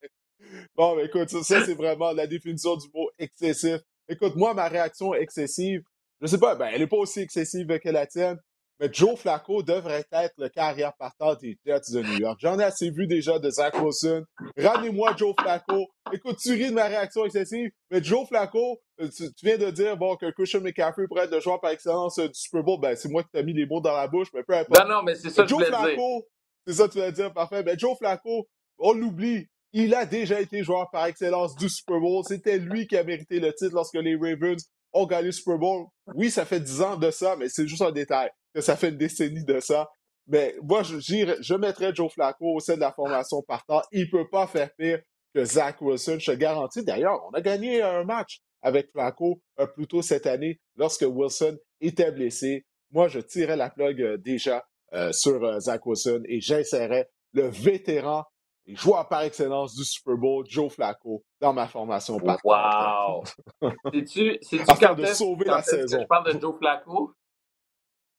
bon, 0.74 0.96
mais 0.96 1.06
écoute, 1.06 1.28
ça, 1.30 1.42
ça 1.42 1.64
c'est 1.64 1.74
vraiment 1.74 2.12
la 2.12 2.26
définition 2.26 2.76
du 2.76 2.86
mot 2.94 3.08
excessif. 3.18 3.80
Écoute, 4.08 4.36
moi, 4.36 4.54
ma 4.54 4.68
réaction 4.68 5.14
excessive, 5.14 5.82
je 6.20 6.26
sais 6.26 6.38
pas, 6.38 6.54
ben, 6.54 6.68
elle 6.72 6.80
n'est 6.80 6.86
pas 6.86 6.96
aussi 6.96 7.20
excessive 7.20 7.66
que 7.78 7.88
la 7.88 8.06
tienne, 8.06 8.38
mais 8.78 8.90
Joe 8.92 9.18
Flacco 9.18 9.62
devrait 9.62 10.04
être 10.12 10.34
le 10.36 10.48
carrière 10.48 10.92
partant 10.94 11.34
des 11.34 11.58
Jets 11.64 11.92
de 11.92 12.02
New 12.02 12.18
York. 12.18 12.38
J'en 12.40 12.58
ai 12.58 12.64
assez 12.64 12.90
vu 12.90 13.06
déjà 13.06 13.38
de 13.38 13.48
Zach 13.50 13.74
Wilson. 13.80 14.24
Ramenez-moi 14.56 15.14
Joe 15.16 15.34
Flacco. 15.40 15.86
Écoute, 16.12 16.36
tu 16.38 16.52
ris 16.52 16.68
de 16.68 16.74
ma 16.74 16.84
réaction 16.84 17.24
excessive, 17.24 17.70
mais 17.90 18.02
Joe 18.02 18.26
Flacco, 18.28 18.80
euh, 19.00 19.08
tu, 19.08 19.24
viens 19.42 19.56
de 19.56 19.70
dire 19.70 19.96
bon, 19.96 20.16
que 20.16 20.30
Christian 20.30 20.60
McCaffrey 20.60 21.06
pourrait 21.08 21.24
être 21.24 21.32
le 21.32 21.40
joueur 21.40 21.60
par 21.60 21.70
excellence 21.70 22.18
euh, 22.18 22.28
du 22.28 22.34
Super 22.34 22.62
Bowl. 22.62 22.80
Ben, 22.80 22.96
c'est 22.96 23.08
moi 23.08 23.22
qui 23.22 23.30
t'ai 23.30 23.42
mis 23.42 23.54
les 23.54 23.66
mots 23.66 23.80
dans 23.80 23.96
la 23.96 24.08
bouche, 24.08 24.28
mais 24.34 24.42
peu 24.42 24.54
importe. 24.54 24.78
Non, 24.86 24.96
non, 24.96 25.02
mais 25.02 25.14
c'est 25.14 25.30
ça 25.30 25.42
que 25.42 25.48
Joe 25.48 25.60
je 25.60 25.66
Flacco, 25.66 26.26
c'est 26.66 26.74
ça 26.74 26.88
que 26.88 26.92
tu 26.92 26.98
vas 26.98 27.10
dire, 27.10 27.32
parfait. 27.32 27.62
Ben, 27.62 27.78
Joe 27.78 27.96
Flacco, 27.96 28.46
on 28.78 28.92
l'oublie. 28.92 29.46
Il 29.72 29.94
a 29.94 30.06
déjà 30.06 30.40
été 30.40 30.62
joueur 30.62 30.90
par 30.90 31.06
excellence 31.06 31.56
du 31.56 31.68
Super 31.68 31.98
Bowl. 31.98 32.24
C'était 32.26 32.58
lui 32.58 32.86
qui 32.86 32.96
a 32.96 33.04
mérité 33.04 33.40
le 33.40 33.52
titre 33.52 33.74
lorsque 33.74 33.94
les 33.94 34.14
Ravens 34.14 34.62
ont 34.92 35.06
gagné 35.06 35.26
le 35.26 35.32
Super 35.32 35.58
Bowl. 35.58 35.86
Oui, 36.14 36.30
ça 36.30 36.44
fait 36.44 36.60
10 36.60 36.80
ans 36.82 36.96
de 36.96 37.10
ça, 37.10 37.36
mais 37.36 37.48
c'est 37.48 37.66
juste 37.66 37.82
un 37.82 37.90
détail 37.90 38.30
que 38.56 38.62
ça 38.62 38.74
fait 38.74 38.88
une 38.88 38.96
décennie 38.96 39.44
de 39.44 39.60
ça. 39.60 39.90
Mais 40.26 40.56
moi, 40.62 40.82
je, 40.82 40.98
je 40.98 41.54
mettrais 41.54 41.94
Joe 41.94 42.10
Flacco 42.10 42.54
au 42.54 42.60
sein 42.60 42.74
de 42.74 42.80
la 42.80 42.90
formation 42.90 43.42
partant. 43.42 43.82
Il 43.92 44.06
ne 44.06 44.10
peut 44.10 44.28
pas 44.28 44.46
faire 44.46 44.70
pire 44.76 45.00
que 45.34 45.44
Zach 45.44 45.80
Wilson, 45.82 46.16
je 46.18 46.32
te 46.32 46.36
garantis. 46.36 46.82
D'ailleurs, 46.82 47.20
on 47.28 47.34
a 47.34 47.42
gagné 47.42 47.82
un 47.82 48.04
match 48.04 48.40
avec 48.62 48.90
Flacco 48.90 49.40
euh, 49.60 49.66
plus 49.66 49.86
tôt 49.86 50.00
cette 50.00 50.26
année 50.26 50.58
lorsque 50.76 51.04
Wilson 51.06 51.58
était 51.80 52.10
blessé. 52.10 52.64
Moi, 52.90 53.08
je 53.08 53.20
tirais 53.20 53.56
la 53.56 53.68
plug 53.68 54.00
euh, 54.00 54.16
déjà 54.16 54.64
euh, 54.94 55.12
sur 55.12 55.60
Zach 55.60 55.84
Wilson 55.84 56.22
et 56.26 56.40
j'insérais 56.40 57.10
le 57.32 57.48
vétéran 57.48 58.24
et 58.64 58.74
joueur 58.74 59.06
par 59.08 59.22
excellence 59.22 59.76
du 59.76 59.84
Super 59.84 60.16
Bowl, 60.16 60.44
Joe 60.48 60.72
Flacco, 60.72 61.22
dans 61.40 61.52
ma 61.52 61.68
formation 61.68 62.18
partant. 62.18 63.20
Wow! 63.20 63.24
C'est-tu 63.92 64.64
quand 64.64 64.94
de 64.94 65.04
sauver 65.04 65.44
la 65.44 65.62
saison. 65.62 66.00
Je 66.00 66.06
parle 66.06 66.34
de 66.34 66.40
Joe 66.40 66.56
Flacco? 66.58 67.12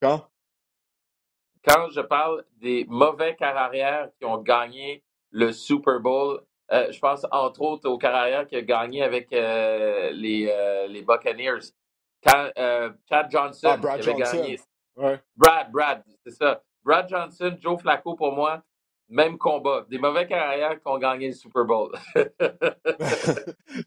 Quand? 0.02 0.28
Quand 1.68 1.90
je 1.90 2.02
parle 2.02 2.46
des 2.62 2.86
mauvais 2.88 3.36
carrières 3.36 4.10
qui 4.18 4.26
ont 4.26 4.38
gagné 4.38 5.04
le 5.32 5.52
Super 5.52 6.00
Bowl, 6.00 6.42
euh, 6.72 6.92
je 6.92 7.00
pense 7.00 7.26
entre 7.32 7.62
autres 7.62 7.90
au 7.90 7.98
carrière 7.98 8.48
qui 8.48 8.56
a 8.56 8.62
gagné 8.62 9.04
avec 9.04 9.32
euh, 9.34 10.12
les, 10.12 10.48
euh, 10.50 10.88
les 10.88 11.02
Buccaneers. 11.02 11.72
Quand 12.24 12.50
Chad 13.10 13.32
Johnson 13.32 13.70
ah, 13.72 13.78
Brad 13.78 14.00
avait 14.00 14.18
Johnson. 14.18 14.38
gagné. 14.38 14.60
Ouais. 14.96 15.20
Brad, 15.36 15.72
Brad, 15.72 16.04
c'est 16.26 16.32
ça. 16.32 16.62
Brad 16.84 17.08
Johnson, 17.10 17.56
Joe 17.60 17.80
Flacco 17.80 18.16
pour 18.16 18.34
moi, 18.34 18.64
même 19.10 19.38
combat. 19.38 19.86
Des 19.90 19.98
mauvais 19.98 20.28
carrières 20.28 20.82
qui 20.82 20.88
ont 20.88 20.98
gagné 20.98 21.28
le 21.28 21.34
Super 21.34 21.66
Bowl. 21.66 21.92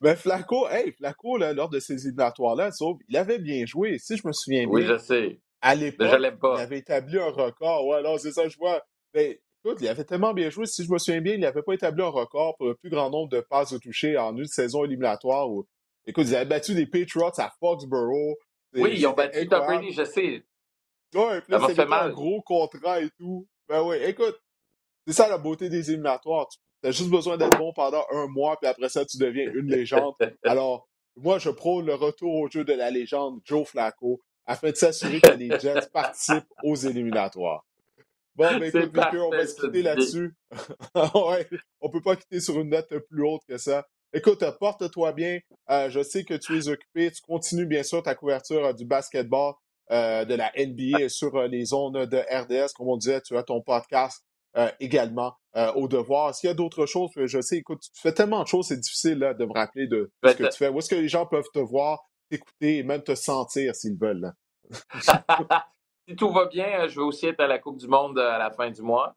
Mais 0.01 0.17
Flacco, 0.17 0.69
hey, 0.69 0.93
Flacco, 0.93 1.37
là, 1.37 1.53
lors 1.53 1.69
de 1.69 1.81
ces 1.81 2.07
éliminatoires-là, 2.07 2.71
il 3.09 3.17
avait 3.17 3.39
bien 3.39 3.67
joué, 3.67 3.99
si 3.99 4.17
je 4.17 4.27
me 4.27 4.33
souviens 4.33 4.67
bien. 4.67 4.71
Oui, 4.71 4.85
je 4.87 4.99
sais. 4.99 5.41
À 5.61 5.75
l'époque, 5.75 6.21
il 6.57 6.61
avait 6.61 6.79
établi 6.79 7.19
un 7.19 7.31
record. 7.31 7.87
Ouais, 7.87 8.03
non, 8.03 8.17
c'est 8.19 8.33
ça, 8.33 8.49
je 8.49 8.57
vois. 8.57 8.83
Mais 9.15 9.41
écoute, 9.65 9.79
il 9.81 9.89
avait 9.89 10.05
tellement 10.05 10.33
bien 10.33 10.51
joué. 10.51 10.67
Si 10.67 10.85
je 10.85 10.91
me 10.91 10.99
souviens 10.99 11.21
bien, 11.21 11.35
il 11.35 11.41
n'avait 11.41 11.63
pas 11.63 11.75
établi 11.75 12.03
un 12.03 12.09
record 12.09 12.57
pour 12.57 12.67
le 12.67 12.75
plus 12.75 12.91
grand 12.91 13.11
nombre 13.11 13.29
de 13.29 13.41
passes 13.41 13.73
de 13.73 13.79
toucher 13.79 14.17
en 14.17 14.37
une 14.37 14.47
saison 14.47 14.85
éliminatoire. 14.85 15.51
Où, 15.51 15.67
écoute, 16.07 16.27
ils 16.29 16.37
avaient 16.37 16.47
battu 16.47 16.75
les 16.75 16.87
Patriots 16.87 17.39
à 17.39 17.51
Foxborough. 17.61 18.37
Oui, 18.75 18.93
ils 18.97 19.07
ont 19.07 19.13
battu 19.13 19.47
Tom 19.49 19.67
Brady, 19.67 19.93
je 19.93 20.05
sais. 20.05 20.45
Ouais, 21.15 21.41
puis 21.41 21.53
là, 21.53 21.61
c'était 21.67 21.83
un 21.83 22.11
gros 22.11 22.41
contrat 22.43 23.01
et 23.01 23.11
tout. 23.19 23.47
Ben 23.69 23.83
oui, 23.83 23.97
écoute, 24.05 24.39
c'est 25.07 25.13
ça 25.13 25.29
la 25.29 25.39
beauté 25.39 25.69
des 25.69 25.91
éliminatoires. 25.91 26.49
Tu 26.83 26.89
as 26.89 26.93
juste 26.93 27.11
besoin 27.11 27.37
d'être 27.37 27.59
bon 27.59 27.73
pendant 27.73 28.05
un 28.11 28.27
mois, 28.29 28.57
puis 28.57 28.69
après 28.69 28.89
ça, 28.89 29.05
tu 29.05 29.19
deviens 29.19 29.51
une 29.53 29.67
légende. 29.67 30.15
Alors, 30.45 30.89
moi, 31.17 31.39
je 31.39 31.51
prône 31.51 31.87
le 31.87 31.95
retour 31.95 32.35
au 32.35 32.49
jeu 32.49 32.65
de 32.65 32.73
la 32.73 32.91
légende 32.91 33.41
Joe 33.45 33.67
Flacco 33.67 34.21
afin 34.47 34.71
de 34.71 34.77
s'assurer 34.77 35.21
que 35.21 35.31
les 35.31 35.51
Jets 35.59 35.89
participent 35.93 36.53
aux 36.63 36.77
éliminatoires. 36.77 37.65
Bon, 38.37 38.59
ben 38.59 38.65
écoute, 38.65 38.91
on 38.97 39.31
va 39.31 39.47
se 39.47 39.61
quitter 39.61 39.83
là-dessus. 39.83 40.35
ouais, 40.95 41.49
on 41.81 41.91
peut 41.91 42.01
pas 42.01 42.17
quitter 42.17 42.41
sur 42.41 42.59
une 42.61 42.71
note 42.71 42.89
plus 43.11 43.23
haute 43.23 43.43
que 43.47 43.59
ça. 43.59 43.87
Écoute, 44.13 44.45
porte-toi 44.59 45.13
bien. 45.13 45.39
Euh, 45.71 45.89
je 45.89 46.03
sais 46.03 46.25
que 46.25 46.35
tu 46.35 46.59
es 46.59 46.69
occupé. 46.69 47.13
Tu 47.13 47.23
continues 47.23 47.67
bien 47.67 47.85
sûr 47.85 48.03
ta 48.03 48.17
couverture 48.17 48.65
euh, 48.65 48.73
du 48.73 48.85
basketball 48.85 49.55
euh, 49.93 50.25
de 50.25 50.35
la 50.35 50.51
NBA 50.57 51.09
sur 51.09 51.43
les 51.43 51.67
zones 51.67 52.07
de 52.07 52.17
RDS. 52.17 52.73
Comme 52.75 52.89
on 52.89 52.97
disait, 52.97 53.21
tu 53.21 53.37
as 53.37 53.45
ton 53.45 53.61
podcast 53.61 54.25
également 54.81 55.35
au 55.77 55.87
devoir. 55.87 56.35
S'il 56.35 56.49
y 56.49 56.51
a 56.51 56.55
d'autres 56.55 56.85
choses, 56.85 57.13
je 57.15 57.41
sais, 57.41 57.59
écoute, 57.59 57.83
tu 57.83 58.01
fais 58.01 58.13
tellement 58.13 58.43
de 58.43 58.49
choses, 58.49 58.67
c'est 58.67 58.81
difficile 58.81 59.19
là, 59.19 59.33
de 59.33 59.45
me 59.45 59.53
rappeler 59.53 59.87
de 59.87 60.11
ce 60.25 60.33
que 60.33 60.43
tu 60.43 60.59
fais. 60.59 60.69
Où 60.69 60.81
est-ce 60.81 60.89
que 60.89 60.97
les 60.97 61.09
gens 61.09 61.25
peuvent 61.25 61.47
te 61.55 61.61
voir, 61.61 62.01
t'écouter 62.31 62.79
et 62.79 62.83
même 62.83 63.03
te 63.03 63.15
sentir 63.15 63.75
s'ils 63.75 63.99
veulent? 63.99 64.33
si 66.09 66.17
tout 66.17 66.31
va 66.31 66.47
bien, 66.47 66.87
je 66.89 66.97
vais 66.97 67.05
aussi 67.05 67.27
être 67.27 67.41
à 67.41 67.47
la 67.47 67.59
Coupe 67.59 67.79
du 67.79 67.89
Monde 67.89 68.19
à 68.19 68.39
la 68.39 68.51
fin 68.51 68.71
du 68.71 68.83
mois. 68.83 69.17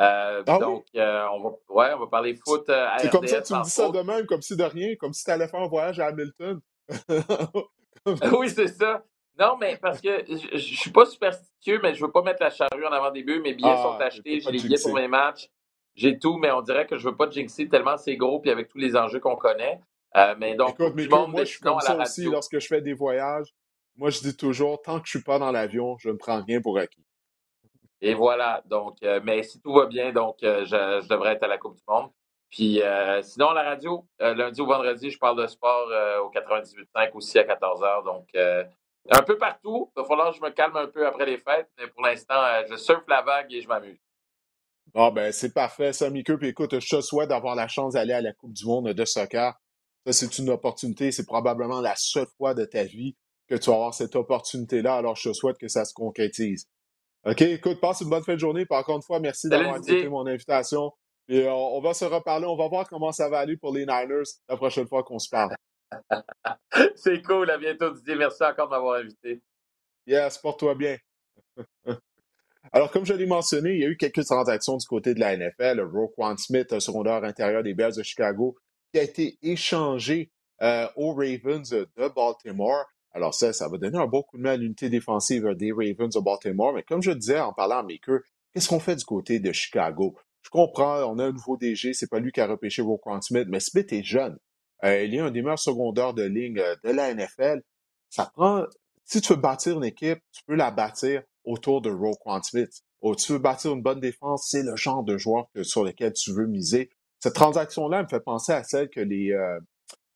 Euh, 0.00 0.42
ah 0.46 0.58
donc, 0.58 0.86
euh, 0.96 1.24
on, 1.32 1.40
va, 1.40 1.50
ouais, 1.68 1.94
on 1.94 2.00
va 2.00 2.06
parler 2.08 2.34
foot 2.34 2.68
euh, 2.68 2.88
C'est 2.98 3.10
comme 3.10 3.26
ça, 3.28 3.40
tu 3.42 3.52
me 3.54 3.62
dis 3.62 3.70
ça 3.70 3.88
de 3.90 4.00
même, 4.00 4.26
comme 4.26 4.42
si 4.42 4.56
de 4.56 4.64
rien, 4.64 4.96
comme 4.96 5.12
si 5.12 5.24
tu 5.24 5.30
allais 5.30 5.46
faire 5.46 5.60
un 5.60 5.68
voyage 5.68 6.00
à 6.00 6.06
Hamilton. 6.06 6.60
oui, 8.38 8.50
c'est 8.50 8.68
ça. 8.68 9.04
Non, 9.38 9.56
mais 9.56 9.76
parce 9.76 10.00
que 10.00 10.24
je, 10.28 10.54
ne 10.54 10.58
suis 10.58 10.90
pas 10.90 11.06
superstitieux, 11.06 11.80
mais 11.82 11.94
je 11.94 12.04
veux 12.04 12.10
pas 12.10 12.22
mettre 12.22 12.42
la 12.42 12.50
charrue 12.50 12.86
en 12.86 12.92
avant 12.92 13.10
des 13.10 13.22
buts. 13.22 13.40
Mes 13.40 13.54
billets 13.54 13.76
sont 13.76 13.96
ah, 13.98 14.04
achetés, 14.04 14.40
j'ai 14.40 14.50
les 14.50 14.60
billets 14.60 14.82
pour 14.82 14.94
mes 14.94 15.08
matchs, 15.08 15.48
j'ai 15.94 16.18
tout, 16.18 16.38
mais 16.38 16.50
on 16.50 16.62
dirait 16.62 16.86
que 16.86 16.96
je 16.96 17.08
veux 17.08 17.16
pas 17.16 17.30
jinxer 17.30 17.68
tellement 17.68 17.96
c'est 17.96 18.16
gros, 18.16 18.40
puis 18.40 18.50
avec 18.50 18.68
tous 18.68 18.78
les 18.78 18.96
enjeux 18.96 19.20
qu'on 19.20 19.36
connaît. 19.36 19.80
Mais 20.38 20.54
donc, 20.54 20.70
Écoute, 20.70 20.92
mais 20.94 21.06
monde, 21.06 21.32
moi, 21.32 21.44
je 21.44 21.50
suis 21.50 21.60
comme 21.60 21.80
ça 21.80 21.96
aussi 21.96 22.24
lorsque 22.24 22.58
je 22.58 22.66
fais 22.66 22.80
des 22.80 22.94
voyages. 22.94 23.54
Moi, 23.96 24.10
je 24.10 24.20
dis 24.20 24.36
toujours, 24.36 24.82
tant 24.82 24.98
que 24.98 25.06
je 25.06 25.10
suis 25.10 25.22
pas 25.22 25.38
dans 25.38 25.52
l'avion, 25.52 25.96
je 25.98 26.08
ne 26.08 26.16
prends 26.16 26.42
rien 26.42 26.60
pour 26.60 26.78
acquis. 26.78 27.04
Et 28.00 28.14
voilà. 28.14 28.62
Donc, 28.66 28.98
euh, 29.02 29.20
mais 29.24 29.42
si 29.42 29.60
tout 29.60 29.72
va 29.72 29.86
bien, 29.86 30.12
donc 30.12 30.42
euh, 30.42 30.64
je, 30.64 31.08
devrais 31.08 31.32
être 31.32 31.44
à 31.44 31.48
la 31.48 31.58
Coupe 31.58 31.76
du 31.76 31.82
Monde. 31.88 32.10
Puis 32.50 32.82
euh, 32.82 33.22
sinon, 33.22 33.52
la 33.52 33.62
radio, 33.62 34.06
lundi 34.20 34.60
ou 34.60 34.66
vendredi, 34.66 35.10
je 35.10 35.18
parle 35.18 35.40
de 35.40 35.46
sport 35.46 35.88
au 36.22 36.30
98.5 36.30 37.12
aussi 37.14 37.38
à 37.38 37.44
14h. 37.44 38.04
Donc, 38.04 38.28
un 39.10 39.22
peu 39.22 39.38
partout. 39.38 39.90
Il 39.96 40.00
va 40.00 40.06
falloir 40.06 40.30
que 40.30 40.36
je 40.36 40.42
me 40.42 40.50
calme 40.50 40.76
un 40.76 40.86
peu 40.86 41.06
après 41.06 41.26
les 41.26 41.38
fêtes. 41.38 41.68
Mais 41.78 41.88
pour 41.88 42.02
l'instant, 42.02 42.40
je 42.68 42.76
surfe 42.76 43.04
la 43.08 43.22
vague 43.22 43.52
et 43.52 43.60
je 43.60 43.68
m'amuse. 43.68 43.98
Ah 44.94 45.10
ben, 45.10 45.32
c'est 45.32 45.52
parfait, 45.52 45.92
ça, 45.92 46.10
Mickey. 46.10 46.36
Puis 46.36 46.48
écoute, 46.48 46.78
je 46.78 46.96
te 46.96 47.00
souhaite 47.00 47.30
d'avoir 47.30 47.56
la 47.56 47.66
chance 47.66 47.94
d'aller 47.94 48.12
à 48.12 48.20
la 48.20 48.32
Coupe 48.32 48.52
du 48.52 48.66
Monde 48.66 48.90
de 48.90 49.04
soccer. 49.04 49.54
Ça, 50.06 50.12
c'est 50.12 50.38
une 50.38 50.50
opportunité. 50.50 51.12
C'est 51.12 51.26
probablement 51.26 51.80
la 51.80 51.94
seule 51.96 52.26
fois 52.36 52.54
de 52.54 52.64
ta 52.64 52.84
vie 52.84 53.16
que 53.48 53.54
tu 53.54 53.70
vas 53.70 53.76
avoir 53.76 53.94
cette 53.94 54.16
opportunité-là. 54.16 54.96
Alors, 54.96 55.16
je 55.16 55.30
te 55.30 55.34
souhaite 55.34 55.58
que 55.58 55.68
ça 55.68 55.84
se 55.84 55.94
concrétise. 55.94 56.66
OK, 57.26 57.40
écoute, 57.42 57.80
passe 57.80 58.02
une 58.02 58.10
bonne 58.10 58.22
fin 58.22 58.34
de 58.34 58.40
journée. 58.40 58.66
Puis 58.66 58.78
encore 58.78 58.96
une 58.96 59.02
fois, 59.02 59.18
merci 59.18 59.48
d'avoir 59.48 59.76
accepté 59.76 60.08
mon 60.08 60.26
invitation. 60.26 60.92
Et 61.28 61.46
euh, 61.46 61.52
on 61.52 61.80
va 61.80 61.94
se 61.94 62.04
reparler. 62.04 62.46
On 62.46 62.56
va 62.56 62.68
voir 62.68 62.86
comment 62.88 63.12
ça 63.12 63.28
va 63.30 63.38
aller 63.38 63.56
pour 63.56 63.72
les 63.72 63.86
Niners 63.86 64.24
la 64.48 64.56
prochaine 64.56 64.86
fois 64.86 65.02
qu'on 65.02 65.18
se 65.18 65.30
parle. 65.30 65.54
C'est 66.96 67.22
cool. 67.22 67.50
À 67.50 67.56
bientôt, 67.56 67.90
Didier. 67.90 68.16
Merci 68.16 68.44
encore 68.44 68.66
de 68.66 68.74
m'avoir 68.74 69.00
invité. 69.00 69.42
Yes, 70.06 70.36
porte-toi 70.38 70.74
bien. 70.74 70.98
Alors, 72.72 72.90
comme 72.90 73.06
je 73.06 73.14
l'ai 73.14 73.26
mentionné, 73.26 73.74
il 73.74 73.80
y 73.80 73.84
a 73.84 73.88
eu 73.88 73.96
quelques 73.96 74.24
transactions 74.24 74.76
du 74.76 74.86
côté 74.86 75.14
de 75.14 75.20
la 75.20 75.36
NFL. 75.36 75.80
Roquan 75.80 76.36
Smith, 76.36 76.72
un 76.72 76.80
secondaire 76.80 77.22
intérieur 77.24 77.62
des 77.62 77.74
Bears 77.74 77.96
de 77.96 78.02
Chicago, 78.02 78.56
qui 78.94 79.00
a 79.00 79.02
été 79.02 79.38
échangé 79.42 80.30
euh, 80.62 80.86
aux 80.94 81.14
Ravens 81.14 81.68
de 81.68 82.08
Baltimore. 82.14 82.86
Alors 83.10 83.34
ça, 83.34 83.52
ça 83.52 83.68
va 83.68 83.76
donner 83.76 83.98
un 83.98 84.06
bon 84.06 84.22
coup 84.22 84.36
de 84.36 84.42
main 84.42 84.52
à 84.52 84.56
l'unité 84.56 84.88
défensive 84.88 85.48
des 85.56 85.72
Ravens 85.72 86.14
de 86.14 86.20
Baltimore. 86.20 86.72
Mais 86.74 86.84
comme 86.84 87.02
je 87.02 87.10
disais 87.10 87.40
en 87.40 87.52
parlant 87.52 87.78
à 87.78 87.82
Maker, 87.82 88.20
qu'est-ce 88.52 88.68
qu'on 88.68 88.78
fait 88.78 88.94
du 88.94 89.04
côté 89.04 89.40
de 89.40 89.50
Chicago? 89.50 90.14
Je 90.42 90.50
comprends, 90.50 91.02
on 91.12 91.18
a 91.18 91.24
un 91.24 91.32
nouveau 91.32 91.56
DG, 91.56 91.92
c'est 91.92 92.08
pas 92.08 92.20
lui 92.20 92.30
qui 92.30 92.40
a 92.40 92.46
repêché 92.46 92.82
Roquan 92.82 93.20
Smith, 93.20 93.48
mais 93.50 93.58
Smith 93.58 93.92
est 93.92 94.04
jeune. 94.04 94.38
Euh, 94.84 95.02
il 95.02 95.12
est 95.12 95.18
un 95.18 95.32
des 95.32 95.42
meilleurs 95.42 95.58
secondaires 95.58 96.14
de 96.14 96.22
ligne 96.22 96.60
euh, 96.60 96.76
de 96.84 96.90
la 96.90 97.12
NFL. 97.12 97.62
Ça 98.10 98.30
prend, 98.32 98.64
si 99.04 99.20
tu 99.20 99.32
veux 99.32 99.40
bâtir 99.40 99.76
une 99.76 99.84
équipe, 99.84 100.20
tu 100.30 100.44
peux 100.46 100.54
la 100.54 100.70
bâtir 100.70 101.24
autour 101.42 101.82
de 101.82 101.90
Roquan 101.90 102.40
Smith. 102.44 102.82
Oh, 103.00 103.16
tu 103.16 103.32
veux 103.32 103.38
bâtir 103.38 103.72
une 103.72 103.82
bonne 103.82 103.98
défense, 103.98 104.46
c'est 104.48 104.62
le 104.62 104.76
genre 104.76 105.02
de 105.02 105.18
joueur 105.18 105.48
sur 105.62 105.82
lequel 105.82 106.12
tu 106.12 106.32
veux 106.32 106.46
miser. 106.46 106.90
Cette 107.24 107.36
transaction-là 107.36 108.02
me 108.02 108.06
fait 108.06 108.20
penser 108.20 108.52
à 108.52 108.62
celle 108.64 108.90
que 108.90 109.00
les, 109.00 109.32
euh, 109.32 109.58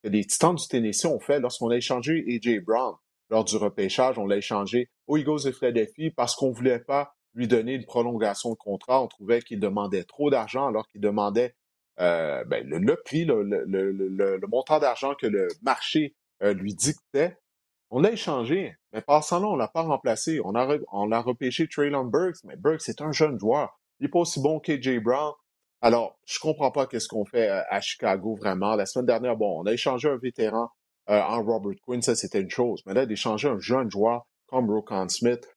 que 0.05 0.11
les 0.11 0.27
Titans 0.27 0.55
du 0.55 0.69
Tennessee 0.69 1.07
ont 1.07 1.19
fait 1.19 1.41
lorsqu'on 1.41 1.71
a 1.71 1.77
échangé 1.77 2.23
A.J. 2.29 2.61
Brown 2.61 2.97
lors 3.31 3.47
du 3.47 3.57
repêchage. 3.57 4.19
On 4.19 4.27
l'a 4.27 4.37
échangé 4.37 4.91
aux 5.07 5.17
Eagles 5.17 5.45
de 5.47 5.53
Philadelphie 5.53 6.11
parce 6.11 6.37
qu'on 6.37 6.51
ne 6.51 6.55
voulait 6.55 6.81
pas 6.81 7.15
lui 7.33 7.49
donner 7.49 7.73
une 7.73 7.87
prolongation 7.87 8.51
de 8.51 8.57
contrat. 8.57 9.03
On 9.03 9.07
trouvait 9.07 9.41
qu'il 9.41 9.59
demandait 9.59 10.05
trop 10.05 10.29
d'argent 10.29 10.67
alors 10.67 10.87
qu'il 10.89 11.01
demandait 11.01 11.55
euh, 11.99 12.45
ben, 12.45 12.69
le, 12.69 12.97
prix, 13.03 13.25
le, 13.25 14.47
montant 14.47 14.79
d'argent 14.79 15.15
que 15.15 15.27
le 15.27 15.49
marché 15.63 16.15
euh, 16.43 16.53
lui 16.53 16.75
dictait. 16.75 17.39
On 17.89 18.03
l'a 18.03 18.13
échangé, 18.13 18.77
mais 18.93 19.01
passant 19.01 19.41
là, 19.41 19.47
on 19.47 19.57
l'a 19.57 19.69
pas 19.69 19.81
remplacé. 19.81 20.41
On 20.45 20.55
a, 20.55 21.21
repêché 21.23 21.69
Traylon 21.69 22.05
Burks, 22.05 22.45
mais 22.45 22.57
Burks, 22.57 22.83
c'est 22.83 23.01
un 23.01 23.13
jeune 23.13 23.39
joueur. 23.39 23.81
Il 23.99 24.03
n'est 24.03 24.11
pas 24.11 24.19
aussi 24.19 24.43
bon 24.43 24.61
qu'A.J. 24.61 24.99
Brown. 24.99 25.33
Alors, 25.81 26.19
je 26.27 26.39
comprends 26.39 26.71
pas 26.71 26.87
qu'est-ce 26.87 27.09
qu'on 27.09 27.25
fait 27.25 27.49
euh, 27.49 27.63
à 27.71 27.81
Chicago 27.81 28.35
vraiment. 28.37 28.75
La 28.75 28.87
semaine 28.87 29.07
dernière, 29.07 29.37
bon, 29.37 29.61
on 29.61 29.67
a 29.67 29.73
échangé 29.73 30.09
un 30.09 30.17
vétéran 30.17 30.69
en 31.11 31.43
Robert 31.43 31.79
Quinn, 31.87 32.03
ça 32.03 32.15
c'était 32.15 32.43
une 32.43 32.51
chose. 32.51 32.83
Mais 32.85 32.93
là, 32.93 33.07
d'échanger 33.07 33.49
un 33.49 33.59
jeune 33.59 33.91
joueur 33.91 34.27
comme 34.47 34.71
Rokan 34.71 35.09
Smith, 35.09 35.49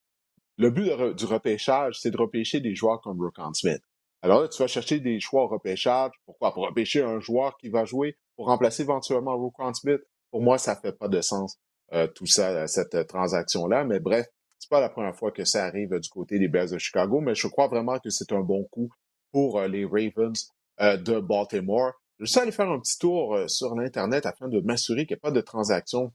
le 0.57 0.69
but 0.69 1.13
du 1.17 1.25
repêchage, 1.25 1.97
c'est 1.99 2.09
de 2.09 2.15
repêcher 2.15 2.61
des 2.61 2.73
joueurs 2.73 3.01
comme 3.01 3.19
Rokan 3.19 3.53
Smith. 3.53 3.81
Alors 4.21 4.41
là, 4.41 4.47
tu 4.47 4.61
vas 4.61 4.67
chercher 4.67 4.99
des 4.99 5.19
choix 5.19 5.43
au 5.43 5.47
repêchage. 5.47 6.11
Pourquoi? 6.25 6.53
Pour 6.53 6.65
repêcher 6.65 7.01
un 7.01 7.19
joueur 7.19 7.57
qui 7.57 7.69
va 7.69 7.83
jouer 7.85 8.15
pour 8.35 8.47
remplacer 8.47 8.83
éventuellement 8.83 9.37
Roquan 9.37 9.73
Smith. 9.73 10.01
Pour 10.29 10.41
moi, 10.41 10.57
ça 10.57 10.75
fait 10.75 10.97
pas 10.97 11.07
de 11.07 11.21
sens, 11.21 11.57
euh, 11.93 12.07
tout 12.07 12.25
ça, 12.25 12.49
euh, 12.51 12.67
cette 12.67 12.95
euh, 12.95 13.03
transaction-là. 13.03 13.83
Mais 13.83 13.99
bref, 13.99 14.25
c'est 14.59 14.69
pas 14.69 14.79
la 14.79 14.89
première 14.89 15.15
fois 15.15 15.31
que 15.31 15.43
ça 15.43 15.65
arrive 15.65 15.99
du 15.99 16.09
côté 16.09 16.39
des 16.39 16.47
Bears 16.47 16.69
de 16.69 16.77
Chicago, 16.77 17.19
mais 17.19 17.35
je 17.35 17.47
crois 17.47 17.67
vraiment 17.67 17.99
que 17.99 18.09
c'est 18.09 18.31
un 18.31 18.41
bon 18.41 18.63
coup 18.71 18.89
pour 19.31 19.61
les 19.61 19.85
Ravens 19.85 20.51
de 20.79 21.19
Baltimore. 21.19 21.93
Je 22.19 22.25
suis 22.25 22.39
allé 22.39 22.51
faire 22.51 22.69
un 22.69 22.79
petit 22.79 22.97
tour 22.99 23.37
sur 23.47 23.75
l'Internet 23.75 24.25
afin 24.25 24.47
de 24.47 24.59
m'assurer 24.61 25.05
qu'il 25.05 25.15
n'y 25.15 25.19
a 25.19 25.21
pas 25.21 25.31
de 25.31 25.41
transaction 25.41 26.11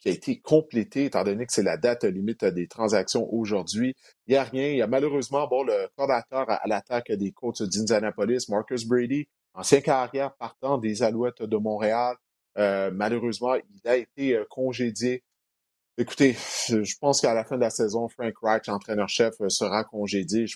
qui 0.00 0.08
a 0.08 0.12
été 0.12 0.40
complété, 0.40 1.06
étant 1.06 1.24
donné 1.24 1.46
que 1.46 1.52
c'est 1.52 1.62
la 1.62 1.76
date 1.76 2.04
limite 2.04 2.44
des 2.44 2.68
transactions 2.68 3.28
aujourd'hui. 3.32 3.94
Il 4.26 4.32
n'y 4.32 4.36
a 4.36 4.44
rien. 4.44 4.68
Il 4.68 4.76
y 4.76 4.82
a 4.82 4.86
malheureusement, 4.86 5.46
bon, 5.48 5.64
le 5.64 5.88
coordinateur 5.96 6.48
à, 6.48 6.60
l'attaque 6.66 7.12
des 7.12 7.32
Colts 7.32 7.62
d'Indianapolis, 7.62 8.48
Marcus 8.48 8.86
Brady, 8.86 9.28
ancien 9.54 9.80
carrière 9.80 10.34
partant 10.36 10.78
des 10.78 11.02
Alouettes 11.02 11.42
de 11.42 11.56
Montréal. 11.56 12.16
Euh, 12.58 12.90
malheureusement, 12.92 13.54
il 13.54 13.88
a 13.88 13.96
été 13.96 14.34
euh, 14.34 14.44
congédié. 14.48 15.22
Écoutez, 15.96 16.36
je 16.68 16.98
pense 17.00 17.20
qu'à 17.20 17.34
la 17.34 17.44
fin 17.44 17.56
de 17.56 17.62
la 17.62 17.70
saison, 17.70 18.08
Frank 18.08 18.34
Reich, 18.40 18.68
entraîneur-chef, 18.68 19.34
euh, 19.40 19.48
sera 19.48 19.84
congédié. 19.84 20.46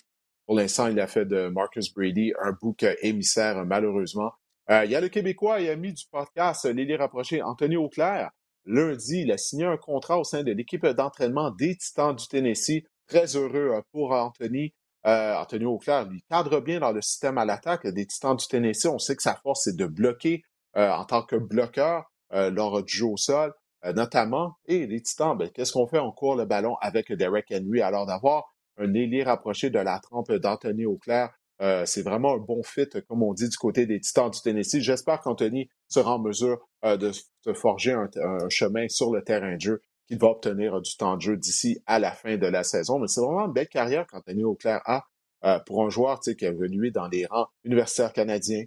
Pour 0.53 0.59
l'instant, 0.59 0.89
il 0.89 1.01
a 1.01 1.07
fait 1.07 1.25
de 1.25 1.49
Marcus 1.49 1.95
Brady 1.95 2.35
un 2.39 2.53
bouc 2.53 2.85
émissaire, 3.01 3.65
malheureusement. 3.65 4.33
il 4.69 4.91
y 4.91 4.95
a 4.95 5.01
le 5.01 5.09
Québécois 5.09 5.63
et 5.63 5.71
ami 5.71 5.95
du 5.95 6.05
podcast, 6.11 6.67
Lily 6.67 6.95
Rapproché, 6.95 7.41
Anthony 7.41 7.79
Auclair, 7.79 8.33
Lundi, 8.67 9.23
il 9.23 9.33
a 9.33 9.39
signé 9.39 9.65
un 9.65 9.79
contrat 9.79 10.19
au 10.19 10.25
sein 10.25 10.43
de 10.43 10.53
l'équipe 10.53 10.85
d'entraînement 10.85 11.53
des 11.53 11.75
Titans 11.79 12.15
du 12.15 12.29
Tennessee. 12.29 12.83
Très 13.07 13.35
heureux 13.35 13.77
euh, 13.77 13.81
pour 13.93 14.13
Anthony. 14.13 14.75
Euh, 15.07 15.37
Anthony 15.37 15.65
Auclair, 15.65 16.07
il 16.13 16.21
cadre 16.29 16.61
bien 16.61 16.81
dans 16.81 16.93
le 16.93 17.01
système 17.01 17.39
à 17.39 17.47
l'attaque 17.47 17.87
des 17.87 18.05
Titans 18.05 18.37
du 18.37 18.47
Tennessee. 18.47 18.85
On 18.85 18.99
sait 18.99 19.17
que 19.17 19.23
sa 19.23 19.37
force, 19.37 19.63
c'est 19.65 19.77
de 19.77 19.87
bloquer 19.87 20.43
euh, 20.77 20.91
en 20.91 21.07
tant 21.07 21.23
que 21.23 21.37
bloqueur 21.37 22.13
lors 22.31 22.83
du 22.83 22.93
jeu 22.93 23.07
au 23.07 23.17
sol, 23.17 23.55
notamment. 23.95 24.57
Et 24.67 24.87
les 24.87 25.01
Titans, 25.01 25.35
ben, 25.35 25.49
qu'est-ce 25.49 25.73
qu'on 25.73 25.87
fait? 25.87 25.99
On 25.99 26.13
court 26.13 26.37
le 26.37 26.45
ballon 26.45 26.77
avec 26.83 27.11
Derek 27.11 27.47
Henry. 27.51 27.81
Alors 27.81 28.05
d'avoir 28.05 28.52
un 28.79 28.95
ailier 28.95 29.23
rapproché 29.23 29.71
de 29.71 29.79
la 29.79 29.99
trempe 30.01 30.33
d'Anthony 30.33 30.87
Auclair, 30.87 31.31
euh, 31.63 31.87
c'est 31.87 32.03
vraiment 32.03 32.35
un 32.35 32.39
bon 32.39 32.63
fit, 32.65 32.89
comme 33.09 33.23
on 33.23 33.35
dit, 33.35 33.49
du 33.49 33.57
côté 33.57 33.87
des 33.87 34.01
Titans 34.01 34.31
du 34.31 34.41
Tennessee. 34.41 34.81
J'espère 34.81 35.21
qu'Anthony 35.21 35.69
sera 35.89 36.17
en 36.17 36.19
mesure 36.19 36.69
euh, 36.85 36.97
de 36.97 37.13
se 37.13 37.53
forger 37.55 37.93
un, 37.93 38.09
chemin 38.49 38.89
sur 38.89 39.13
le 39.13 39.23
terrain 39.23 39.55
de 39.55 39.61
jeu, 39.61 39.83
qu'il 40.09 40.19
va 40.19 40.29
obtenir 40.29 40.81
du 40.81 40.97
temps 40.97 41.17
de 41.17 41.23
jeu 41.23 41.37
d'ici 41.37 41.81
à 41.87 42.01
la 42.01 42.11
fin 42.11 42.37
de 42.37 42.47
la 42.47 42.65
saison. 42.65 42.99
Mais 42.99 43.07
c'est 43.07 43.21
vraiment 43.21 43.47
une 43.47 43.53
belle 43.53 43.69
carrière 43.69 44.07
qu'Anthony 44.09 44.43
Auclair 44.43 44.81
a 44.87 45.05
euh, 45.45 45.61
pour 45.61 45.85
un 45.85 45.91
joueur 45.91 46.19
qui 46.21 46.45
a 46.45 46.49
évolué 46.49 46.91
dans 46.91 47.07
les 47.07 47.27
rangs 47.27 47.47
universitaires 47.65 48.13
canadiens, 48.13 48.65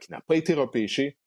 qui 0.00 0.10
n'a 0.10 0.22
pas 0.22 0.36
été 0.36 0.54
repêché. 0.54 1.18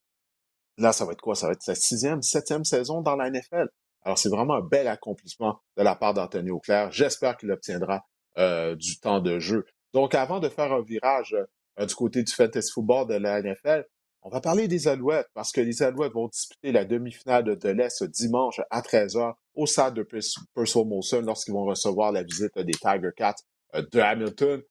Là, 0.77 0.91
ça 0.91 1.05
va 1.05 1.11
être 1.11 1.21
quoi? 1.21 1.35
Ça 1.35 1.47
va 1.47 1.53
être 1.53 1.61
sa 1.61 1.75
sixième, 1.75 2.23
septième 2.23 2.65
saison 2.65 3.01
dans 3.01 3.15
la 3.15 3.29
NFL. 3.29 3.67
Alors, 4.03 4.17
c'est 4.17 4.29
vraiment 4.29 4.55
un 4.55 4.61
bel 4.61 4.87
accomplissement 4.87 5.59
de 5.77 5.83
la 5.83 5.95
part 5.95 6.13
d'Anthony 6.13 6.51
Auclair. 6.51 6.91
J'espère 6.91 7.37
qu'il 7.37 7.51
obtiendra 7.51 8.05
du 8.37 8.99
temps 9.01 9.19
de 9.19 9.39
jeu. 9.39 9.65
Donc, 9.93 10.15
avant 10.15 10.39
de 10.39 10.49
faire 10.49 10.71
un 10.71 10.81
virage 10.81 11.35
euh, 11.79 11.85
du 11.85 11.95
côté 11.95 12.23
du 12.23 12.31
fantasy 12.31 12.71
football 12.71 13.07
de 13.07 13.15
la 13.15 13.41
NFL, 13.41 13.85
on 14.21 14.29
va 14.29 14.41
parler 14.41 14.67
des 14.67 14.87
Alouettes 14.87 15.29
parce 15.33 15.51
que 15.51 15.61
les 15.61 15.81
Alouettes 15.81 16.13
vont 16.13 16.27
disputer 16.27 16.71
la 16.71 16.83
demi-finale 16.83 17.43
de, 17.57 17.69
l'Est 17.69 18.03
dimanche 18.03 18.59
à 18.69 18.81
13h 18.81 19.33
au 19.55 19.65
stade 19.65 19.93
de 19.95 20.03
Purcell 20.03 20.85
Molson 20.85 21.21
lorsqu'ils 21.21 21.53
vont 21.53 21.63
recevoir 21.63 22.11
la 22.11 22.23
visite 22.23 22.57
des 22.57 22.73
Tiger 22.73 23.11
Cats 23.15 23.35
euh, 23.75 23.83
de 23.91 23.99
Hamilton. 23.99 24.61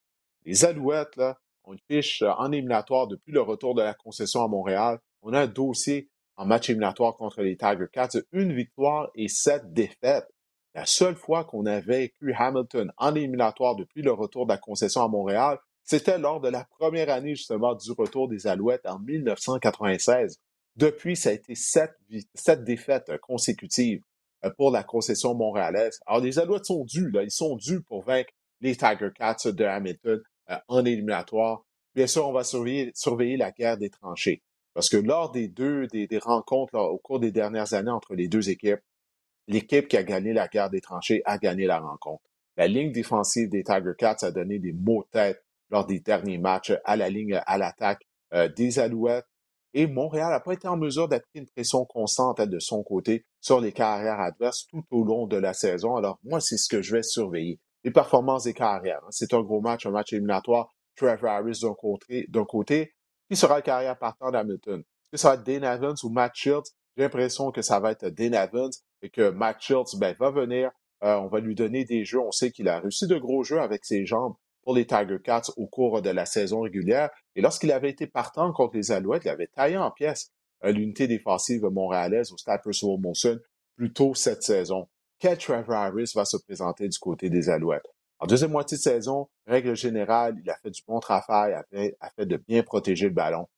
Les 0.45 0.65
Alouettes, 0.65 1.17
là, 1.17 1.39
ont 1.65 1.73
une 1.73 1.81
fiche 1.91 2.23
euh, 2.23 2.31
en 2.39 2.53
éliminatoire 2.53 3.09
depuis 3.09 3.33
le 3.33 3.41
retour 3.41 3.75
de 3.75 3.83
la 3.83 3.95
concession 3.95 4.45
à 4.45 4.49
Montréal. 4.49 4.99
On 5.23 5.33
a 5.33 5.41
un 5.41 5.47
dossier 5.47 6.11
en 6.39 6.47
match 6.47 6.71
éliminatoire 6.71 7.17
contre 7.17 7.43
les 7.43 7.57
Tiger 7.57 7.87
Cats, 7.93 8.17
une 8.33 8.55
victoire 8.55 9.11
et 9.15 9.29
sept 9.29 9.73
défaites. 9.73 10.29
La 10.75 10.87
seule 10.87 11.17
fois 11.17 11.45
qu'on 11.45 11.67
a 11.67 11.81
vécu 11.81 12.33
Hamilton 12.33 12.93
en 12.97 13.15
éliminatoire 13.15 13.75
depuis 13.75 14.03
le 14.03 14.13
retour 14.13 14.47
de 14.47 14.53
la 14.53 14.59
concession 14.59 15.03
à 15.03 15.09
Montréal, 15.09 15.59
c'était 15.83 16.19
lors 16.19 16.41
de 16.41 16.49
la 16.49 16.65
première 16.79 17.11
année 17.11 17.35
justement 17.35 17.75
du 17.75 17.91
retour 17.91 18.29
des 18.29 18.47
Alouettes 18.47 18.87
en 18.87 19.01
1996. 19.01 20.39
Depuis, 20.77 21.17
ça 21.17 21.31
a 21.31 21.33
été 21.33 21.57
sept, 21.57 21.93
défaites 22.63 23.11
consécutives 23.21 24.03
euh, 24.45 24.51
pour 24.57 24.71
la 24.71 24.85
concession 24.85 25.35
montréalaise. 25.35 25.99
Alors, 26.07 26.23
les 26.23 26.39
Alouettes 26.39 26.67
sont 26.67 26.85
dus, 26.85 27.11
là, 27.11 27.25
ils 27.25 27.33
sont 27.33 27.57
dus 27.57 27.83
pour 27.83 28.05
vaincre 28.05 28.31
les 28.61 28.77
Tiger 28.77 29.09
Cats 29.13 29.51
de 29.51 29.65
Hamilton 29.65 30.21
euh, 30.51 30.57
en 30.69 30.85
éliminatoire. 30.85 31.65
Bien 31.97 32.07
sûr, 32.07 32.29
on 32.29 32.33
va 32.33 32.45
surveiller, 32.45 33.37
la 33.37 33.51
guerre 33.51 33.77
des 33.77 33.91
tranchées. 33.91 34.43
Parce 34.79 34.91
que 34.91 34.97
lors 34.97 35.33
des 35.33 35.49
deux 35.49 35.89
des, 35.89 36.07
rencontres 36.23 36.79
au 36.79 36.99
cours 36.99 37.19
des 37.19 37.33
dernières 37.33 37.75
années 37.75 37.91
entre 37.91 38.15
les 38.15 38.29
deux 38.29 38.49
équipes, 38.49 38.79
l'équipe 39.49 39.89
qui 39.89 39.97
a 39.97 40.05
gagné 40.05 40.33
la 40.33 40.47
guerre 40.47 40.71
des 40.71 40.81
tranchées 40.81 41.21
a 41.25 41.37
gagné 41.37 41.67
la 41.67 41.81
rencontre. 41.81 42.23
La 42.57 42.69
ligne 42.69 42.93
défensive 42.93 43.49
des 43.49 43.65
Tiger 43.65 43.95
Cats 43.99 44.19
a 44.23 44.31
donné 44.31 44.61
des 44.61 44.73
mots 44.73 45.03
de 45.03 45.09
tête 45.11 45.45
lors 45.71 45.85
des 45.85 45.99
derniers 45.99 46.39
matchs 46.39 46.73
à 46.85 46.95
la 46.95 47.11
ligne 47.11 47.43
à 47.45 47.59
l'attaque 47.59 48.07
euh, 48.35 48.49
des 48.49 48.79
Alouettes. 48.79 49.27
Et 49.75 49.89
Montréal 49.89 50.31
n'a 50.31 50.39
pas 50.39 50.53
été 50.53 50.69
en 50.69 50.77
mesure 50.77 51.09
d'appliquer 51.09 51.41
une 51.41 51.49
pression 51.49 51.85
constante 51.85 52.41
de 52.41 52.61
son 52.61 52.85
côté 52.85 53.25
sur 53.41 53.61
les 53.61 53.73
carrières 53.73 54.21
adverses 54.21 54.69
tout 54.69 54.85
au 54.93 55.03
long 55.03 55.27
de 55.27 55.39
la 55.39 55.55
saison. 55.55 55.97
Alors, 55.97 56.21
moi, 56.23 56.41
c'est 56.41 56.57
ce 56.57 56.69
que 56.69 56.83
je 56.83 56.95
vais 56.95 57.03
surveiller. 57.03 57.59
Les 57.83 57.91
performances 57.91 58.45
des 58.45 58.55
carrières. 58.55 59.01
Hein. 59.03 59.11
C'est 59.11 59.35
un 59.35 59.41
gros 59.43 59.61
match, 59.61 59.87
un 59.87 59.91
match 59.91 60.13
éliminatoire. 60.13 60.73
Trevor 60.95 61.31
Harris 61.31 61.59
d'un 61.63 61.75
côté, 61.75 62.27
d'un 62.29 62.45
côté. 62.45 62.93
Qui 63.29 63.37
sera 63.37 63.57
le 63.57 63.63
carrière 63.63 63.99
partant 63.99 64.31
d'Hamilton? 64.31 64.81
Est-ce 64.81 65.11
que 65.11 65.17
ça 65.19 65.29
va 65.29 65.35
être 65.35 65.45
Dane 65.45 65.65
Evans 65.65 65.97
ou 66.03 66.09
Matt 66.09 66.35
Shields? 66.35 66.73
J'ai 66.97 67.03
l'impression 67.03 67.51
que 67.51 67.61
ça 67.61 67.79
va 67.79 67.93
être 67.93 68.09
Dane 68.09 68.35
Evans 68.35 68.71
et 69.03 69.11
que 69.11 69.29
Matt 69.31 69.61
Shields 69.61 69.99
ben, 69.99 70.17
va 70.19 70.31
venir. 70.31 70.71
Euh, 71.05 71.17
on 71.17 71.29
va 71.29 71.41
lui 71.41 71.55
donner 71.55 71.85
des 71.85 72.05
jeux. 72.05 72.21
On 72.21 72.33
sait 72.33 72.51
qu'il 72.51 72.69
a 72.69 72.81
réussi 72.81 73.07
de 73.07 73.19
gros 73.19 73.45
jeux 73.45 73.61
avec 73.61 73.85
ses 73.85 74.07
jambes 74.07 74.35
pour 74.63 74.75
les 74.75 74.87
Tiger 74.87 75.19
Cats 75.23 75.51
au 75.57 75.67
cours 75.67 76.01
de 76.01 76.11
la 76.11 76.25
saison 76.25 76.63
régulière. 76.63 77.11
Et 77.37 77.43
lorsqu'il 77.43 77.71
avait 77.71 77.91
été 77.91 78.07
partant 78.07 78.53
contre 78.53 78.77
les 78.77 78.91
Alouettes, 78.93 79.25
il 79.27 79.31
avait 79.31 79.47
taillé 79.47 79.77
en 79.77 79.91
pièces 79.91 80.33
euh, 80.65 80.73
l'unité 80.73 81.07
défensive 81.07 81.63
montréalaise 81.65 82.33
au 82.33 82.39
Stade 82.39 82.63
Percival 82.65 82.99
Molson 82.99 83.39
plus 83.77 83.93
tôt 83.93 84.15
cette 84.15 84.43
saison. 84.43 84.89
Quel 85.19 85.37
Trevor 85.37 85.77
Harris 85.77 86.13
va 86.15 86.25
se 86.25 86.37
présenter 86.39 86.89
du 86.89 86.99
côté 86.99 87.29
des 87.29 87.51
Alouettes? 87.51 87.87
En 88.21 88.27
deuxième 88.27 88.51
moitié 88.51 88.77
de 88.77 88.83
saison, 88.83 89.29
règle 89.47 89.77
générale, 89.77 90.37
il 90.43 90.51
a 90.51 90.57
fait 90.57 90.71
du 90.71 90.83
bon 90.87 90.99
travail, 90.99 91.53
a 91.55 91.63
fait, 91.71 91.97
a 92.01 92.11
fait 92.11 92.27
de 92.27 92.37
bien 92.37 92.63
protéger 92.63 93.07
le 93.07 93.15
ballon. 93.15 93.49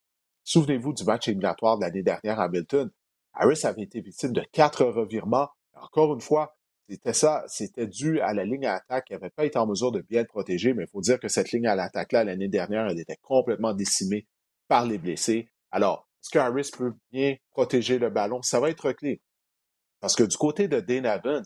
Souvenez-vous 0.45 0.93
du 0.93 1.05
match 1.05 1.29
éliminatoire 1.29 1.79
de 1.79 1.85
l'année 1.85 2.03
dernière 2.03 2.41
à 2.41 2.45
Hamilton. 2.45 2.91
Harris 3.33 3.61
avait 3.65 3.83
été 3.83 4.01
victime 4.01 4.33
de 4.33 4.43
quatre 4.53 4.85
revirements. 4.85 5.49
Encore 5.75 6.13
une 6.13 6.21
fois, 6.21 6.57
c'était 6.89 7.13
ça, 7.13 7.45
c'était 7.47 7.87
dû 7.87 8.21
à 8.21 8.35
la 8.35 8.45
ligne 8.45 8.67
à 8.67 8.75
attaque 8.75 9.07
qui 9.07 9.13
n'avait 9.13 9.31
pas 9.31 9.45
été 9.45 9.59
en 9.59 9.67
mesure 9.67 9.93
de 9.93 10.01
bien 10.01 10.21
le 10.21 10.27
protéger, 10.27 10.75
mais 10.75 10.85
il 10.85 10.89
faut 10.89 11.01
dire 11.01 11.21
que 11.21 11.29
cette 11.29 11.53
ligne 11.53 11.67
à 11.67 11.75
l'attaque-là, 11.75 12.25
l'année 12.25 12.49
dernière, 12.49 12.87
elle 12.87 12.99
était 12.99 13.19
complètement 13.23 13.73
décimée 13.73 14.27
par 14.69 14.85
les 14.85 14.99
blessés. 14.99 15.49
Alors, 15.71 16.09
est-ce 16.21 16.31
que 16.31 16.39
Harris 16.39 16.71
peut 16.77 16.93
bien 17.13 17.37
protéger 17.53 17.99
le 17.99 18.11
ballon? 18.11 18.43
Ça 18.43 18.61
va 18.61 18.69
être 18.69 18.93
clé. 18.93 19.23
Parce 20.01 20.17
que 20.17 20.25
du 20.25 20.37
côté 20.37 20.69
de 20.69 20.81
Dane 20.81 21.07
Evans, 21.07 21.45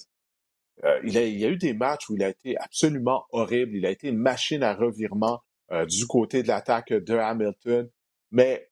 euh, 0.82 1.00
il, 1.04 1.12
y 1.12 1.44
a 1.44 1.48
eu 1.48 1.56
des 1.56 1.72
matchs 1.72 2.08
où 2.10 2.16
il 2.16 2.22
a 2.24 2.30
été 2.30 2.56
absolument 2.58 3.24
horrible. 3.30 3.76
Il 3.76 3.86
a 3.86 3.90
été 3.90 4.08
une 4.08 4.18
machine 4.18 4.62
à 4.62 4.74
revirement 4.74 5.40
euh, 5.70 5.86
du 5.86 6.06
côté 6.06 6.42
de 6.42 6.48
l'attaque 6.48 6.92
de 6.92 7.14
Hamilton. 7.14 7.88
Mais 8.32 8.70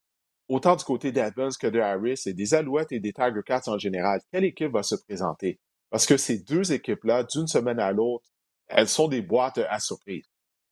autant 0.48 0.74
du 0.74 0.84
côté 0.84 1.12
d'Evans 1.12 1.50
que 1.60 1.68
de 1.68 1.78
Harris 1.78 2.22
et 2.26 2.34
des 2.34 2.54
Alouettes 2.54 2.92
et 2.92 3.00
des 3.00 3.12
Tiger 3.12 3.40
Cats 3.46 3.62
en 3.66 3.78
général, 3.78 4.20
quelle 4.32 4.44
équipe 4.44 4.72
va 4.72 4.82
se 4.82 4.96
présenter? 4.96 5.60
Parce 5.90 6.06
que 6.06 6.16
ces 6.16 6.38
deux 6.38 6.72
équipes-là, 6.72 7.24
d'une 7.24 7.46
semaine 7.46 7.78
à 7.78 7.92
l'autre, 7.92 8.26
elles 8.68 8.88
sont 8.88 9.08
des 9.08 9.22
boîtes 9.22 9.60
à 9.68 9.78
surprise. 9.78 10.24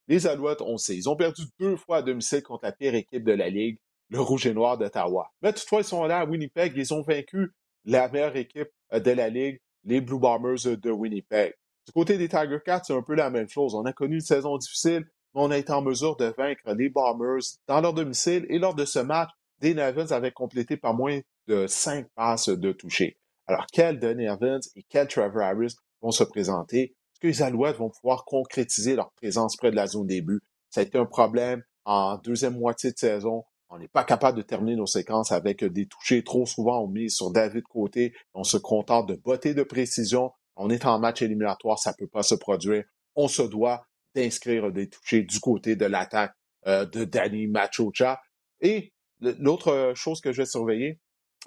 Les 0.09 0.27
Alouettes, 0.27 0.63
on 0.63 0.77
sait, 0.77 0.97
ils 0.97 1.09
ont 1.09 1.17
perdu 1.17 1.43
deux 1.61 1.77
fois 1.77 1.99
à 1.99 2.03
domicile 2.03 2.43
contre 2.43 2.65
la 2.65 2.73
pire 2.73 2.95
équipe 2.95 3.23
de 3.23 3.33
la 3.33 3.49
Ligue, 3.49 3.79
le 4.09 4.21
Rouge 4.21 4.47
et 4.47 4.55
Noir 4.55 4.77
d'Ottawa. 4.77 5.31
Mais 5.41 5.53
toutefois, 5.53 5.81
ils 5.81 5.85
sont 5.85 6.05
là 6.05 6.21
à 6.21 6.25
Winnipeg, 6.25 6.73
ils 6.77 6.93
ont 6.93 7.03
vaincu 7.03 7.53
la 7.85 8.09
meilleure 8.09 8.37
équipe 8.37 8.71
euh, 8.93 8.99
de 9.01 9.11
la 9.13 9.29
Ligue, 9.29 9.61
les 9.85 10.01
Blue 10.01 10.19
Bombers 10.19 10.77
de 10.77 10.91
Winnipeg. 10.91 11.55
Du 11.87 11.93
côté 11.93 12.19
des 12.19 12.29
Tiger 12.29 12.59
Cats, 12.65 12.83
c'est 12.85 12.95
un 12.95 13.03
peu 13.03 13.15
la 13.15 13.31
même 13.31 13.49
chose. 13.49 13.75
On 13.75 13.85
a 13.85 13.93
connu 13.93 14.17
une 14.17 14.21
saison 14.21 14.57
difficile, 14.59 15.07
mais 15.35 15.41
on 15.43 15.51
a 15.51 15.59
été 15.59 15.73
en 15.73 15.83
mesure 15.83 16.17
de 16.17 16.27
vaincre 16.37 16.63
les 16.75 16.89
Bombers 16.89 17.43
dans 17.67 17.81
leur 17.81 17.95
domicile. 17.95 18.47
Et 18.49 18.59
lors 18.59 18.75
de 18.75 18.85
ce 18.85 18.99
match, 18.99 19.31
Dane 19.61 19.79
Evans 19.79 20.13
avait 20.13 20.33
complété 20.33 20.77
par 20.77 20.95
moins 20.95 21.21
de 21.47 21.67
cinq 21.67 22.09
passes 22.15 22.49
de 22.49 22.73
toucher. 22.73 23.19
Alors, 23.47 23.67
quel 23.73 23.99
Dane 23.99 24.21
Evans 24.21 24.61
et 24.77 24.85
quel 24.89 25.09
Trevor 25.09 25.43
Harris 25.43 25.75
vont 26.01 26.13
se 26.13 26.25
présenter? 26.25 26.83
Est-ce 26.83 27.21
que 27.21 27.27
les 27.27 27.43
Alouettes 27.43 27.77
vont 27.77 27.91
pouvoir 27.91 28.25
concrétiser 28.25 28.95
leur 28.95 29.11
présence 29.13 29.57
près 29.57 29.71
de 29.71 29.77
la 29.77 29.87
zone 29.87 30.07
début? 30.07 30.41
Ça 30.69 30.81
a 30.81 30.85
été 30.85 30.99
un 30.99 31.07
problème 31.07 31.63
en 31.85 32.17
deuxième 32.19 32.59
moitié 32.59 32.93
de 32.93 32.99
saison. 32.99 33.45
On 33.71 33.79
n'est 33.79 33.89
pas 33.89 34.03
capable 34.03 34.37
de 34.37 34.43
terminer 34.43 34.77
nos 34.77 34.87
séquences 34.87 35.31
avec 35.31 35.65
des 35.65 35.87
touchés. 35.87 36.25
Trop 36.25 36.45
souvent, 36.45 36.83
on 36.83 36.89
mise 36.89 37.15
sur 37.15 37.31
David 37.31 37.63
Côté. 37.63 38.13
On 38.35 38.43
se 38.43 38.57
contente 38.57 39.09
de 39.09 39.15
botter 39.15 39.55
de 39.55 39.63
précision. 39.63 40.33
On 40.57 40.71
est 40.71 40.85
en 40.85 40.99
match 40.99 41.23
éliminatoire, 41.23 41.79
ça 41.79 41.93
ne 41.93 41.97
peut 41.97 42.09
pas 42.09 42.25
se 42.25 42.35
produire. 42.35 42.85
On 43.15 43.29
se 43.29 43.43
doit 43.43 43.87
d'inscrire 44.15 44.73
des 44.73 44.89
touchés 44.89 45.23
du 45.23 45.39
côté 45.39 45.77
de 45.77 45.87
l'attaque 45.87 46.35
euh, 46.67 46.85
de 46.85 47.05
Danny 47.05 47.47
Machocha. 47.47 48.21
Et 48.61 48.93
l'autre 49.21 49.93
chose 49.95 50.21
que 50.21 50.33
je 50.33 50.43
vais 50.43 50.47
surveiller, 50.47 50.99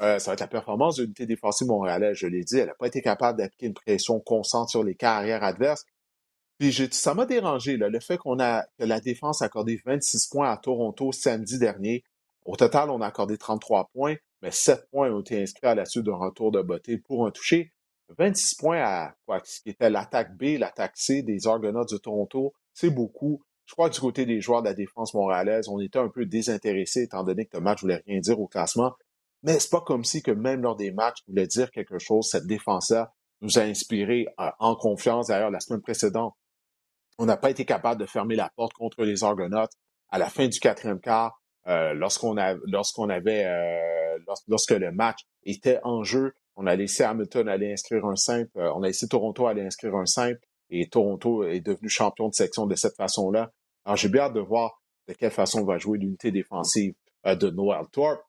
euh, 0.02 0.18
ça 0.18 0.32
va 0.32 0.34
être 0.34 0.40
la 0.40 0.48
performance 0.48 0.96
de 0.96 1.04
l'unité 1.04 1.26
défensive 1.26 1.68
montréalaise. 1.68 2.16
Je 2.16 2.28
l'ai 2.28 2.44
dit, 2.44 2.58
elle 2.58 2.68
n'a 2.68 2.76
pas 2.76 2.88
été 2.88 3.02
capable 3.02 3.38
d'appliquer 3.38 3.68
une 3.68 3.74
pression 3.74 4.22
constante 4.22 4.70
sur 4.70 4.84
les 4.84 4.96
carrières 4.96 5.44
adverses. 5.44 5.84
Puis 6.58 6.74
ça 6.92 7.14
m'a 7.14 7.26
dérangé, 7.26 7.78
le 7.78 8.00
fait 8.00 8.18
qu'on 8.18 8.40
a 8.40 8.64
que 8.80 8.86
la 8.86 9.02
défense 9.02 9.42
a 9.42 9.46
accordé 9.46 9.82
26 9.86 10.28
points 10.28 10.50
à 10.50 10.58
Toronto 10.58 11.12
samedi 11.12 11.60
dernier. 11.60 12.04
Au 12.46 12.56
total, 12.56 12.90
on 12.90 13.02
a 13.02 13.08
accordé 13.08 13.38
33 13.38 13.90
points, 13.94 14.16
mais 14.42 14.52
7 14.52 14.90
points 14.92 15.12
ont 15.12 15.22
été 15.22 15.42
inscrits 15.42 15.68
à 15.68 15.76
la 15.76 15.86
suite 15.86 16.06
d'un 16.06 16.16
retour 16.16 16.52
de 16.52 16.62
beauté 16.62 16.98
pour 16.98 17.26
un 17.26 17.32
toucher. 17.32 17.74
26 18.18 18.56
points 18.56 18.82
à 18.82 19.16
quoi, 19.26 19.42
ce 19.44 19.62
qui 19.62 19.70
était 19.70 19.90
l'attaque 19.90 20.36
B, 20.38 20.58
l'attaque 20.60 20.96
C 20.96 21.24
des 21.24 21.48
Argonauts 21.48 21.86
de 21.86 21.98
Toronto, 21.98 22.54
c'est 22.74 22.90
beaucoup. 22.90 23.42
Je 23.66 23.74
crois 23.74 23.90
que 23.90 23.96
du 23.96 24.02
côté 24.02 24.26
des 24.26 24.42
joueurs 24.42 24.62
de 24.62 24.68
la 24.68 24.74
défense 24.74 25.14
montréalaise, 25.14 25.70
on 25.70 25.80
était 25.80 26.00
un 26.00 26.10
peu 26.10 26.26
désintéressés 26.26 27.04
étant 27.04 27.24
donné 27.24 27.46
que 27.46 27.58
le 27.58 27.64
match 27.64 27.82
voulait 27.82 28.04
rien 28.06 28.20
dire 28.20 28.40
au 28.40 28.48
classement. 28.48 28.94
Mais 29.42 29.60
c'est 29.60 29.70
pas 29.70 29.82
comme 29.82 30.04
si 30.04 30.22
que 30.22 30.32
même 30.32 30.62
lors 30.62 30.76
des 30.76 30.92
matchs 30.92 31.24
voulait 31.28 31.48
dire 31.48 31.72
quelque 31.72 31.98
chose. 31.98 32.28
Cette 32.30 32.46
défense-là 32.46 33.14
nous 33.42 33.58
a 33.58 33.62
inspiré 33.62 34.28
euh, 34.40 34.50
en 34.60 34.76
confiance. 34.76 35.28
D'ailleurs, 35.28 35.52
la 35.52 35.60
semaine 35.60 35.82
précédente, 35.82 36.34
on 37.18 37.26
n'a 37.26 37.38
pas 37.38 37.50
été 37.50 37.66
capable 37.66 38.02
de 38.02 38.06
fermer 38.06 38.36
la 38.36 38.50
porte 38.56 38.74
contre 38.74 39.04
les 39.04 39.24
Argonauts 39.24 39.68
à 40.10 40.18
la 40.18 40.30
fin 40.30 40.48
du 40.48 40.60
quatrième 40.60 41.00
quart, 41.00 41.42
euh, 41.68 41.94
lorsqu'on 41.94 42.36
lorsqu'on 42.66 43.10
avait 43.10 43.46
euh, 43.46 44.20
lorsque 44.48 44.72
le 44.72 44.92
match 44.92 45.20
était 45.44 45.80
en 45.84 46.04
jeu. 46.04 46.34
On 46.56 46.68
a 46.68 46.76
laissé 46.76 47.04
Hamilton 47.04 47.48
aller 47.48 47.72
inscrire 47.72 48.06
un 48.06 48.16
simple, 48.16 48.52
euh, 48.58 48.72
on 48.76 48.84
a 48.84 48.88
laissé 48.88 49.08
Toronto 49.08 49.48
aller 49.48 49.64
inscrire 49.64 49.96
un 49.96 50.06
simple, 50.06 50.40
et 50.70 50.88
Toronto 50.88 51.44
est 51.46 51.62
devenu 51.62 51.90
champion 51.90 52.30
de 52.30 52.34
section 52.36 52.68
de 52.68 52.76
cette 52.76 52.96
façon-là. 52.96 53.52
Alors 53.86 53.98
j'ai 53.98 54.10
bien 54.10 54.24
hâte 54.24 54.34
de 54.34 54.40
voir 54.40 54.82
de 55.08 55.14
quelle 55.14 55.32
façon 55.32 55.64
va 55.66 55.78
jouer 55.78 55.98
l'unité 55.98 56.32
défensive 56.32 56.94
de 57.26 57.50
Noel 57.50 57.88
Thorpe. 57.92 58.22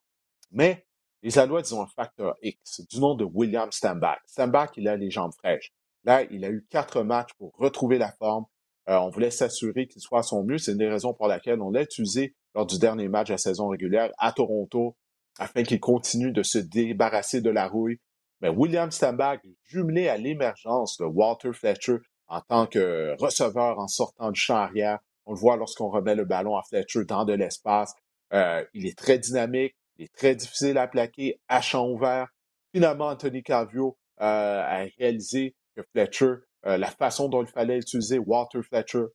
Mais 0.51 0.85
les 1.21 1.37
Alouettes 1.37 1.71
ont 1.73 1.81
un 1.81 1.87
facteur 1.87 2.35
X 2.41 2.81
du 2.89 2.99
nom 2.99 3.15
de 3.15 3.25
William 3.25 3.71
Stambach. 3.71 4.21
Stambach, 4.25 4.71
il 4.77 4.87
a 4.87 4.95
les 4.95 5.11
jambes 5.11 5.33
fraîches. 5.33 5.71
Là, 6.03 6.23
il 6.23 6.45
a 6.45 6.49
eu 6.49 6.65
quatre 6.69 7.03
matchs 7.03 7.33
pour 7.37 7.53
retrouver 7.57 7.97
la 7.97 8.11
forme. 8.11 8.45
On 8.87 9.09
voulait 9.09 9.31
s'assurer 9.31 9.87
qu'il 9.87 10.01
soit 10.01 10.19
à 10.19 10.23
son 10.23 10.43
mieux. 10.43 10.57
C'est 10.57 10.71
une 10.71 10.77
des 10.77 10.89
raisons 10.89 11.13
pour 11.13 11.27
laquelle 11.27 11.61
on 11.61 11.71
l'a 11.71 11.81
utilisé 11.83 12.35
lors 12.55 12.65
du 12.65 12.79
dernier 12.79 13.07
match 13.09 13.27
de 13.27 13.33
la 13.33 13.37
saison 13.37 13.67
régulière 13.67 14.11
à 14.17 14.31
Toronto 14.31 14.95
afin 15.37 15.63
qu'il 15.63 15.79
continue 15.79 16.31
de 16.31 16.41
se 16.41 16.57
débarrasser 16.57 17.41
de 17.41 17.49
la 17.49 17.67
rouille. 17.67 17.99
Mais 18.41 18.49
William 18.49 18.89
Stambach, 18.89 19.41
jumelé 19.63 20.07
à 20.07 20.17
l'émergence 20.17 20.97
de 20.97 21.05
Walter 21.05 21.51
Fletcher 21.53 21.97
en 22.27 22.41
tant 22.41 22.65
que 22.65 23.15
receveur 23.19 23.77
en 23.79 23.87
sortant 23.87 24.31
du 24.31 24.39
champ 24.39 24.55
arrière, 24.55 24.99
on 25.25 25.33
le 25.33 25.39
voit 25.39 25.57
lorsqu'on 25.57 25.89
remet 25.89 26.15
le 26.15 26.25
ballon 26.25 26.55
à 26.55 26.63
Fletcher 26.63 27.05
dans 27.05 27.25
de 27.25 27.33
l'espace. 27.33 27.93
Euh, 28.33 28.63
il 28.73 28.85
est 28.87 28.97
très 28.97 29.19
dynamique, 29.19 29.75
il 29.97 30.05
est 30.05 30.15
très 30.15 30.35
difficile 30.35 30.77
à 30.77 30.87
plaquer 30.87 31.39
à 31.47 31.61
champ 31.61 31.87
ouvert. 31.89 32.27
Finalement, 32.73 33.07
Anthony 33.07 33.43
Carvio 33.43 33.97
euh, 34.21 34.61
a 34.61 34.85
réalisé 34.97 35.55
que 35.75 35.81
Fletcher, 35.91 36.33
euh, 36.65 36.77
la 36.77 36.89
façon 36.89 37.29
dont 37.29 37.43
il 37.43 37.47
fallait 37.47 37.77
utiliser 37.77 38.19
Walter 38.19 38.61
Fletcher, 38.61 39.05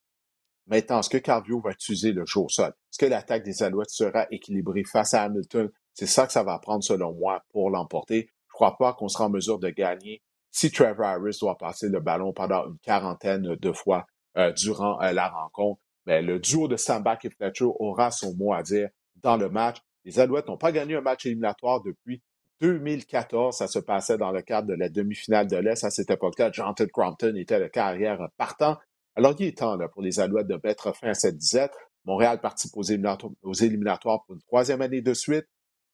maintenant, 0.66 1.00
est-ce 1.00 1.10
que 1.10 1.18
Carvio 1.18 1.60
va 1.60 1.70
utiliser 1.70 2.12
le 2.12 2.24
jeu 2.26 2.40
au 2.40 2.48
sol? 2.48 2.68
Est-ce 2.68 2.98
que 2.98 3.06
l'attaque 3.06 3.44
des 3.44 3.62
Alouettes 3.62 3.90
sera 3.90 4.26
équilibrée 4.30 4.84
face 4.84 5.14
à 5.14 5.22
Hamilton? 5.22 5.70
C'est 5.94 6.06
ça 6.06 6.26
que 6.26 6.32
ça 6.32 6.42
va 6.42 6.58
prendre, 6.58 6.84
selon 6.84 7.12
moi, 7.14 7.42
pour 7.50 7.70
l'emporter. 7.70 8.30
Je 8.48 8.52
ne 8.52 8.54
crois 8.54 8.76
pas 8.76 8.92
qu'on 8.94 9.08
sera 9.08 9.26
en 9.26 9.30
mesure 9.30 9.58
de 9.58 9.70
gagner 9.70 10.22
si 10.50 10.70
Trevor 10.70 11.06
Harris 11.06 11.38
doit 11.40 11.58
passer 11.58 11.88
le 11.88 12.00
ballon 12.00 12.32
pendant 12.32 12.66
une 12.66 12.78
quarantaine 12.78 13.56
de 13.56 13.72
fois 13.72 14.06
euh, 14.36 14.52
durant 14.52 14.98
la 14.98 15.28
rencontre. 15.28 15.80
Mais 16.06 16.22
le 16.22 16.38
duo 16.38 16.68
de 16.68 16.76
Sambach 16.76 17.24
et 17.24 17.30
Fletcher 17.30 17.66
aura 17.78 18.10
son 18.10 18.34
mot 18.34 18.52
à 18.52 18.62
dire 18.62 18.88
dans 19.16 19.36
le 19.36 19.48
match. 19.48 19.78
Les 20.04 20.18
Alouettes 20.18 20.48
n'ont 20.48 20.56
pas 20.56 20.72
gagné 20.72 20.96
un 20.96 21.00
match 21.00 21.26
éliminatoire 21.26 21.82
depuis 21.82 22.22
2014. 22.60 23.56
Ça 23.56 23.66
se 23.66 23.78
passait 23.78 24.18
dans 24.18 24.32
le 24.32 24.42
cadre 24.42 24.68
de 24.68 24.74
la 24.74 24.88
demi-finale 24.88 25.46
de 25.46 25.56
l'Est. 25.56 25.84
À 25.84 25.90
cette 25.90 26.10
époque-là, 26.10 26.50
Jonathan 26.52 26.86
Crompton 26.92 27.34
était 27.36 27.58
le 27.58 27.68
carrière 27.68 28.28
partant. 28.36 28.78
Alors, 29.20 29.34
il 29.38 29.48
est 29.48 29.58
temps 29.58 29.76
pour 29.92 30.00
les 30.00 30.18
Alouettes 30.18 30.46
de 30.46 30.58
mettre 30.64 30.96
fin 30.96 31.08
à 31.08 31.14
cette 31.14 31.36
disette. 31.36 31.74
Montréal 32.06 32.40
participe 32.40 32.74
aux 32.74 32.82
éliminatoires, 32.82 34.24
pour 34.24 34.34
une 34.34 34.40
troisième 34.40 34.80
année 34.80 35.02
de 35.02 35.12
suite. 35.12 35.44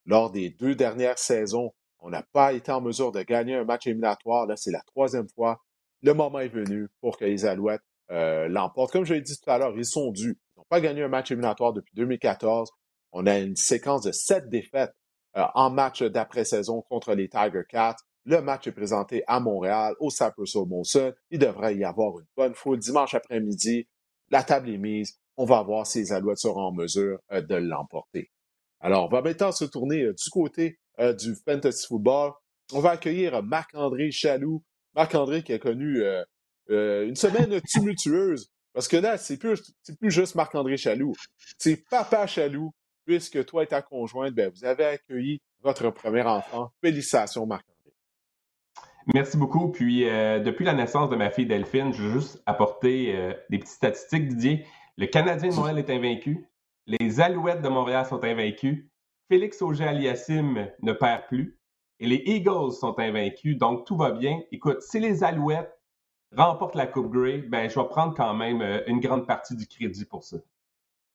Lors 0.04 0.30
des 0.30 0.50
deux 0.50 0.76
dernières 0.76 1.18
saisons, 1.18 1.72
on 1.98 2.10
n'a 2.10 2.22
pas 2.22 2.52
été 2.52 2.70
en 2.70 2.80
mesure 2.80 3.10
de 3.10 3.20
gagner 3.22 3.56
un 3.56 3.64
match 3.64 3.88
éliminatoire. 3.88 4.46
Là, 4.46 4.54
c'est 4.54 4.70
la 4.70 4.82
troisième 4.82 5.26
fois. 5.34 5.60
Le 6.02 6.14
moment 6.14 6.38
est 6.38 6.46
venu 6.46 6.86
pour 7.00 7.18
que 7.18 7.24
les 7.24 7.46
Alouettes 7.46 7.82
euh, 8.12 8.46
l'emportent. 8.46 8.92
Comme 8.92 9.04
je 9.04 9.14
l'ai 9.14 9.22
dit 9.22 9.36
tout 9.36 9.50
à 9.50 9.58
l'heure, 9.58 9.76
ils 9.76 9.84
sont 9.84 10.12
dus. 10.12 10.38
Ils 10.54 10.60
n'ont 10.60 10.66
pas 10.70 10.80
gagné 10.80 11.02
un 11.02 11.08
match 11.08 11.32
éliminatoire 11.32 11.72
depuis 11.72 11.96
2014. 11.96 12.70
On 13.10 13.26
a 13.26 13.40
une 13.40 13.56
séquence 13.56 14.02
de 14.02 14.12
sept 14.12 14.48
défaites 14.48 14.94
euh, 15.36 15.42
en 15.56 15.70
match 15.70 16.00
d'après-saison 16.00 16.82
contre 16.82 17.12
les 17.14 17.28
Tiger 17.28 17.64
Cats. 17.68 17.96
Le 18.26 18.42
match 18.42 18.66
est 18.66 18.72
présenté 18.72 19.22
à 19.28 19.38
Montréal, 19.38 19.94
au 20.00 20.10
Cypress 20.10 20.56
Molson. 20.56 21.14
Il 21.30 21.38
devrait 21.38 21.76
y 21.76 21.84
avoir 21.84 22.18
une 22.18 22.26
bonne 22.36 22.54
foule 22.54 22.78
dimanche 22.78 23.14
après-midi. 23.14 23.86
La 24.30 24.42
table 24.42 24.68
est 24.68 24.78
mise. 24.78 25.20
On 25.36 25.44
va 25.44 25.62
voir 25.62 25.86
si 25.86 26.00
les 26.00 26.12
Alouettes 26.12 26.38
seront 26.38 26.62
en 26.62 26.72
mesure 26.72 27.20
euh, 27.30 27.40
de 27.40 27.54
l'emporter. 27.54 28.32
Alors, 28.80 29.04
on 29.04 29.08
va 29.08 29.22
maintenant 29.22 29.52
se 29.52 29.64
tourner 29.64 30.02
euh, 30.02 30.12
du 30.12 30.30
côté 30.30 30.78
du 30.98 31.36
fantasy 31.44 31.86
football. 31.86 32.32
On 32.72 32.80
va 32.80 32.92
accueillir 32.92 33.42
Marc-André 33.42 34.10
Chaloux. 34.10 34.64
Marc-André 34.94 35.42
qui 35.42 35.52
a 35.52 35.58
connu 35.58 36.02
une 36.70 37.14
semaine 37.14 37.60
tumultueuse. 37.70 38.48
Parce 38.72 38.88
que 38.88 38.96
là, 38.96 39.18
c'est 39.18 39.36
plus, 39.36 39.62
plus 40.00 40.10
juste 40.10 40.34
Marc-André 40.36 40.78
Chaloux. 40.78 41.12
C'est 41.58 41.84
Papa 41.90 42.26
Chaloux 42.26 42.72
puisque 43.04 43.44
toi 43.44 43.62
et 43.64 43.66
ta 43.66 43.82
conjointe, 43.82 44.34
ben, 44.34 44.50
vous 44.54 44.64
avez 44.64 44.86
accueilli 44.86 45.38
votre 45.60 45.90
premier 45.90 46.22
enfant. 46.22 46.72
Félicitations, 46.80 47.46
Marc-André. 47.46 47.75
Merci 49.14 49.36
beaucoup. 49.36 49.70
Puis, 49.70 50.08
euh, 50.08 50.40
depuis 50.40 50.64
la 50.64 50.74
naissance 50.74 51.08
de 51.10 51.16
ma 51.16 51.30
fille 51.30 51.46
Delphine, 51.46 51.92
je 51.92 52.02
veux 52.02 52.20
juste 52.20 52.42
apporter 52.46 53.14
euh, 53.14 53.32
des 53.50 53.58
petites 53.58 53.74
statistiques, 53.74 54.28
Didier. 54.28 54.66
Le 54.96 55.06
Canadien 55.06 55.50
de 55.50 55.54
Montréal 55.54 55.78
est 55.78 55.90
invaincu. 55.90 56.48
Les 56.86 57.20
Alouettes 57.20 57.62
de 57.62 57.68
Montréal 57.68 58.06
sont 58.06 58.24
invaincus. 58.24 58.88
Félix 59.28 59.62
Auger-Aliassime 59.62 60.70
ne 60.82 60.92
perd 60.92 61.26
plus. 61.28 61.58
Et 62.00 62.06
les 62.06 62.22
Eagles 62.26 62.72
sont 62.72 62.98
invaincus. 62.98 63.56
Donc, 63.58 63.86
tout 63.86 63.96
va 63.96 64.10
bien. 64.10 64.40
Écoute, 64.50 64.82
si 64.82 64.98
les 64.98 65.22
Alouettes 65.22 65.72
remportent 66.36 66.74
la 66.74 66.86
Coupe 66.86 67.12
Grey, 67.12 67.38
ben, 67.38 67.70
je 67.70 67.78
vais 67.78 67.86
prendre 67.86 68.14
quand 68.14 68.34
même 68.34 68.60
euh, 68.60 68.82
une 68.86 69.00
grande 69.00 69.26
partie 69.26 69.56
du 69.56 69.66
crédit 69.66 70.04
pour 70.04 70.24
ça. 70.24 70.38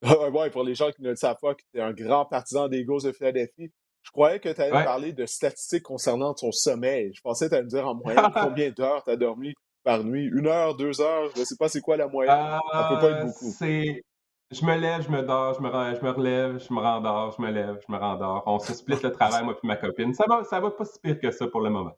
ouais, 0.31 0.49
pour 0.49 0.63
les 0.63 0.75
gens 0.75 0.91
qui 0.91 1.01
ne 1.01 1.09
le 1.09 1.15
savent 1.15 1.37
pas, 1.41 1.55
que 1.55 1.61
tu 1.71 1.77
es 1.77 1.81
un 1.81 1.93
grand 1.93 2.25
partisan 2.25 2.67
des 2.67 2.79
Eagles 2.79 3.03
de 3.03 3.11
Philadelphie, 3.11 3.71
je 4.03 4.11
croyais 4.11 4.39
que 4.39 4.49
tu 4.49 4.61
allais 4.61 4.83
parler 4.83 5.13
de 5.13 5.25
statistiques 5.25 5.83
concernant 5.83 6.33
ton 6.33 6.51
sommeil. 6.51 7.11
Je 7.13 7.21
pensais 7.21 7.45
que 7.45 7.49
tu 7.49 7.55
allais 7.55 7.63
me 7.63 7.69
dire 7.69 7.87
en 7.87 7.95
moyenne 7.95 8.31
combien 8.33 8.71
d'heures 8.71 9.03
tu 9.03 9.11
as 9.11 9.15
dormi 9.15 9.53
par 9.83 10.03
nuit. 10.03 10.29
Une 10.33 10.47
heure, 10.47 10.75
deux 10.75 11.01
heures, 11.01 11.29
je 11.35 11.39
ne 11.39 11.45
sais 11.45 11.55
pas 11.57 11.69
c'est 11.69 11.81
quoi 11.81 11.97
la 11.97 12.07
moyenne. 12.07 12.59
ça 12.71 12.87
peut 12.89 12.99
pas 12.99 13.11
être 13.11 13.21
euh, 13.21 13.25
beaucoup. 13.25 13.53
Je 14.51 14.65
me 14.65 14.77
lève, 14.77 15.01
je 15.01 15.09
me 15.09 15.21
dors, 15.21 15.53
je 15.53 15.61
me, 15.61 15.69
je 15.69 16.03
me 16.03 16.09
relève, 16.09 16.59
je 16.59 16.73
me 16.73 16.79
rendors, 16.79 17.33
je 17.37 17.41
me 17.41 17.51
lève, 17.51 17.79
je 17.87 17.91
me 17.91 17.97
rendors. 17.97 18.43
On 18.45 18.59
se 18.59 18.73
split 18.73 18.97
le 19.01 19.11
travail, 19.11 19.45
moi 19.45 19.55
et 19.63 19.67
ma 19.67 19.77
copine. 19.77 20.13
Ça 20.13 20.25
va, 20.27 20.43
ça 20.43 20.59
va 20.59 20.71
pas 20.71 20.83
si 20.83 20.99
pire 20.99 21.19
que 21.21 21.31
ça 21.31 21.47
pour 21.47 21.61
le 21.61 21.69
moment. 21.69 21.93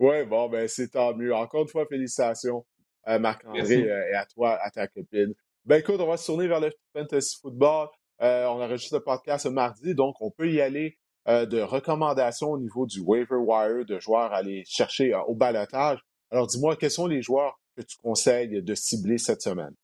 Oui, 0.00 0.24
bon, 0.24 0.48
ben 0.48 0.66
c'est 0.66 0.88
tant 0.88 1.14
mieux. 1.14 1.32
Encore 1.32 1.62
une 1.62 1.68
fois, 1.68 1.86
félicitations, 1.86 2.66
à 3.04 3.20
Marc-André, 3.20 3.82
et 3.82 4.14
à 4.14 4.26
toi, 4.26 4.58
à 4.60 4.70
ta 4.70 4.88
copine. 4.88 5.32
Ben 5.64 5.76
écoute, 5.76 6.00
on 6.00 6.06
va 6.06 6.16
se 6.16 6.26
tourner 6.26 6.48
vers 6.48 6.58
le 6.58 6.72
fantasy 6.92 7.38
football. 7.40 7.86
Euh, 8.20 8.46
on 8.46 8.60
enregistre 8.60 8.96
le 8.96 9.04
podcast 9.04 9.44
ce 9.44 9.48
mardi, 9.48 9.94
donc 9.94 10.16
on 10.20 10.30
peut 10.30 10.50
y 10.50 10.60
aller 10.60 10.98
euh, 11.30 11.46
de 11.46 11.60
recommandations 11.60 12.50
au 12.50 12.58
niveau 12.58 12.86
du 12.86 13.00
waiver 13.00 13.36
wire 13.36 13.84
de 13.86 14.00
joueurs 14.00 14.32
à 14.32 14.38
aller 14.38 14.64
chercher 14.66 15.14
euh, 15.14 15.20
au 15.28 15.34
balotage. 15.34 16.00
Alors 16.32 16.48
dis-moi, 16.48 16.74
quels 16.74 16.90
sont 16.90 17.06
les 17.06 17.22
joueurs 17.22 17.60
que 17.76 17.82
tu 17.82 17.96
conseilles 17.98 18.60
de 18.60 18.74
cibler 18.74 19.16
cette 19.16 19.40
semaine? 19.40 19.74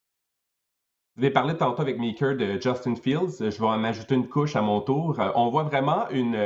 Je 1.16 1.22
vais 1.22 1.30
parler 1.30 1.56
tantôt 1.56 1.80
avec 1.80 1.98
Meeker 1.98 2.36
de 2.36 2.60
Justin 2.60 2.94
Fields. 2.94 3.38
Je 3.38 3.58
vais 3.58 3.66
en 3.66 3.82
ajouter 3.84 4.14
une 4.14 4.28
couche 4.28 4.54
à 4.54 4.60
mon 4.60 4.82
tour. 4.82 5.18
Euh, 5.18 5.30
on 5.34 5.48
voit 5.48 5.62
vraiment 5.62 6.06
une, 6.10 6.36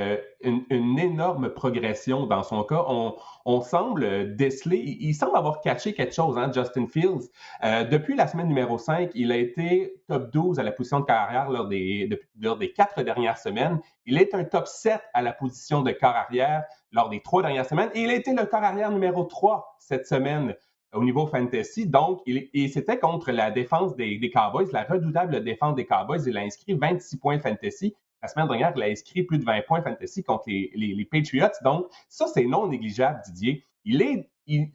une, 0.43 0.97
énorme 0.97 1.53
progression 1.53 2.27
dans 2.27 2.45
son 2.45 2.63
cas. 2.63 2.85
On, 2.87 3.17
on 3.45 3.63
semble 3.63 4.37
déceler, 4.37 4.79
il, 4.79 5.13
semble 5.13 5.37
avoir 5.37 5.61
caché 5.61 5.93
quelque 5.93 6.15
chose, 6.15 6.39
hein, 6.39 6.53
Justin 6.55 6.87
Fields. 6.87 7.31
Euh, 7.65 7.83
depuis 7.83 8.15
la 8.15 8.29
semaine 8.29 8.47
numéro 8.47 8.79
5, 8.79 9.11
il 9.17 9.33
a 9.33 9.39
été 9.39 9.93
top 10.07 10.31
12 10.31 10.61
à 10.61 10.63
la 10.63 10.71
position 10.71 11.01
de 11.01 11.05
carrière 11.05 11.51
lors 11.51 11.67
des, 11.67 12.09
lors 12.41 12.57
des 12.57 12.73
quatre 12.73 13.03
dernières 13.03 13.39
semaines. 13.39 13.81
Il 14.07 14.19
est 14.19 14.37
un 14.37 14.45
top 14.45 14.69
7 14.69 15.01
à 15.15 15.23
la 15.23 15.33
position 15.33 15.83
de 15.83 15.91
corps 15.91 16.15
arrière 16.15 16.63
lors 16.93 17.09
des 17.09 17.21
trois 17.21 17.43
dernières 17.43 17.67
semaines. 17.67 17.91
Et 17.95 18.03
il 18.03 18.11
a 18.11 18.15
été 18.15 18.33
le 18.33 18.47
corps 18.47 18.63
arrière 18.63 18.93
numéro 18.93 19.25
3 19.25 19.79
cette 19.81 20.07
semaine 20.07 20.55
au 20.93 21.05
niveau 21.05 21.27
fantasy. 21.27 21.87
Donc, 21.87 22.23
il, 22.27 22.71
c'était 22.71 22.99
contre 22.99 23.31
la 23.33 23.51
défense 23.51 23.95
des, 23.97 24.31
Cowboys, 24.31 24.69
la 24.73 24.85
redoutable 24.85 25.43
défense 25.43 25.75
des 25.75 25.87
Cowboys. 25.87 26.23
Il 26.27 26.37
a 26.37 26.41
inscrit 26.41 26.75
26 26.75 27.17
points 27.19 27.39
fantasy. 27.39 27.95
La 28.23 28.29
semaine 28.29 28.49
dernière, 28.49 28.73
il 28.77 28.83
a 28.83 28.87
inscrit 28.87 29.23
plus 29.23 29.39
de 29.39 29.45
20 29.45 29.63
points 29.67 29.83
fantasy 29.83 30.23
contre 30.23 30.45
les, 30.49 31.09
Patriots. 31.11 31.49
Donc, 31.65 31.87
ça, 32.09 32.27
c'est 32.27 32.45
non 32.45 32.69
négligeable, 32.69 33.21
Didier. 33.25 33.65
Il 33.85 34.03
est, 34.03 34.29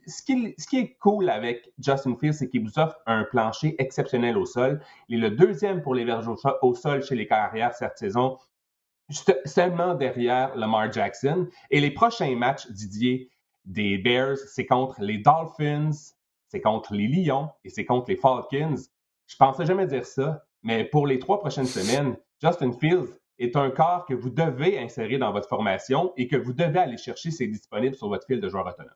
ce, 0.06 0.22
qui, 0.22 0.54
ce, 0.58 0.66
qui, 0.66 0.78
est 0.78 0.96
cool 0.98 1.28
avec 1.30 1.72
Justin 1.78 2.16
Fields, 2.18 2.32
c'est 2.32 2.48
qu'il 2.48 2.62
vous 2.62 2.78
offre 2.78 2.96
un 3.06 3.24
plancher 3.24 3.76
exceptionnel 3.78 4.36
au 4.36 4.46
sol. 4.46 4.80
Il 5.08 5.22
est 5.22 5.28
le 5.28 5.36
deuxième 5.36 5.82
pour 5.82 5.94
les 5.94 6.04
verges 6.04 6.28
au, 6.62 6.74
sol 6.74 7.04
chez 7.04 7.14
les 7.14 7.26
carrières 7.26 7.74
cette 7.74 7.98
saison, 7.98 8.38
seulement 9.44 9.94
derrière 9.94 10.56
Lamar 10.56 10.90
Jackson. 10.90 11.46
Et 11.70 11.80
les 11.80 11.92
prochains 11.92 12.34
matchs, 12.34 12.68
Didier, 12.70 13.30
des 13.66 13.98
Bears, 13.98 14.38
c'est 14.38 14.66
contre 14.66 15.00
les 15.00 15.18
Dolphins, 15.18 15.90
c'est 16.48 16.60
contre 16.60 16.94
les 16.94 17.08
Lions 17.08 17.50
et 17.64 17.68
c'est 17.68 17.84
contre 17.84 18.10
les 18.10 18.16
Falcons. 18.16 18.76
Je 19.26 19.36
pensais 19.36 19.66
jamais 19.66 19.86
dire 19.86 20.06
ça, 20.06 20.44
mais 20.62 20.84
pour 20.84 21.06
les 21.06 21.18
trois 21.18 21.40
prochaines 21.40 21.66
semaines, 21.66 22.16
Justin 22.40 22.72
Fields 22.72 23.18
est 23.38 23.56
un 23.56 23.70
corps 23.70 24.06
que 24.06 24.14
vous 24.14 24.30
devez 24.30 24.78
insérer 24.78 25.18
dans 25.18 25.32
votre 25.32 25.48
formation 25.48 26.12
et 26.16 26.28
que 26.28 26.36
vous 26.36 26.52
devez 26.52 26.78
aller 26.78 26.96
chercher 26.96 27.30
s'il 27.30 27.48
est 27.48 27.52
disponible 27.52 27.94
sur 27.94 28.08
votre 28.08 28.26
fil 28.26 28.40
de 28.40 28.48
joueurs 28.48 28.66
autonomes. 28.66 28.94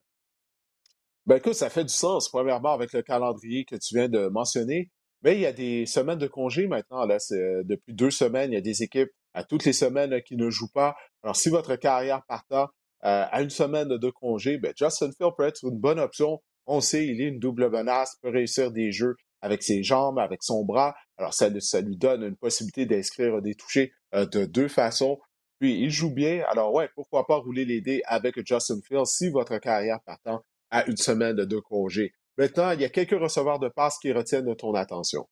Ben 1.27 1.37
écoute, 1.37 1.55
ça 1.55 1.69
fait 1.69 1.85
du 1.85 1.93
sens, 1.93 2.29
premièrement, 2.29 2.73
avec 2.73 2.93
le 2.93 3.03
calendrier 3.03 3.65
que 3.65 3.77
tu 3.77 3.95
viens 3.95 4.09
de 4.09 4.29
mentionner. 4.29 4.91
Mais 5.23 5.35
il 5.35 5.41
y 5.41 5.47
a 5.47 5.53
des 5.53 5.85
semaines 5.85 6.19
de 6.19 6.27
congé 6.27 6.67
maintenant. 6.67 7.05
Là, 7.05 7.19
euh, 7.33 7.63
depuis 7.65 7.93
deux 7.93 8.11
semaines, 8.11 8.53
il 8.53 8.55
y 8.55 8.59
a 8.59 8.63
des 8.63 8.83
équipes 8.83 9.11
à 9.35 9.45
toutes 9.45 9.65
les 9.65 9.75
semaines 9.75 10.23
qui 10.23 10.37
ne 10.37 10.49
jouent 10.49 10.73
pas. 10.73 10.97
Alors, 11.23 11.37
si 11.37 11.51
votre 11.51 11.77
carrière 11.77 12.23
partant 12.27 12.69
à 13.03 13.41
une 13.43 13.51
semaine 13.51 13.89
de 13.89 14.11
congé, 14.11 14.59
ben 14.59 14.73
Justin 14.77 15.11
Field 15.17 15.33
peut 15.37 15.45
être 15.45 15.65
une 15.65 15.79
bonne 15.79 15.99
option. 15.99 16.41
On 16.67 16.81
sait, 16.81 17.07
il 17.07 17.21
est 17.21 17.29
une 17.29 17.39
double 17.39 17.71
menace, 17.71 18.17
peut 18.23 18.31
réussir 18.31 18.71
des 18.71 18.93
jeux 18.93 19.17
avec 19.43 19.63
ses 19.63 19.83
jambes, 19.83 20.19
avec 20.19 20.43
son 20.43 20.65
bras. 20.65 20.95
Alors, 21.17 21.35
ça, 21.35 21.49
lui 21.49 21.97
donne 21.97 22.23
une 22.23 22.37
possibilité 22.37 22.87
d'inscrire 22.87 23.41
des 23.43 23.55
touchés 23.55 23.93
euh, 24.15 24.27
de 24.27 24.45
deux 24.45 24.69
façons. 24.69 25.19
Puis, 25.59 25.81
il 25.81 25.91
joue 25.91 26.13
bien. 26.13 26.45
Alors, 26.49 26.73
ouais, 26.73 26.89
pourquoi 26.95 27.27
pas 27.27 27.37
rouler 27.37 27.65
les 27.65 27.81
dés 27.81 28.03
avec 28.07 28.35
Justin 28.47 28.81
Field 28.87 29.07
si 29.07 29.31
votre 29.31 29.59
carrière 29.59 30.01
partant 30.05 30.43
à 30.71 30.87
une 30.87 30.97
semaine 30.97 31.37
de 31.37 31.59
congé. 31.59 32.13
Maintenant, 32.39 32.71
il 32.71 32.81
y 32.81 32.85
a 32.85 32.89
quelques 32.89 33.19
receveurs 33.21 33.59
de 33.59 33.69
passes 33.69 33.99
qui 33.99 34.13
retiennent 34.13 34.55
ton 34.57 34.75
attention. 34.75 35.27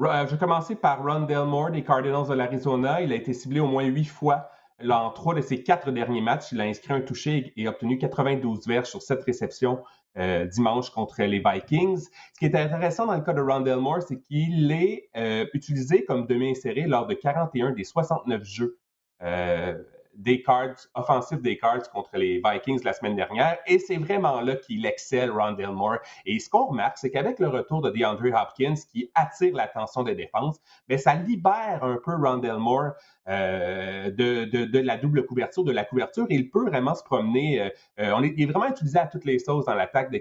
Euh, 0.00 0.26
je 0.26 0.32
vais 0.32 0.38
commencer 0.38 0.76
par 0.76 1.02
Ron 1.02 1.22
Delmore 1.22 1.70
des 1.70 1.82
Cardinals 1.82 2.28
de 2.28 2.34
l'Arizona. 2.34 3.00
Il 3.00 3.12
a 3.12 3.16
été 3.16 3.32
ciblé 3.32 3.60
au 3.60 3.66
moins 3.66 3.84
huit 3.84 4.04
fois 4.04 4.50
en 4.86 5.10
trois 5.10 5.34
de 5.34 5.40
ses 5.40 5.62
quatre 5.62 5.90
derniers 5.90 6.20
matchs, 6.20 6.52
il 6.52 6.60
a 6.60 6.64
inscrit 6.64 6.92
un 6.92 7.00
touché 7.00 7.52
et 7.56 7.68
obtenu 7.68 7.98
92 7.98 8.66
verges 8.66 8.88
sur 8.88 9.02
cette 9.02 9.24
réception 9.24 9.82
euh, 10.16 10.46
dimanche 10.46 10.90
contre 10.90 11.22
les 11.22 11.42
Vikings. 11.44 11.98
Ce 11.98 12.38
qui 12.38 12.46
est 12.46 12.54
intéressant 12.54 13.06
dans 13.06 13.14
le 13.14 13.22
cas 13.22 13.32
de 13.32 13.40
Rondell 13.40 13.78
Moore, 13.78 14.02
c'est 14.02 14.20
qu'il 14.20 14.70
est 14.72 15.08
euh, 15.16 15.46
utilisé 15.52 16.04
comme 16.04 16.26
demi-inséré 16.26 16.82
lors 16.82 17.06
de 17.06 17.14
41 17.14 17.72
des 17.72 17.84
69 17.84 18.44
jeux 18.44 18.78
euh, 19.22 19.74
des 20.18 20.42
cards, 20.42 20.88
offensifs 20.94 21.40
des 21.40 21.56
cards 21.56 21.88
contre 21.90 22.10
les 22.16 22.42
Vikings 22.44 22.82
la 22.84 22.92
semaine 22.92 23.14
dernière. 23.14 23.56
Et 23.66 23.78
c'est 23.78 23.96
vraiment 23.96 24.40
là 24.40 24.56
qu'il 24.56 24.84
excelle 24.84 25.30
Rondell 25.30 25.70
Moore. 25.70 25.98
Et 26.26 26.38
ce 26.40 26.50
qu'on 26.50 26.66
remarque, 26.66 26.98
c'est 26.98 27.10
qu'avec 27.10 27.38
le 27.38 27.48
retour 27.48 27.80
de 27.80 27.90
DeAndre 27.90 28.34
Hopkins, 28.34 28.74
qui 28.90 29.10
attire 29.14 29.54
l'attention 29.54 30.02
des 30.02 30.16
défenses, 30.16 30.58
bien, 30.88 30.98
ça 30.98 31.14
libère 31.14 31.82
un 31.82 31.98
peu 32.04 32.16
Rondell 32.16 32.58
Moore 32.58 32.92
euh, 33.28 34.10
de, 34.10 34.44
de, 34.44 34.78
la 34.80 34.96
double 34.96 35.24
couverture, 35.24 35.62
de 35.62 35.72
la 35.72 35.84
couverture. 35.84 36.26
Il 36.30 36.50
peut 36.50 36.66
vraiment 36.66 36.94
se 36.94 37.04
promener. 37.04 37.60
Euh, 37.60 37.68
euh, 38.00 38.12
on 38.16 38.22
est, 38.22 38.34
il 38.36 38.42
est 38.42 38.52
vraiment 38.52 38.68
utilisé 38.68 38.98
à 38.98 39.06
toutes 39.06 39.24
les 39.24 39.38
sauces 39.38 39.66
dans 39.66 39.74
l'attaque 39.74 40.10
de, 40.10 40.20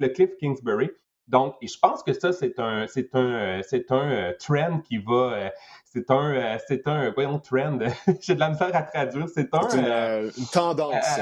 de 0.00 0.06
Cliff 0.06 0.36
Kingsbury. 0.38 0.90
Donc, 1.28 1.56
et 1.60 1.66
je 1.66 1.78
pense 1.78 2.02
que 2.02 2.12
ça, 2.12 2.32
c'est 2.32 2.58
un, 2.58 2.86
c'est 2.86 3.14
un, 3.14 3.60
c'est 3.62 3.90
un 3.90 4.32
trend 4.38 4.80
qui 4.80 4.98
va, 4.98 5.50
c'est 5.84 6.10
un, 6.10 6.58
c'est 6.66 6.86
un, 6.86 7.10
voyons, 7.10 7.38
trend. 7.38 7.78
J'ai 8.20 8.34
de 8.34 8.40
la 8.40 8.50
misère 8.50 8.74
à 8.74 8.82
traduire. 8.82 9.28
C'est 9.28 9.54
un, 9.54 10.22
une, 10.24 10.46
tendance. 10.52 11.20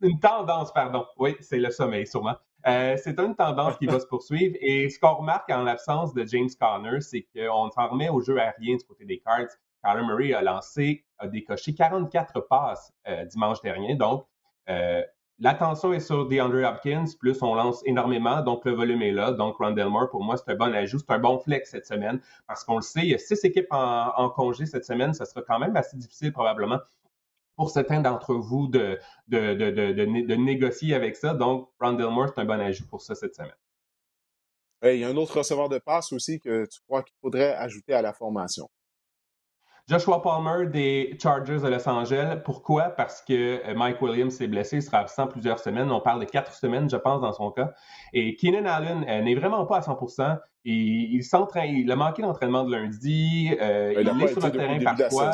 une 0.00 0.18
tendance, 0.20 0.72
pardon. 0.72 1.04
Oui, 1.18 1.36
c'est 1.40 1.58
le 1.58 1.70
sommeil, 1.70 2.06
sûrement. 2.06 2.36
c'est 2.64 3.18
une 3.18 3.34
tendance 3.34 3.76
qui 3.78 3.86
va 3.86 4.00
se 4.00 4.06
poursuivre. 4.06 4.56
Et 4.60 4.88
ce 4.88 4.98
qu'on 4.98 5.14
remarque 5.14 5.50
en 5.50 5.62
l'absence 5.62 6.14
de 6.14 6.24
James 6.26 6.48
Conner, 6.58 7.00
c'est 7.00 7.26
qu'on 7.34 7.70
s'en 7.70 7.88
remet 7.88 8.08
au 8.08 8.20
jeu 8.20 8.38
aérien 8.38 8.76
du 8.76 8.84
côté 8.84 9.04
des 9.04 9.18
Cards. 9.18 9.48
Kyler 9.82 10.04
Murray 10.04 10.32
a 10.32 10.42
lancé, 10.42 11.04
a 11.18 11.26
décoché 11.26 11.74
44 11.74 12.40
passes 12.40 12.92
euh, 13.08 13.24
dimanche 13.24 13.60
dernier. 13.62 13.94
Donc, 13.94 14.26
euh, 14.68 15.02
l'attention 15.40 15.92
est 15.92 16.00
sur 16.00 16.28
DeAndre 16.28 16.64
Hopkins, 16.64 17.06
plus 17.18 17.42
on 17.42 17.54
lance 17.54 17.82
énormément, 17.86 18.42
donc 18.42 18.64
le 18.64 18.72
volume 18.72 19.02
est 19.02 19.12
là. 19.12 19.32
Donc, 19.32 19.56
Rondell 19.56 19.88
Moore, 19.88 20.10
pour 20.10 20.22
moi, 20.22 20.36
c'est 20.36 20.52
un 20.52 20.54
bon 20.54 20.74
ajout, 20.74 20.98
c'est 20.98 21.10
un 21.10 21.18
bon 21.18 21.38
flex 21.38 21.70
cette 21.70 21.86
semaine, 21.86 22.20
parce 22.46 22.62
qu'on 22.62 22.76
le 22.76 22.82
sait, 22.82 23.00
il 23.00 23.08
y 23.08 23.14
a 23.14 23.18
six 23.18 23.42
équipes 23.44 23.68
en, 23.70 24.28
congé 24.30 24.66
cette 24.66 24.84
semaine. 24.84 25.14
Ça 25.14 25.24
sera 25.24 25.42
quand 25.42 25.58
même 25.58 25.74
assez 25.76 25.96
difficile, 25.96 26.32
probablement, 26.32 26.78
pour 27.56 27.70
certains 27.70 28.00
d'entre 28.00 28.34
vous 28.34 28.68
de, 28.68 28.98
négocier 30.36 30.94
avec 30.94 31.16
ça. 31.16 31.34
Donc, 31.34 31.70
Rondell 31.80 32.10
Moore, 32.10 32.28
c'est 32.34 32.40
un 32.40 32.44
bon 32.44 32.60
ajout 32.60 32.86
pour 32.86 33.00
ça 33.00 33.14
cette 33.14 33.34
semaine. 33.34 33.56
il 34.84 34.98
y 34.98 35.04
a 35.04 35.08
un 35.08 35.16
autre 35.16 35.38
receveur 35.38 35.68
de 35.68 35.78
passe 35.78 36.12
aussi 36.12 36.38
que 36.38 36.66
tu 36.66 36.80
crois 36.82 37.02
qu'il 37.02 37.16
faudrait 37.20 37.54
ajouter 37.54 37.94
à 37.94 38.02
la 38.02 38.12
formation. 38.12 38.68
Joshua 39.90 40.22
Palmer 40.22 40.66
des 40.66 41.18
Chargers 41.20 41.58
de 41.58 41.66
Los 41.66 41.88
Angeles. 41.88 42.38
Pourquoi? 42.44 42.90
Parce 42.90 43.22
que 43.22 43.60
euh, 43.66 43.74
Mike 43.74 44.00
Williams 44.00 44.32
s'est 44.32 44.46
blessé, 44.46 44.76
il 44.76 44.82
sera 44.84 44.98
absent 44.98 45.26
plusieurs 45.26 45.58
semaines. 45.58 45.90
On 45.90 46.00
parle 46.00 46.20
de 46.20 46.26
quatre 46.26 46.54
semaines, 46.54 46.88
je 46.88 46.96
pense, 46.96 47.20
dans 47.20 47.32
son 47.32 47.50
cas. 47.50 47.72
Et 48.12 48.36
Keenan 48.36 48.66
Allen 48.66 49.04
euh, 49.08 49.20
n'est 49.20 49.34
vraiment 49.34 49.66
pas 49.66 49.78
à 49.78 49.82
100 49.82 49.98
il, 50.64 51.20
il, 51.20 51.80
il 51.80 51.90
a 51.90 51.96
manqué 51.96 52.22
d'entraînement 52.22 52.62
de 52.62 52.70
lundi. 52.70 53.50
Euh, 53.60 53.94
il, 53.98 54.22
est 54.22 54.28
sur 54.28 54.40
le 54.40 54.52
terrain 54.52 54.78
parfois. 54.78 55.32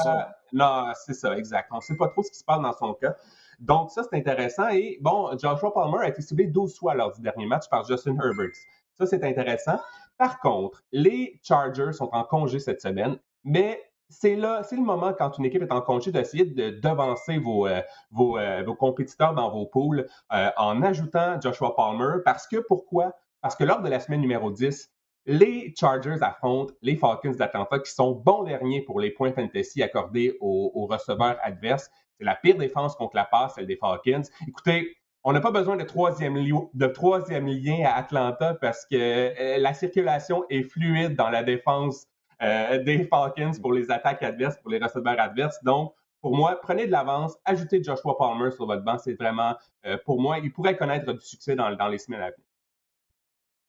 Non, 0.54 0.86
c'est 1.04 1.12
ça, 1.12 1.36
exact. 1.36 1.68
On 1.72 1.76
ne 1.76 1.80
sait 1.82 1.96
pas 1.98 2.08
trop 2.08 2.22
ce 2.22 2.30
qui 2.30 2.38
se 2.38 2.44
passe 2.44 2.62
dans 2.62 2.72
son 2.72 2.94
cas. 2.94 3.14
Donc, 3.60 3.90
ça, 3.90 4.04
c'est 4.04 4.16
intéressant. 4.16 4.68
Et 4.70 4.96
bon, 5.02 5.36
Joshua 5.36 5.70
Palmer 5.74 5.98
a 6.00 6.08
été 6.08 6.22
ciblé 6.22 6.46
12 6.46 6.78
fois 6.78 6.94
lors 6.94 7.12
du 7.12 7.20
dernier 7.20 7.44
match 7.44 7.68
par 7.68 7.86
Justin 7.86 8.16
Herbert. 8.24 8.56
Ça, 8.94 9.04
c'est 9.04 9.22
intéressant. 9.22 9.78
Par 10.16 10.40
contre, 10.40 10.82
les 10.92 11.38
Chargers 11.42 11.92
sont 11.92 12.08
en 12.12 12.24
congé 12.24 12.58
cette 12.58 12.80
semaine, 12.80 13.18
mais 13.44 13.82
c'est 14.08 14.36
là, 14.36 14.62
c'est 14.62 14.76
le 14.76 14.82
moment 14.82 15.12
quand 15.12 15.38
une 15.38 15.44
équipe 15.44 15.62
est 15.62 15.72
en 15.72 15.80
congé 15.80 16.12
d'essayer 16.12 16.44
de 16.44 16.70
devancer 16.70 17.38
vos, 17.38 17.66
euh, 17.66 17.80
euh, 18.18 18.62
vos, 18.64 18.74
compétiteurs 18.74 19.34
dans 19.34 19.50
vos 19.50 19.66
poules 19.66 20.06
euh, 20.32 20.50
en 20.56 20.82
ajoutant 20.82 21.40
Joshua 21.40 21.74
Palmer. 21.74 22.22
Parce 22.24 22.46
que 22.46 22.56
pourquoi? 22.56 23.14
Parce 23.40 23.56
que 23.56 23.64
lors 23.64 23.82
de 23.82 23.88
la 23.88 24.00
semaine 24.00 24.20
numéro 24.20 24.50
10, 24.50 24.90
les 25.26 25.74
Chargers 25.76 26.22
affrontent 26.22 26.72
les 26.82 26.96
Falcons 26.96 27.32
d'Atlanta 27.32 27.80
qui 27.80 27.90
sont 27.90 28.12
bons 28.12 28.44
derniers 28.44 28.82
pour 28.82 29.00
les 29.00 29.10
points 29.10 29.32
fantasy 29.32 29.82
accordés 29.82 30.36
aux, 30.40 30.86
receveurs 30.86 31.36
adverses. 31.42 31.90
C'est 32.18 32.24
la 32.24 32.36
pire 32.36 32.56
défense 32.56 32.94
contre 32.94 33.16
la 33.16 33.24
passe, 33.24 33.56
celle 33.56 33.66
des 33.66 33.76
Falcons. 33.76 34.22
Écoutez, 34.46 34.96
on 35.24 35.32
n'a 35.32 35.40
pas 35.40 35.50
besoin 35.50 35.76
de 35.76 35.82
troisième, 35.82 36.36
de 36.72 36.86
troisième 36.86 37.48
lien 37.48 37.84
à 37.84 37.96
Atlanta 37.96 38.54
parce 38.60 38.86
que 38.86 39.58
la 39.58 39.74
circulation 39.74 40.44
est 40.48 40.62
fluide 40.62 41.16
dans 41.16 41.28
la 41.28 41.42
défense 41.42 42.06
euh, 42.42 42.82
des 42.82 43.04
Falcons 43.04 43.52
pour 43.60 43.72
les 43.72 43.90
attaques 43.90 44.22
adverses, 44.22 44.56
pour 44.58 44.70
les 44.70 44.78
receveurs 44.78 45.18
adverses. 45.18 45.62
Donc, 45.62 45.94
pour 46.20 46.36
moi, 46.36 46.58
prenez 46.60 46.86
de 46.86 46.92
l'avance, 46.92 47.36
ajoutez 47.44 47.82
Joshua 47.82 48.16
Palmer 48.18 48.50
sur 48.50 48.66
votre 48.66 48.82
banc. 48.82 48.98
C'est 48.98 49.14
vraiment, 49.14 49.54
euh, 49.86 49.96
pour 50.04 50.20
moi, 50.20 50.38
il 50.38 50.52
pourrait 50.52 50.76
connaître 50.76 51.12
du 51.12 51.24
succès 51.24 51.56
dans, 51.56 51.68
les 51.88 51.98
semaines 51.98 52.20
à 52.20 52.30
venir. 52.30 52.46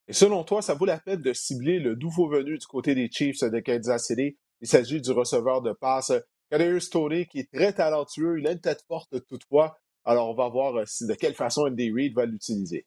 Et 0.08 0.14
selon 0.14 0.44
toi, 0.44 0.62
ça 0.62 0.74
vaut 0.74 0.86
la 0.86 1.00
peine 1.00 1.22
de 1.22 1.34
cibler 1.34 1.80
le 1.80 1.96
nouveau 1.96 2.30
venu 2.30 2.58
du 2.58 2.66
côté 2.66 2.96
des 2.96 3.10
Chiefs 3.12 3.44
de 3.44 3.60
Kansas 3.60 4.08
City? 4.08 4.38
Il 4.62 4.68
s'agit 4.68 5.02
du 5.02 5.12
receveur 5.12 5.62
de 5.62 5.74
passe 5.74 6.14
Kadarius 6.50 6.90
Tony, 6.90 7.28
qui 7.28 7.40
est 7.40 7.52
très 7.52 7.74
talentueux. 7.74 8.40
Il 8.40 8.48
a 8.48 8.54
une 8.54 8.62
tête 8.62 8.84
forte 8.88 9.26
toutefois. 9.28 9.78
Alors, 10.06 10.30
on 10.30 10.34
va 10.34 10.48
voir 10.48 10.74
de 10.74 11.14
quelle 11.14 11.34
façon 11.34 11.64
Andy 11.68 11.92
Reid 11.92 12.16
va 12.16 12.26
l'utiliser 12.26 12.86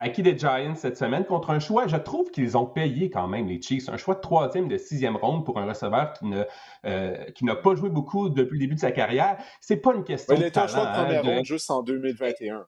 acquis 0.00 0.22
des 0.22 0.38
Giants 0.38 0.74
cette 0.74 0.96
semaine 0.96 1.24
contre 1.24 1.50
un 1.50 1.58
choix, 1.58 1.86
je 1.86 1.96
trouve 1.96 2.30
qu'ils 2.30 2.56
ont 2.56 2.66
payé 2.66 3.10
quand 3.10 3.28
même 3.28 3.48
les 3.48 3.60
Chiefs, 3.60 3.88
un 3.88 3.96
choix 3.96 4.14
de 4.14 4.20
troisième, 4.20 4.68
de 4.68 4.76
sixième 4.76 5.16
ronde 5.16 5.44
pour 5.44 5.58
un 5.58 5.66
receveur 5.66 6.12
qui 6.12 6.26
ne 6.26 6.44
euh, 6.86 7.24
qui 7.32 7.44
n'a 7.44 7.56
pas 7.56 7.74
joué 7.74 7.90
beaucoup 7.90 8.28
depuis 8.28 8.54
le 8.54 8.60
début 8.60 8.74
de 8.74 8.80
sa 8.80 8.92
carrière. 8.92 9.36
C'est 9.60 9.78
pas 9.78 9.94
une 9.94 10.04
question 10.04 10.34
de 10.34 10.40
talent. 10.40 10.46
Il 10.46 10.48
était 10.48 10.60
un 10.60 10.66
choix 10.66 10.86
de 10.86 11.02
première 11.02 11.24
hein, 11.24 11.36
ronde 11.36 11.44
juste 11.44 11.70
en 11.70 11.82
2021. 11.82 12.66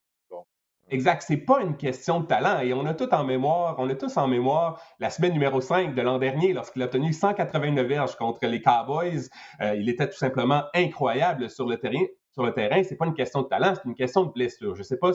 Exact, 0.92 1.22
c'est 1.24 1.36
pas 1.36 1.60
une 1.60 1.76
question 1.76 2.18
de 2.18 2.26
talent. 2.26 2.60
Et 2.60 2.74
on 2.74 2.84
a 2.84 2.94
tout 2.94 3.14
en 3.14 3.22
mémoire, 3.22 3.76
on 3.78 3.88
a 3.88 3.94
tous 3.94 4.16
en 4.16 4.26
mémoire 4.26 4.82
la 4.98 5.08
semaine 5.08 5.32
numéro 5.32 5.60
5 5.60 5.94
de 5.94 6.02
l'an 6.02 6.18
dernier, 6.18 6.52
lorsqu'il 6.52 6.82
a 6.82 6.86
obtenu 6.86 7.12
189 7.12 7.86
verges 7.86 8.16
contre 8.16 8.44
les 8.46 8.60
Cowboys. 8.60 9.28
Euh, 9.60 9.76
il 9.76 9.88
était 9.88 10.08
tout 10.08 10.18
simplement 10.18 10.64
incroyable 10.74 11.48
sur 11.48 11.68
le 11.68 11.76
terrain. 11.76 12.04
Sur 12.32 12.44
le 12.44 12.52
terrain, 12.52 12.82
c'est 12.82 12.96
pas 12.96 13.06
une 13.06 13.14
question 13.14 13.42
de 13.42 13.46
talent, 13.46 13.74
c'est 13.76 13.88
une 13.88 13.94
question 13.94 14.24
de 14.24 14.32
blessure. 14.32 14.74
Je 14.74 14.82
sais 14.82 14.96
pas 14.96 15.12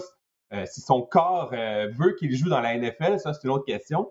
si 0.66 0.82
son 0.82 1.02
corps 1.02 1.52
euh, 1.54 1.88
veut 1.92 2.14
qu'il 2.14 2.36
joue 2.36 2.50
dans 2.50 2.62
la 2.62 2.78
NFL, 2.78 3.20
ça, 3.20 3.34
c'est 3.34 3.44
une 3.44 3.52
autre 3.52 3.66
question. 3.66 4.10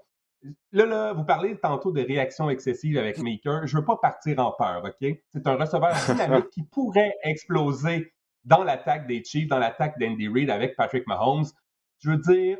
Là, 0.73 0.85
là, 0.85 1.13
vous 1.15 1.25
parlez 1.25 1.57
tantôt 1.57 1.91
de 1.91 2.03
réaction 2.03 2.51
excessive 2.51 2.99
avec 2.99 3.19
Maker. 3.19 3.67
Je 3.67 3.77
ne 3.77 3.81
veux 3.81 3.87
pas 3.87 3.97
partir 3.97 4.39
en 4.41 4.53
peur, 4.53 4.85
OK? 4.85 5.17
C'est 5.29 5.47
un 5.47 5.57
receveur 5.57 5.95
dynamique 6.09 6.51
qui 6.51 6.63
pourrait 6.65 7.17
exploser 7.23 8.13
dans 8.45 8.63
l'attaque 8.63 9.07
des 9.07 9.25
Chiefs, 9.25 9.49
dans 9.49 9.59
l'attaque 9.59 9.99
d'Andy 9.99 10.29
Reid 10.29 10.51
avec 10.51 10.77
Patrick 10.77 11.07
Mahomes. 11.07 11.47
Je 12.01 12.11
veux 12.11 12.19
dire, 12.19 12.59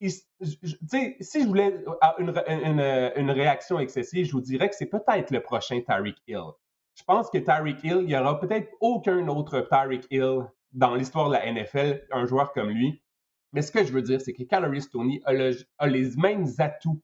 si 0.00 0.22
je 0.60 1.46
voulais 1.46 1.82
une, 2.18 2.30
une, 3.16 3.30
réaction 3.30 3.78
excessive, 3.78 4.26
je 4.26 4.32
vous 4.32 4.40
dirais 4.40 4.68
que 4.68 4.74
c'est 4.74 4.86
peut-être 4.90 5.30
le 5.30 5.40
prochain 5.40 5.80
Tyreek 5.80 6.16
Hill. 6.26 6.50
Je 6.94 7.04
pense 7.04 7.30
que 7.30 7.38
Tyreek 7.38 7.82
Hill, 7.82 7.98
il 8.00 8.06
n'y 8.06 8.16
aura 8.16 8.38
peut-être 8.38 8.68
aucun 8.80 9.26
autre 9.28 9.60
Tyreek 9.60 10.06
Hill 10.10 10.42
dans 10.72 10.94
l'histoire 10.94 11.28
de 11.28 11.34
la 11.34 11.50
NFL, 11.50 12.06
un 12.10 12.26
joueur 12.26 12.52
comme 12.52 12.68
lui. 12.68 13.02
Mais 13.52 13.62
ce 13.62 13.70
que 13.70 13.84
je 13.84 13.92
veux 13.92 14.02
dire, 14.02 14.20
c'est 14.20 14.32
que 14.32 14.42
Calorie 14.44 14.82
Tony 14.90 15.20
a, 15.24 15.86
les 15.86 16.16
mêmes 16.16 16.46
atouts 16.58 17.02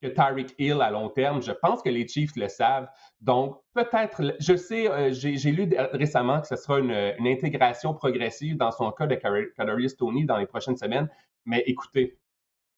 que 0.00 0.08
Tyreek 0.08 0.54
Hill 0.58 0.80
à 0.80 0.90
long 0.90 1.08
terme. 1.08 1.40
Je 1.42 1.52
pense 1.52 1.80
que 1.82 1.88
les 1.88 2.08
Chiefs 2.08 2.34
le 2.36 2.48
savent. 2.48 2.88
Donc, 3.20 3.58
peut-être, 3.72 4.34
je 4.40 4.56
sais, 4.56 4.90
euh, 4.90 5.10
j'ai 5.12 5.52
lu 5.52 5.68
récemment 5.92 6.40
que 6.40 6.48
ce 6.48 6.56
sera 6.56 6.80
une, 6.80 7.26
intégration 7.26 7.94
progressive 7.94 8.56
dans 8.56 8.72
son 8.72 8.90
cas 8.90 9.06
de 9.06 9.14
Calorie 9.14 9.94
Tony 9.96 10.24
dans 10.24 10.38
les 10.38 10.46
prochaines 10.46 10.76
semaines. 10.76 11.08
Mais 11.44 11.62
écoutez, 11.66 12.18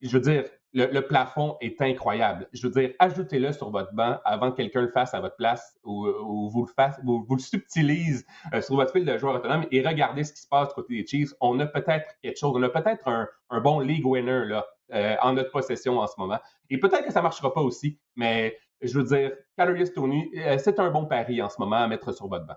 je 0.03 0.11
veux 0.11 0.21
dire, 0.21 0.45
le, 0.75 1.01
plafond 1.01 1.57
est 1.61 1.81
incroyable. 1.81 2.49
Je 2.53 2.67
veux 2.67 2.73
dire, 2.73 2.95
ajoutez-le 2.99 3.53
sur 3.53 3.71
votre 3.71 3.93
banc 3.93 4.19
avant 4.25 4.51
que 4.51 4.57
quelqu'un 4.57 4.83
le 4.83 4.91
fasse 4.91 5.15
à 5.15 5.21
votre 5.21 5.37
place 5.37 5.79
ou, 5.85 6.07
vous, 6.51 6.67
le 6.67 6.73
fasse, 6.73 6.99
vous, 7.05 7.25
le 7.31 7.39
subtilise 7.39 8.27
euh, 8.53 8.61
sur 8.61 8.75
votre 8.75 8.93
fil 8.93 9.05
de 9.05 9.17
joueur 9.17 9.37
autonome 9.37 9.67
et 9.71 9.87
regardez 9.87 10.25
ce 10.25 10.33
qui 10.33 10.43
se 10.43 10.49
passe 10.49 10.69
du 10.69 10.75
côté 10.75 10.95
des 10.97 11.07
Chiefs. 11.07 11.33
On 11.41 11.59
a 11.61 11.67
peut-être 11.67 12.11
quelque 12.23 12.39
chose, 12.39 12.53
on 12.57 12.63
a 12.63 12.69
peut-être 12.69 13.07
un, 13.07 13.29
bon 13.61 13.79
league 13.79 14.05
winner 14.05 14.45
là, 14.47 14.67
euh, 14.93 15.15
en 15.23 15.35
notre 15.35 15.53
possession 15.53 16.01
en 16.01 16.09
ce 16.09 16.15
moment. 16.19 16.41
Et 16.71 16.79
peut-être 16.79 17.07
que 17.07 17.13
ça 17.13 17.21
ne 17.21 17.25
marchera 17.25 17.55
pas 17.55 17.63
aussi, 17.63 18.01
mais 18.17 18.59
je 18.81 18.99
veux 18.99 19.05
dire, 19.05 19.33
Calorius 19.57 19.93
Tony, 19.95 20.29
euh, 20.37 20.59
c'est 20.59 20.81
un 20.81 20.91
bon 20.91 21.07
pari 21.07 21.41
en 21.41 21.49
ce 21.49 21.57
moment 21.61 21.77
à 21.77 21.87
mettre 21.87 22.13
sur 22.13 22.27
votre 22.27 22.47
banc. 22.47 22.57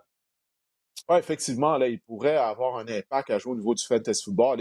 Oui, 1.10 1.18
effectivement, 1.20 1.78
là, 1.78 1.88
il 1.88 2.02
pourrait 2.02 2.36
avoir 2.36 2.78
un 2.78 2.88
impact 2.88 3.30
à 3.30 3.38
jouer 3.38 3.54
au 3.54 3.56
niveau 3.56 3.76
du 3.76 3.86
fantasy 3.86 4.24
football. 4.24 4.60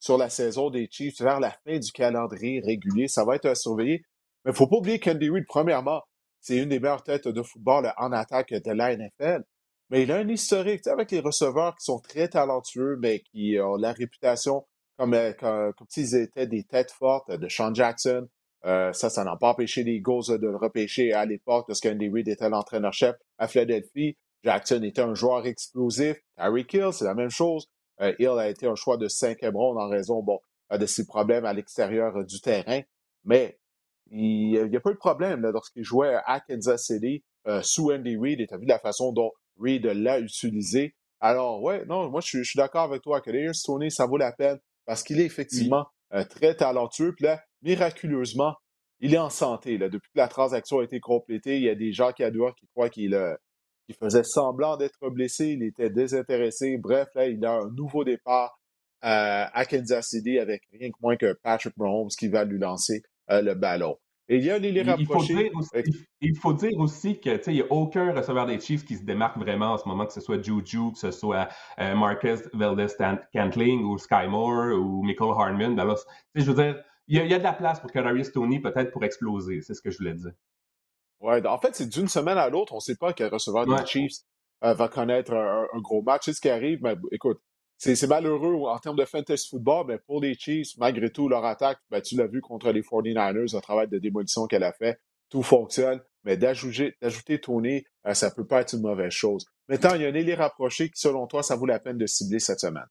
Sur 0.00 0.18
la 0.18 0.30
saison 0.30 0.70
des 0.70 0.88
Chiefs 0.90 1.20
vers 1.20 1.38
la 1.38 1.50
fin 1.50 1.78
du 1.78 1.92
calendrier 1.92 2.60
régulier. 2.60 3.06
Ça 3.06 3.24
va 3.24 3.36
être 3.36 3.46
à 3.46 3.54
surveiller. 3.54 4.02
Mais 4.44 4.52
faut 4.52 4.66
pas 4.66 4.76
oublier 4.76 4.98
qu'Andy 4.98 5.28
Reid, 5.28 5.44
premièrement, 5.46 6.02
c'est 6.40 6.56
une 6.56 6.70
des 6.70 6.80
meilleures 6.80 7.02
têtes 7.02 7.28
de 7.28 7.42
football 7.42 7.92
en 7.98 8.10
attaque 8.12 8.52
de 8.52 8.72
la 8.72 8.96
NFL. 8.96 9.44
Mais 9.90 10.02
il 10.04 10.12
a 10.12 10.16
un 10.16 10.28
historique 10.28 10.86
avec 10.86 11.10
les 11.10 11.20
receveurs 11.20 11.76
qui 11.76 11.84
sont 11.84 12.00
très 12.00 12.28
talentueux, 12.28 12.96
mais 13.00 13.20
qui 13.20 13.58
ont 13.60 13.76
la 13.76 13.92
réputation 13.92 14.64
comme, 14.96 15.14
euh, 15.14 15.32
comme, 15.32 15.72
s'ils 15.88 16.14
étaient 16.14 16.46
des 16.46 16.64
têtes 16.64 16.92
fortes 16.92 17.30
de 17.30 17.48
Sean 17.48 17.74
Jackson. 17.74 18.26
Euh, 18.66 18.92
ça, 18.92 19.10
ça 19.10 19.24
n'a 19.24 19.36
pas 19.36 19.50
empêché 19.50 19.82
les 19.82 19.94
Eagles 19.94 20.38
de 20.38 20.46
le 20.46 20.56
repêcher 20.56 21.12
à 21.12 21.24
l'époque 21.24 21.66
lorsqu'Andy 21.68 22.08
Reid 22.08 22.28
était 22.28 22.48
l'entraîneur-chef 22.48 23.16
à 23.38 23.48
Philadelphie. 23.48 24.16
Jackson 24.44 24.82
était 24.82 25.02
un 25.02 25.14
joueur 25.14 25.46
explosif. 25.46 26.18
Harry 26.36 26.66
Kill, 26.66 26.92
c'est 26.92 27.04
la 27.04 27.14
même 27.14 27.30
chose. 27.30 27.66
Euh, 28.00 28.14
Hill 28.18 28.38
a 28.38 28.48
été 28.48 28.66
un 28.66 28.74
choix 28.74 28.96
de 28.96 29.08
cinquième 29.08 29.56
ronde 29.56 29.78
en 29.78 29.88
raison 29.88 30.22
bon, 30.22 30.40
euh, 30.72 30.78
de 30.78 30.86
ses 30.86 31.06
problèmes 31.06 31.44
à 31.44 31.52
l'extérieur 31.52 32.16
euh, 32.16 32.24
du 32.24 32.40
terrain. 32.40 32.80
Mais 33.24 33.58
il 34.10 34.68
n'y 34.68 34.76
a 34.76 34.80
pas 34.80 34.90
eu 34.90 34.94
de 34.94 34.98
problème 34.98 35.42
lorsqu'il 35.42 35.84
jouait 35.84 36.16
à 36.26 36.40
Kansas 36.40 36.84
City 36.84 37.22
sous 37.62 37.92
Andy 37.92 38.16
Reid 38.16 38.40
et 38.40 38.46
tu 38.48 38.54
as 38.54 38.56
vu 38.56 38.66
la 38.66 38.80
façon 38.80 39.12
dont 39.12 39.30
Reid 39.56 39.86
l'a 39.86 40.18
utilisé. 40.18 40.96
Alors, 41.20 41.62
ouais, 41.62 41.84
non, 41.84 42.10
moi, 42.10 42.20
je 42.20 42.42
suis, 42.42 42.56
d'accord 42.56 42.82
avec 42.82 43.02
toi 43.02 43.20
que 43.20 43.30
Darius 43.30 43.62
Tony, 43.62 43.88
ça 43.88 44.06
vaut 44.06 44.16
la 44.16 44.32
peine 44.32 44.58
parce 44.84 45.04
qu'il 45.04 45.20
est 45.20 45.24
effectivement 45.26 45.86
très 46.28 46.56
talentueux. 46.56 47.14
Puis 47.14 47.26
là, 47.26 47.40
miraculeusement, 47.62 48.56
il 48.98 49.14
est 49.14 49.18
en 49.18 49.30
santé. 49.30 49.78
Là. 49.78 49.88
Depuis 49.88 50.10
que 50.12 50.18
la 50.18 50.26
transaction 50.26 50.80
a 50.80 50.82
été 50.82 50.98
complétée, 50.98 51.58
il 51.58 51.62
y 51.62 51.70
a 51.70 51.76
des 51.76 51.92
gens 51.92 52.10
qui 52.10 52.24
adorent 52.24 52.56
qui 52.56 52.66
croient 52.66 52.90
qu'il 52.90 53.14
il 53.90 53.96
faisait 53.96 54.22
semblant 54.22 54.76
d'être 54.76 55.10
blessé, 55.10 55.48
il 55.48 55.64
était 55.64 55.90
désintéressé. 55.90 56.78
Bref, 56.78 57.08
là, 57.16 57.26
il 57.26 57.44
a 57.44 57.54
un 57.54 57.70
nouveau 57.70 58.04
départ 58.04 58.60
euh, 59.04 59.44
à 59.52 59.64
Kansas 59.64 60.06
City 60.06 60.38
avec 60.38 60.62
rien 60.72 60.90
que 60.90 60.96
moins 61.02 61.16
que 61.16 61.32
Patrick 61.42 61.76
Mahomes 61.76 62.08
qui 62.16 62.28
va 62.28 62.44
lui 62.44 62.58
lancer 62.58 63.02
euh, 63.30 63.42
le 63.42 63.54
ballon. 63.54 63.96
Et 64.28 64.36
il 64.36 64.44
y 64.44 64.50
a 64.52 64.58
il 64.58 64.76
il 66.20 66.36
faut 66.36 66.52
dire 66.52 66.78
aussi 66.78 67.18
qu'il 67.18 67.40
n'y 67.48 67.62
a 67.62 67.72
aucun 67.72 68.14
receveur 68.14 68.46
des 68.46 68.60
Chiefs 68.60 68.84
qui 68.84 68.96
se 68.96 69.02
démarque 69.02 69.36
vraiment 69.36 69.72
en 69.72 69.78
ce 69.78 69.88
moment, 69.88 70.06
que 70.06 70.12
ce 70.12 70.20
soit 70.20 70.40
Juju, 70.40 70.92
que 70.92 70.98
ce 70.98 71.10
soit 71.10 71.48
euh, 71.80 71.96
Marcus 71.96 72.42
Valdez-Cantling 72.52 73.82
ou 73.82 73.98
Sky 73.98 74.28
Moore 74.28 74.78
ou 74.78 75.02
Michael 75.02 75.32
Harmon. 75.36 75.74
Ben 75.74 75.96
je 76.36 76.44
veux 76.44 76.62
dire, 76.62 76.80
il 77.08 77.16
y, 77.16 77.34
a, 77.34 77.38
de 77.38 77.42
la 77.42 77.54
place 77.54 77.80
pour 77.80 77.90
que 77.90 77.98
Darius 77.98 78.30
Tony 78.30 78.60
peut-être 78.60 78.92
pour 78.92 79.02
exploser. 79.02 79.62
C'est 79.62 79.74
ce 79.74 79.82
que 79.82 79.90
je 79.90 79.98
voulais 79.98 80.14
dire. 80.14 80.30
Ouais, 81.20 81.46
en 81.46 81.58
fait, 81.58 81.74
c'est 81.74 81.88
d'une 81.88 82.08
semaine 82.08 82.38
à 82.38 82.48
l'autre, 82.48 82.72
on 82.72 82.76
ne 82.76 82.80
sait 82.80 82.96
pas 82.96 83.12
quel 83.12 83.28
receveur 83.28 83.66
des 83.66 83.86
Chiefs 83.86 84.20
euh, 84.64 84.72
va 84.74 84.88
connaître 84.88 85.34
un, 85.34 85.80
gros 85.80 86.02
match. 86.02 86.22
C'est 86.24 86.32
ce 86.32 86.40
qui 86.40 86.48
arrive, 86.48 86.80
mais 86.82 86.94
écoute, 87.12 87.40
c'est 87.76 88.06
malheureux 88.06 88.54
en 88.66 88.78
termes 88.78 88.96
de 88.96 89.04
fantasy 89.04 89.48
football, 89.48 89.86
mais 89.88 89.98
pour 89.98 90.20
les 90.20 90.34
Chiefs, 90.34 90.76
malgré 90.78 91.10
tout, 91.10 91.28
leur 91.28 91.44
attaque, 91.44 91.78
ben, 91.90 92.00
tu 92.00 92.16
l'as 92.16 92.26
vu 92.26 92.40
contre 92.40 92.70
les 92.72 92.82
49ers, 92.82 93.54
le 93.54 93.60
travail 93.60 93.88
de 93.88 93.98
démolition 93.98 94.46
qu'elle 94.46 94.64
a 94.64 94.72
fait, 94.72 94.98
tout 95.28 95.42
fonctionne, 95.42 96.00
mais 96.24 96.36
d'ajouter 96.36 97.40
Tony, 97.40 97.84
euh, 98.06 98.14
ça 98.14 98.30
peut 98.30 98.46
pas 98.46 98.62
être 98.62 98.74
une 98.74 98.82
mauvaise 98.82 99.12
chose. 99.12 99.46
Maintenant, 99.68 99.94
il 99.94 100.02
y 100.02 100.04
a 100.06 100.08
un 100.08 100.14
élite 100.14 100.38
rapproché 100.38 100.88
qui, 100.88 101.00
selon 101.00 101.26
toi, 101.26 101.42
ça 101.42 101.56
vaut 101.56 101.66
la 101.66 101.78
peine 101.78 101.98
de 101.98 102.06
cibler 102.06 102.38
cette 102.38 102.60
semaine. 102.60 102.86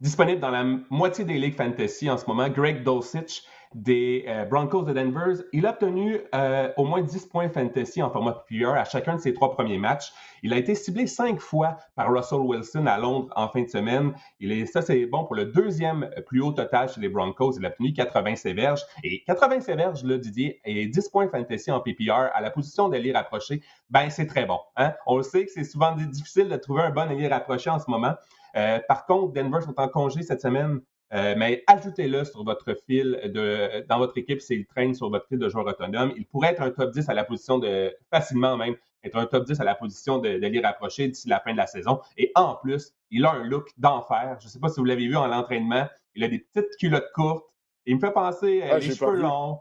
Disponible 0.00 0.40
dans 0.40 0.50
la 0.50 0.64
moitié 0.90 1.24
des 1.24 1.38
ligues 1.38 1.56
fantasy 1.56 2.08
en 2.08 2.16
ce 2.16 2.26
moment, 2.26 2.48
Greg 2.48 2.84
Dulcich 2.84 3.42
des 3.74 4.24
euh, 4.28 4.44
Broncos 4.44 4.82
de 4.82 4.92
Denver. 4.92 5.42
Il 5.52 5.66
a 5.66 5.70
obtenu 5.70 6.20
euh, 6.34 6.72
au 6.76 6.84
moins 6.84 7.02
10 7.02 7.26
points 7.26 7.48
fantasy 7.48 8.02
en 8.02 8.10
format 8.10 8.44
PPR 8.48 8.74
à 8.74 8.84
chacun 8.84 9.16
de 9.16 9.20
ses 9.20 9.34
trois 9.34 9.52
premiers 9.52 9.78
matchs. 9.78 10.12
Il 10.42 10.52
a 10.52 10.56
été 10.56 10.74
ciblé 10.74 11.06
cinq 11.06 11.40
fois 11.40 11.76
par 11.96 12.12
Russell 12.12 12.38
Wilson 12.38 12.86
à 12.86 12.96
Londres 12.98 13.32
en 13.36 13.48
fin 13.48 13.62
de 13.62 13.68
semaine. 13.68 14.12
Il 14.40 14.52
est, 14.52 14.66
ça, 14.66 14.82
c'est 14.82 15.04
bon 15.06 15.24
pour 15.24 15.34
le 15.34 15.46
deuxième 15.46 16.08
plus 16.26 16.40
haut 16.40 16.52
total 16.52 16.88
chez 16.88 17.00
les 17.00 17.08
Broncos. 17.08 17.58
Il 17.58 17.66
a 17.66 17.68
obtenu 17.68 17.92
80 17.92 18.36
séverges. 18.36 18.82
Et 19.02 19.22
80 19.24 19.60
séverges, 19.60 20.04
là, 20.04 20.16
Didier, 20.16 20.60
et 20.64 20.86
10 20.86 21.08
points 21.08 21.28
fantasy 21.28 21.70
en 21.70 21.80
PPR 21.80 22.30
à 22.32 22.40
la 22.40 22.50
position 22.50 22.88
d'aller 22.88 23.12
rapprocher, 23.12 23.62
ben 23.90 24.08
c'est 24.10 24.26
très 24.26 24.46
bon. 24.46 24.60
Hein? 24.76 24.94
On 25.06 25.16
le 25.16 25.22
sait 25.22 25.44
que 25.44 25.50
c'est 25.50 25.64
souvent 25.64 25.94
difficile 25.94 26.48
de 26.48 26.56
trouver 26.56 26.82
un 26.82 26.90
bon 26.90 27.10
allié 27.10 27.26
rapproché 27.28 27.68
en 27.68 27.78
ce 27.78 27.90
moment. 27.90 28.14
Euh, 28.58 28.80
par 28.88 29.06
contre, 29.06 29.32
Denver 29.32 29.60
sont 29.60 29.78
en 29.78 29.88
congé 29.88 30.22
cette 30.22 30.40
semaine. 30.40 30.80
Euh, 31.14 31.34
mais 31.38 31.64
ajoutez-le 31.66 32.24
sur 32.24 32.44
votre 32.44 32.76
fil 32.86 33.18
de, 33.32 33.86
dans 33.88 33.98
votre 33.98 34.18
équipe 34.18 34.42
s'il 34.42 34.66
traîne 34.66 34.94
sur 34.94 35.08
votre 35.08 35.26
fil 35.26 35.38
de 35.38 35.48
joueur 35.48 35.66
autonome. 35.66 36.12
Il 36.16 36.26
pourrait 36.26 36.50
être 36.50 36.60
un 36.60 36.70
top 36.70 36.90
10 36.92 37.08
à 37.08 37.14
la 37.14 37.24
position 37.24 37.58
de, 37.58 37.94
facilement 38.10 38.58
même, 38.58 38.74
être 39.02 39.16
un 39.16 39.24
top 39.24 39.46
10 39.46 39.58
à 39.60 39.64
la 39.64 39.74
position 39.74 40.18
de, 40.18 40.38
de 40.38 40.62
rapprocher 40.62 41.08
d'ici 41.08 41.28
la 41.28 41.40
fin 41.40 41.52
de 41.52 41.56
la 41.56 41.66
saison. 41.66 42.00
Et 42.18 42.30
en 42.34 42.56
plus, 42.56 42.92
il 43.10 43.24
a 43.24 43.32
un 43.32 43.44
look 43.44 43.70
d'enfer. 43.78 44.36
Je 44.40 44.46
ne 44.46 44.50
sais 44.50 44.58
pas 44.58 44.68
si 44.68 44.80
vous 44.80 44.84
l'avez 44.84 45.06
vu 45.06 45.16
en 45.16 45.26
l'entraînement. 45.26 45.86
Il 46.14 46.24
a 46.24 46.28
des 46.28 46.40
petites 46.40 46.76
culottes 46.78 47.10
courtes. 47.14 47.46
Il 47.86 47.96
me 47.96 48.00
fait 48.00 48.12
penser 48.12 48.60
à 48.62 48.74
euh, 48.74 48.78
les 48.78 48.94
cheveux 48.94 49.16
longs. 49.16 49.60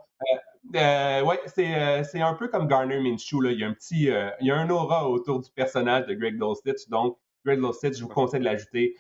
Euh, 0.76 1.24
ouais, 1.24 1.40
c'est 1.46 2.22
un 2.22 2.34
peu 2.34 2.50
comme 2.50 2.68
Garner 2.68 3.00
Minshew. 3.00 3.40
Là. 3.40 3.52
Il 3.52 3.60
y 3.60 3.64
a 3.64 3.68
un 3.68 3.74
petit, 3.74 4.10
il 4.42 4.48
y 4.48 4.52
a 4.52 4.58
un 4.58 4.70
aura 4.70 5.10
autour 5.10 5.40
du 5.40 5.50
personnage 5.52 6.08
de 6.08 6.14
Greg 6.14 6.38
Dulcich. 6.38 6.90
Donc, 6.90 7.18
Greg 7.56 7.94
je 7.94 8.02
vous 8.02 8.08
conseille 8.10 8.42
de 8.42 8.46
l'ajouter 8.46 8.96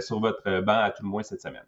sur 0.00 0.20
votre 0.20 0.60
banc 0.60 0.78
à 0.78 0.90
tout 0.90 1.02
le 1.04 1.08
moins 1.08 1.22
cette 1.22 1.40
semaine. 1.40 1.66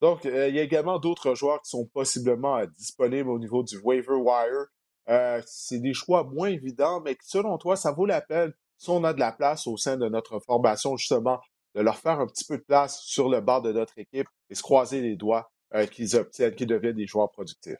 Donc, 0.00 0.26
euh, 0.26 0.48
il 0.48 0.54
y 0.54 0.60
a 0.60 0.62
également 0.62 0.98
d'autres 0.98 1.34
joueurs 1.34 1.60
qui 1.62 1.70
sont 1.70 1.86
possiblement 1.86 2.58
euh, 2.58 2.66
disponibles 2.76 3.28
au 3.28 3.38
niveau 3.38 3.62
du 3.62 3.78
waiver 3.78 4.14
wire. 4.14 4.66
Euh, 5.08 5.42
c'est 5.46 5.80
des 5.80 5.94
choix 5.94 6.24
moins 6.24 6.48
évidents, 6.48 7.00
mais 7.00 7.16
selon 7.22 7.58
toi, 7.58 7.76
ça 7.76 7.92
vaut 7.92 8.06
la 8.06 8.20
peine, 8.20 8.52
si 8.76 8.90
on 8.90 9.02
a 9.04 9.12
de 9.12 9.20
la 9.20 9.32
place 9.32 9.66
au 9.66 9.76
sein 9.76 9.96
de 9.96 10.08
notre 10.08 10.38
formation, 10.38 10.96
justement, 10.96 11.40
de 11.74 11.80
leur 11.80 11.96
faire 11.96 12.20
un 12.20 12.26
petit 12.26 12.44
peu 12.44 12.58
de 12.58 12.62
place 12.62 13.00
sur 13.00 13.28
le 13.28 13.40
bord 13.40 13.62
de 13.62 13.72
notre 13.72 13.98
équipe 13.98 14.28
et 14.50 14.54
se 14.54 14.62
croiser 14.62 15.00
les 15.00 15.16
doigts 15.16 15.50
qu'ils 15.90 16.16
obtiennent, 16.16 16.54
qu'ils 16.54 16.66
deviennent 16.66 16.96
des 16.96 17.06
joueurs 17.06 17.30
productifs. 17.30 17.76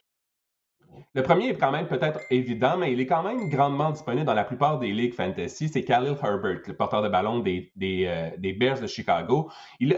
Le 1.13 1.23
premier 1.23 1.49
est 1.49 1.57
quand 1.57 1.71
même 1.71 1.87
peut-être 1.87 2.19
évident, 2.29 2.77
mais 2.77 2.93
il 2.93 2.99
est 2.99 3.05
quand 3.05 3.23
même 3.23 3.49
grandement 3.49 3.91
disponible 3.91 4.25
dans 4.25 4.33
la 4.33 4.43
plupart 4.43 4.79
des 4.79 4.91
ligues 4.91 5.13
fantasy. 5.13 5.69
C'est 5.69 5.83
Khalil 5.83 6.15
Herbert, 6.21 6.61
le 6.65 6.75
porteur 6.75 7.01
de 7.01 7.09
ballon 7.09 7.39
des, 7.39 7.71
des, 7.75 8.05
euh, 8.07 8.29
des 8.37 8.53
Bears 8.53 8.79
de 8.79 8.87
Chicago. 8.87 9.49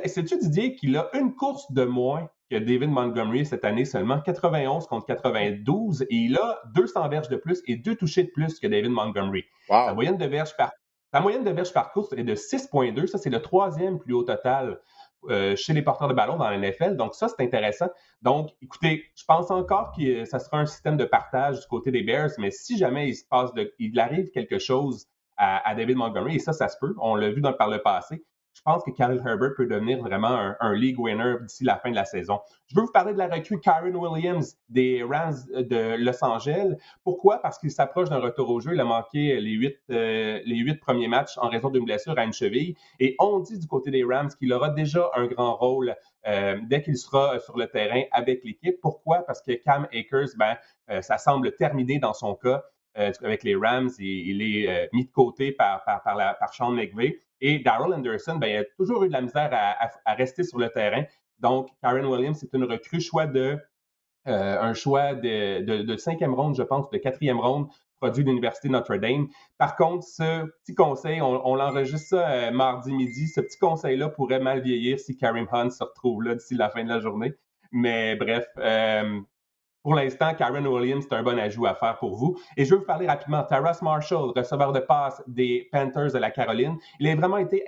Sais-tu, 0.05 0.37
Didier, 0.37 0.75
qu'il 0.75 0.95
a 0.97 1.09
une 1.13 1.35
course 1.35 1.71
de 1.71 1.83
moins 1.83 2.29
que 2.49 2.57
David 2.57 2.89
Montgomery 2.89 3.45
cette 3.45 3.63
année 3.63 3.85
seulement, 3.85 4.19
91 4.19 4.85
contre 4.87 5.05
92, 5.05 6.03
et 6.03 6.07
il 6.09 6.37
a 6.37 6.59
200 6.75 7.07
verges 7.09 7.29
de 7.29 7.37
plus 7.37 7.61
et 7.67 7.77
deux 7.77 7.95
touchés 7.95 8.23
de 8.23 8.29
plus 8.29 8.59
que 8.59 8.67
David 8.67 8.91
Montgomery. 8.91 9.45
Sa 9.67 9.93
moyenne 9.93 10.17
de 10.17 10.25
verges 10.25 10.55
par 10.57 10.71
moyenne 11.19 11.43
de 11.43 11.49
verges 11.51 11.73
par 11.73 11.91
course 11.91 12.13
est 12.13 12.23
de 12.23 12.35
6,2. 12.35 13.07
Ça, 13.07 13.17
c'est 13.17 13.29
le 13.29 13.41
troisième 13.41 13.99
plus 13.99 14.13
haut 14.13 14.23
total 14.23 14.79
euh, 15.29 15.55
chez 15.55 15.73
les 15.73 15.81
porteurs 15.81 16.07
de 16.07 16.13
ballon 16.13 16.37
dans 16.37 16.49
la 16.49 16.57
NFL. 16.57 16.95
Donc, 16.95 17.13
ça, 17.13 17.27
c'est 17.27 17.43
intéressant. 17.43 17.87
Donc, 18.21 18.49
écoutez, 18.61 19.05
je 19.15 19.23
pense 19.25 19.51
encore 19.51 19.93
que 19.95 20.25
ça 20.25 20.39
sera 20.39 20.59
un 20.59 20.65
système 20.65 20.97
de 20.97 21.05
partage 21.05 21.59
du 21.59 21.67
côté 21.67 21.91
des 21.91 22.03
Bears, 22.03 22.31
mais 22.39 22.51
si 22.51 22.77
jamais 22.77 23.09
il 23.09 23.15
se 23.15 23.25
passe 23.29 23.51
il 23.79 23.99
arrive 23.99 24.31
quelque 24.31 24.57
chose 24.57 25.07
à, 25.37 25.67
à 25.69 25.75
David 25.75 25.97
Montgomery, 25.97 26.35
et 26.37 26.39
ça, 26.39 26.53
ça 26.53 26.67
se 26.67 26.77
peut, 26.79 26.95
on 26.99 27.15
l'a 27.15 27.29
vu 27.29 27.41
dans, 27.41 27.53
par 27.53 27.69
le 27.69 27.81
passé, 27.81 28.23
je 28.53 28.61
pense 28.63 28.83
que 28.83 28.91
Khalil 28.91 29.21
Herbert 29.25 29.53
peut 29.55 29.65
devenir 29.65 29.99
vraiment 29.99 30.53
un, 30.59 30.73
league 30.73 30.99
winner 30.99 31.35
d'ici 31.41 31.63
la 31.63 31.77
fin 31.77 31.89
de 31.89 31.95
la 31.95 32.05
saison. 32.05 32.39
Je 32.67 32.75
veux 32.75 32.85
vous 32.85 32.91
parler 32.91 33.13
de 33.13 33.17
la 33.17 33.27
recrue 33.27 33.59
Karen 33.59 33.95
Williams 33.95 34.57
des 34.69 35.03
Rams 35.03 35.35
de 35.53 35.95
Los 35.97 36.23
Angeles. 36.23 36.75
Pourquoi? 37.03 37.41
Parce 37.41 37.57
qu'il 37.57 37.71
s'approche 37.71 38.09
d'un 38.09 38.19
retour 38.19 38.49
au 38.49 38.59
jeu. 38.59 38.73
Il 38.73 38.79
a 38.79 38.85
manqué 38.85 39.39
les 39.39 39.51
huit, 39.51 39.77
euh, 39.89 40.39
les 40.45 40.57
huit 40.57 40.79
premiers 40.79 41.07
matchs 41.07 41.37
en 41.37 41.49
raison 41.49 41.69
d'une 41.69 41.85
blessure 41.85 42.17
à 42.17 42.23
une 42.23 42.33
cheville. 42.33 42.75
Et 42.99 43.15
on 43.19 43.39
dit 43.39 43.57
du 43.57 43.67
côté 43.67 43.89
des 43.89 44.03
Rams 44.03 44.29
qu'il 44.37 44.53
aura 44.53 44.69
déjà 44.69 45.09
un 45.15 45.25
grand 45.25 45.55
rôle 45.55 45.95
euh, 46.27 46.59
dès 46.63 46.81
qu'il 46.81 46.97
sera 46.97 47.39
sur 47.39 47.57
le 47.57 47.67
terrain 47.67 48.03
avec 48.11 48.43
l'équipe. 48.43 48.79
Pourquoi? 48.81 49.23
Parce 49.25 49.41
que 49.41 49.53
Cam 49.53 49.87
Akers, 49.93 50.29
ben, 50.37 50.55
euh, 50.89 51.01
ça 51.01 51.17
semble 51.17 51.55
terminé 51.55 51.99
dans 51.99 52.13
son 52.13 52.35
cas. 52.35 52.63
Avec 52.95 53.43
les 53.43 53.55
Rams, 53.55 53.89
il, 53.99 54.41
est 54.41 54.89
mis 54.93 55.05
de 55.05 55.11
côté 55.11 55.51
par, 55.51 55.83
par, 55.83 56.03
par, 56.03 56.53
Sean 56.53 56.71
McVay. 56.71 57.19
Et 57.41 57.59
Daryl 57.59 57.93
Anderson, 57.93 58.35
ben, 58.35 58.47
il 58.47 58.57
a 58.57 58.63
toujours 58.77 59.03
eu 59.03 59.07
de 59.07 59.13
la 59.13 59.21
misère 59.21 59.49
à, 59.51 60.13
rester 60.13 60.43
sur 60.43 60.59
le 60.59 60.69
terrain. 60.69 61.03
Donc, 61.39 61.69
Karen 61.81 62.05
Williams, 62.05 62.37
c'est 62.39 62.53
une 62.53 62.63
recrue 62.63 63.01
choix 63.01 63.25
de, 63.25 63.57
euh, 64.27 64.61
un 64.61 64.73
choix 64.73 65.15
de, 65.15 65.95
cinquième 65.97 66.35
ronde, 66.35 66.55
je 66.55 66.61
pense, 66.61 66.89
de 66.91 66.97
quatrième 66.97 67.39
ronde, 67.39 67.67
produit 67.99 68.23
de 68.23 68.29
l'Université 68.29 68.69
Notre-Dame. 68.69 69.27
Par 69.57 69.75
contre, 69.75 70.05
ce 70.05 70.45
petit 70.63 70.75
conseil, 70.75 71.21
on, 71.21 71.55
l'enregistre 71.55 72.09
ça 72.09 72.29
euh, 72.29 72.51
mardi 72.51 72.93
midi, 72.93 73.27
ce 73.27 73.41
petit 73.41 73.57
conseil-là 73.57 74.09
pourrait 74.09 74.39
mal 74.39 74.61
vieillir 74.61 74.99
si 74.99 75.17
Karim 75.17 75.47
Hunt 75.51 75.71
se 75.71 75.83
retrouve 75.83 76.23
là 76.23 76.35
d'ici 76.35 76.53
la 76.53 76.69
fin 76.69 76.83
de 76.83 76.89
la 76.89 76.99
journée. 76.99 77.33
Mais 77.71 78.15
bref, 78.15 78.45
euh, 78.57 79.19
pour 79.83 79.95
l'instant, 79.95 80.33
Karen 80.35 80.65
Williams, 80.67 81.05
c'est 81.09 81.15
un 81.15 81.23
bon 81.23 81.39
ajout 81.39 81.65
à 81.65 81.73
faire 81.73 81.97
pour 81.97 82.15
vous. 82.15 82.37
Et 82.55 82.65
je 82.65 82.71
veux 82.71 82.79
vous 82.81 82.85
parler 82.85 83.07
rapidement. 83.07 83.43
Taras 83.43 83.79
Marshall, 83.81 84.31
receveur 84.35 84.73
de 84.73 84.79
passe 84.79 85.23
des 85.27 85.69
Panthers 85.71 86.11
de 86.13 86.19
la 86.19 86.29
Caroline. 86.29 86.77
Il 86.99 87.07
a 87.07 87.15
vraiment 87.15 87.37
été 87.37 87.63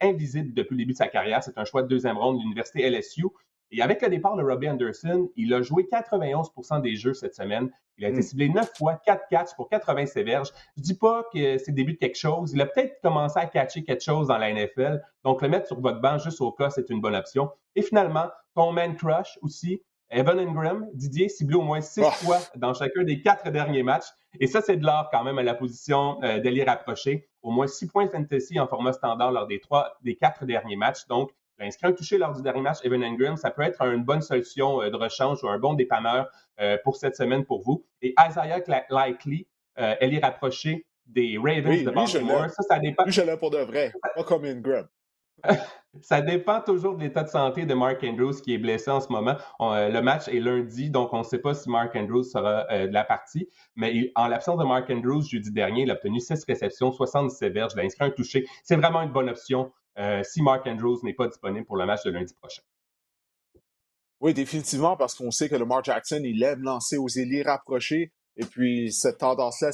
invisible 0.00 0.54
depuis 0.54 0.74
le 0.74 0.78
début 0.78 0.92
de 0.92 0.98
sa 0.98 1.08
carrière. 1.08 1.42
C'est 1.42 1.58
un 1.58 1.64
choix 1.64 1.82
de 1.82 1.88
deuxième 1.88 2.18
ronde 2.18 2.36
de 2.36 2.42
l'Université 2.42 2.88
LSU. 2.88 3.24
Et 3.72 3.82
avec 3.82 4.00
le 4.00 4.08
départ 4.08 4.36
de 4.36 4.44
Robbie 4.44 4.68
Anderson, 4.68 5.28
il 5.34 5.52
a 5.52 5.60
joué 5.60 5.88
91% 5.90 6.82
des 6.82 6.94
jeux 6.94 7.14
cette 7.14 7.34
semaine. 7.34 7.68
Il 7.98 8.04
a 8.04 8.10
été 8.10 8.18
hmm. 8.18 8.22
ciblé 8.22 8.48
9 8.48 8.70
fois, 8.76 9.00
4 9.04 9.26
catchs 9.28 9.54
pour 9.56 9.68
80 9.68 10.06
séverges. 10.06 10.50
Je 10.76 10.82
dis 10.82 10.94
pas 10.94 11.24
que 11.32 11.58
c'est 11.58 11.72
le 11.72 11.74
début 11.74 11.94
de 11.94 11.98
quelque 11.98 12.18
chose. 12.18 12.52
Il 12.52 12.60
a 12.60 12.66
peut-être 12.66 13.00
commencé 13.02 13.40
à 13.40 13.46
catcher 13.46 13.82
quelque 13.82 14.04
chose 14.04 14.28
dans 14.28 14.38
la 14.38 14.52
NFL. 14.52 15.02
Donc, 15.24 15.42
le 15.42 15.48
mettre 15.48 15.66
sur 15.66 15.80
votre 15.80 16.00
banc 16.00 16.18
juste 16.18 16.40
au 16.40 16.52
cas, 16.52 16.70
c'est 16.70 16.88
une 16.90 17.00
bonne 17.00 17.16
option. 17.16 17.50
Et 17.74 17.82
finalement, 17.82 18.28
ton 18.54 18.70
man 18.70 18.94
crush 18.94 19.36
aussi, 19.42 19.82
Evan 20.10 20.38
Ingram, 20.38 20.88
Didier 20.94 21.28
ciblé 21.28 21.56
au 21.56 21.62
moins 21.62 21.80
six 21.80 22.02
oh. 22.04 22.10
fois 22.10 22.38
dans 22.56 22.74
chacun 22.74 23.02
des 23.02 23.20
quatre 23.20 23.50
derniers 23.50 23.82
matchs. 23.82 24.06
Et 24.38 24.46
ça, 24.46 24.60
c'est 24.60 24.76
de 24.76 24.84
l'or 24.84 25.08
quand 25.10 25.24
même 25.24 25.38
à 25.38 25.42
la 25.42 25.54
position 25.54 26.22
euh, 26.22 26.38
d'allié 26.40 26.64
rapproché. 26.64 27.28
Au 27.42 27.50
moins 27.50 27.66
six 27.66 27.86
points 27.86 28.08
fantasy 28.08 28.60
en 28.60 28.66
format 28.66 28.92
standard 28.92 29.32
lors 29.32 29.46
des 29.46 29.60
trois, 29.60 29.96
des 30.02 30.16
quatre 30.16 30.44
derniers 30.44 30.76
matchs. 30.76 31.06
Donc, 31.08 31.30
l'inscrit 31.58 31.88
un 31.88 31.92
touché 31.92 32.18
lors 32.18 32.34
du 32.34 32.42
dernier 32.42 32.60
match, 32.60 32.78
Evan 32.84 33.02
Ingram, 33.02 33.36
ça 33.36 33.50
peut 33.50 33.62
être 33.62 33.82
une 33.82 34.04
bonne 34.04 34.22
solution 34.22 34.82
euh, 34.82 34.90
de 34.90 34.96
rechange 34.96 35.42
ou 35.42 35.48
un 35.48 35.58
bon 35.58 35.74
dépanneur 35.74 36.28
euh, 36.60 36.76
pour 36.84 36.96
cette 36.96 37.16
semaine 37.16 37.44
pour 37.44 37.62
vous. 37.62 37.84
Et 38.02 38.14
Isaiah 38.28 38.62
Likely, 38.90 39.46
est 39.78 40.18
rapproché 40.22 40.86
des 41.06 41.36
Ravens 41.36 41.84
de 41.84 41.90
Baltimore. 41.90 42.48
ça, 42.50 42.62
ça 42.62 42.78
dépend. 42.78 43.04
Lui, 43.04 43.12
je 43.12 43.22
l'ai 43.22 43.36
pour 43.36 43.50
de 43.50 43.58
vrai, 43.58 43.92
pas 44.14 44.24
comme 44.24 44.44
Ingram. 44.44 44.86
Ça 46.02 46.20
dépend 46.20 46.60
toujours 46.60 46.96
de 46.96 47.02
l'état 47.02 47.22
de 47.22 47.28
santé 47.28 47.64
de 47.64 47.74
Mark 47.74 48.02
Andrews 48.04 48.34
qui 48.42 48.54
est 48.54 48.58
blessé 48.58 48.90
en 48.90 49.00
ce 49.00 49.10
moment. 49.10 49.36
Euh, 49.60 49.88
le 49.88 50.02
match 50.02 50.28
est 50.28 50.40
lundi, 50.40 50.90
donc 50.90 51.12
on 51.12 51.18
ne 51.18 51.24
sait 51.24 51.38
pas 51.38 51.54
si 51.54 51.70
Mark 51.70 51.94
Andrews 51.96 52.24
sera 52.24 52.66
euh, 52.70 52.86
de 52.86 52.92
la 52.92 53.04
partie. 53.04 53.48
Mais 53.76 54.12
en 54.14 54.28
l'absence 54.28 54.58
de 54.58 54.64
Mark 54.64 54.90
Andrews, 54.90 55.22
jeudi 55.22 55.50
dernier, 55.50 55.82
il 55.82 55.90
a 55.90 55.94
obtenu 55.94 56.20
6 56.20 56.44
réceptions, 56.44 56.92
77 56.92 57.52
verges, 57.52 57.72
il 57.74 57.80
a 57.80 57.84
inscrit 57.84 58.04
un 58.04 58.10
touché. 58.10 58.46
C'est 58.62 58.76
vraiment 58.76 59.02
une 59.02 59.12
bonne 59.12 59.30
option 59.30 59.72
euh, 59.98 60.22
si 60.22 60.42
Mark 60.42 60.66
Andrews 60.66 60.98
n'est 61.02 61.14
pas 61.14 61.28
disponible 61.28 61.66
pour 61.66 61.76
le 61.76 61.86
match 61.86 62.04
de 62.04 62.10
lundi 62.10 62.34
prochain. 62.34 62.62
Oui, 64.20 64.32
définitivement, 64.34 64.96
parce 64.96 65.14
qu'on 65.14 65.30
sait 65.30 65.48
que 65.48 65.56
le 65.56 65.66
Mark 65.66 65.84
Jackson, 65.84 66.20
il 66.24 66.42
aime 66.42 66.62
lancer 66.62 66.96
aux 66.96 67.08
ailiers 67.08 67.42
rapprochés. 67.42 68.12
Et 68.38 68.44
puis, 68.44 68.92
cette 68.92 69.18
tendance-là, 69.18 69.70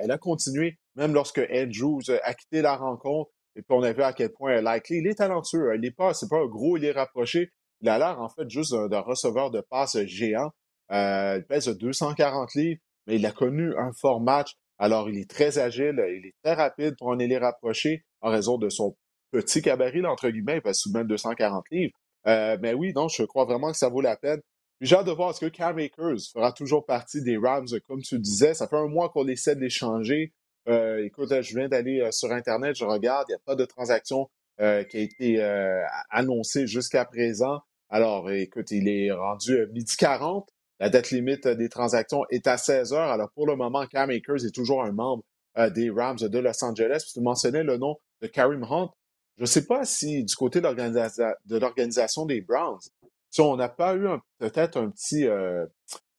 elle 0.00 0.10
a 0.10 0.18
continué, 0.18 0.78
même 0.94 1.14
lorsque 1.14 1.40
Andrews 1.50 2.02
a 2.22 2.34
quitté 2.34 2.60
la 2.60 2.76
rencontre. 2.76 3.30
Et 3.56 3.62
puis, 3.62 3.70
on 3.70 3.82
a 3.82 3.92
vu 3.92 4.02
à 4.02 4.12
quel 4.12 4.32
point 4.32 4.60
Likely, 4.60 4.98
il 4.98 5.06
est 5.06 5.14
talentueux. 5.14 5.74
Il 5.74 5.80
n'est 5.80 5.90
pas, 5.90 6.14
c'est 6.14 6.28
pas 6.28 6.38
un 6.38 6.46
gros, 6.46 6.76
il 6.76 6.84
est 6.84 6.92
rapproché. 6.92 7.50
Il 7.80 7.88
a 7.88 7.98
l'air, 7.98 8.20
en 8.20 8.28
fait, 8.28 8.48
juste 8.48 8.74
d'un 8.74 9.00
receveur 9.00 9.50
de 9.50 9.60
passe 9.60 9.98
géant. 10.06 10.50
Euh, 10.90 11.36
il 11.38 11.44
pèse 11.46 11.68
240 11.68 12.54
livres, 12.54 12.80
mais 13.06 13.16
il 13.16 13.26
a 13.26 13.30
connu 13.32 13.74
un 13.76 13.92
fort 13.92 14.20
match. 14.20 14.54
Alors, 14.78 15.08
il 15.08 15.18
est 15.18 15.30
très 15.30 15.58
agile, 15.58 16.02
il 16.08 16.26
est 16.26 16.34
très 16.42 16.54
rapide 16.54 16.94
pour 16.98 17.12
un 17.12 17.18
ailier 17.18 17.38
rapproché 17.38 18.04
en 18.20 18.30
raison 18.30 18.58
de 18.58 18.68
son 18.68 18.96
petit 19.30 19.62
cabaret, 19.62 20.04
entre 20.04 20.28
guillemets, 20.30 20.56
il 20.56 20.62
pèse 20.62 20.78
sous 20.78 20.92
même 20.92 21.06
240 21.06 21.64
livres. 21.70 21.92
Euh, 22.26 22.56
mais 22.60 22.74
oui, 22.74 22.92
donc, 22.92 23.10
je 23.16 23.24
crois 23.24 23.44
vraiment 23.44 23.70
que 23.70 23.76
ça 23.76 23.88
vaut 23.88 24.00
la 24.00 24.16
peine. 24.16 24.40
J'ai 24.80 24.96
hâte 24.96 25.06
de 25.06 25.12
voir, 25.12 25.30
est-ce 25.30 25.40
que 25.40 25.46
Cam 25.46 25.78
Akers 25.78 26.18
fera 26.32 26.52
toujours 26.52 26.84
partie 26.84 27.22
des 27.22 27.36
Rams, 27.36 27.66
comme 27.86 28.02
tu 28.02 28.18
disais? 28.18 28.54
Ça 28.54 28.66
fait 28.66 28.76
un 28.76 28.88
mois 28.88 29.08
qu'on 29.08 29.26
essaie 29.28 29.54
de 29.54 29.60
l'échanger. 29.60 30.32
Euh, 30.68 31.04
écoute, 31.04 31.28
je 31.42 31.56
viens 31.56 31.68
d'aller 31.68 32.00
euh, 32.00 32.10
sur 32.10 32.32
Internet, 32.32 32.74
je 32.76 32.84
regarde, 32.84 33.26
il 33.28 33.32
n'y 33.32 33.36
a 33.36 33.42
pas 33.44 33.54
de 33.54 33.64
transaction 33.64 34.30
euh, 34.60 34.82
qui 34.84 34.96
a 34.96 35.00
été 35.00 35.42
annoncée 36.10 36.66
jusqu'à 36.66 37.04
présent. 37.04 37.60
Alors, 37.90 38.30
écoute, 38.30 38.70
il 38.70 38.88
est 38.88 39.12
rendu 39.12 39.66
midi 39.72 39.96
40. 39.96 40.48
La 40.80 40.88
date 40.88 41.10
limite 41.10 41.46
des 41.46 41.68
transactions 41.68 42.22
est 42.30 42.46
à 42.46 42.56
16 42.56 42.92
heures. 42.92 43.10
Alors, 43.10 43.30
pour 43.34 43.46
le 43.46 43.56
moment, 43.56 43.86
Cam 43.86 44.10
Akers 44.10 44.44
est 44.44 44.54
toujours 44.54 44.82
un 44.82 44.92
membre 44.92 45.22
des 45.72 45.90
Rams 45.90 46.18
de 46.18 46.38
Los 46.38 46.64
Angeles. 46.64 47.04
tu 47.12 47.20
mentionnais 47.20 47.62
le 47.62 47.76
nom 47.76 47.96
de 48.22 48.26
Karim 48.26 48.64
Hunt. 48.64 48.90
Je 49.36 49.42
ne 49.42 49.46
sais 49.46 49.66
pas 49.66 49.84
si 49.84 50.24
du 50.24 50.34
côté 50.34 50.60
de 50.60 51.58
l'organisation 51.58 52.26
des 52.26 52.40
Browns, 52.40 52.80
si 53.30 53.40
on 53.40 53.56
n'a 53.56 53.68
pas 53.68 53.94
eu 53.94 54.06
peut-être 54.38 54.78
un 54.78 54.90
petit 54.90 55.26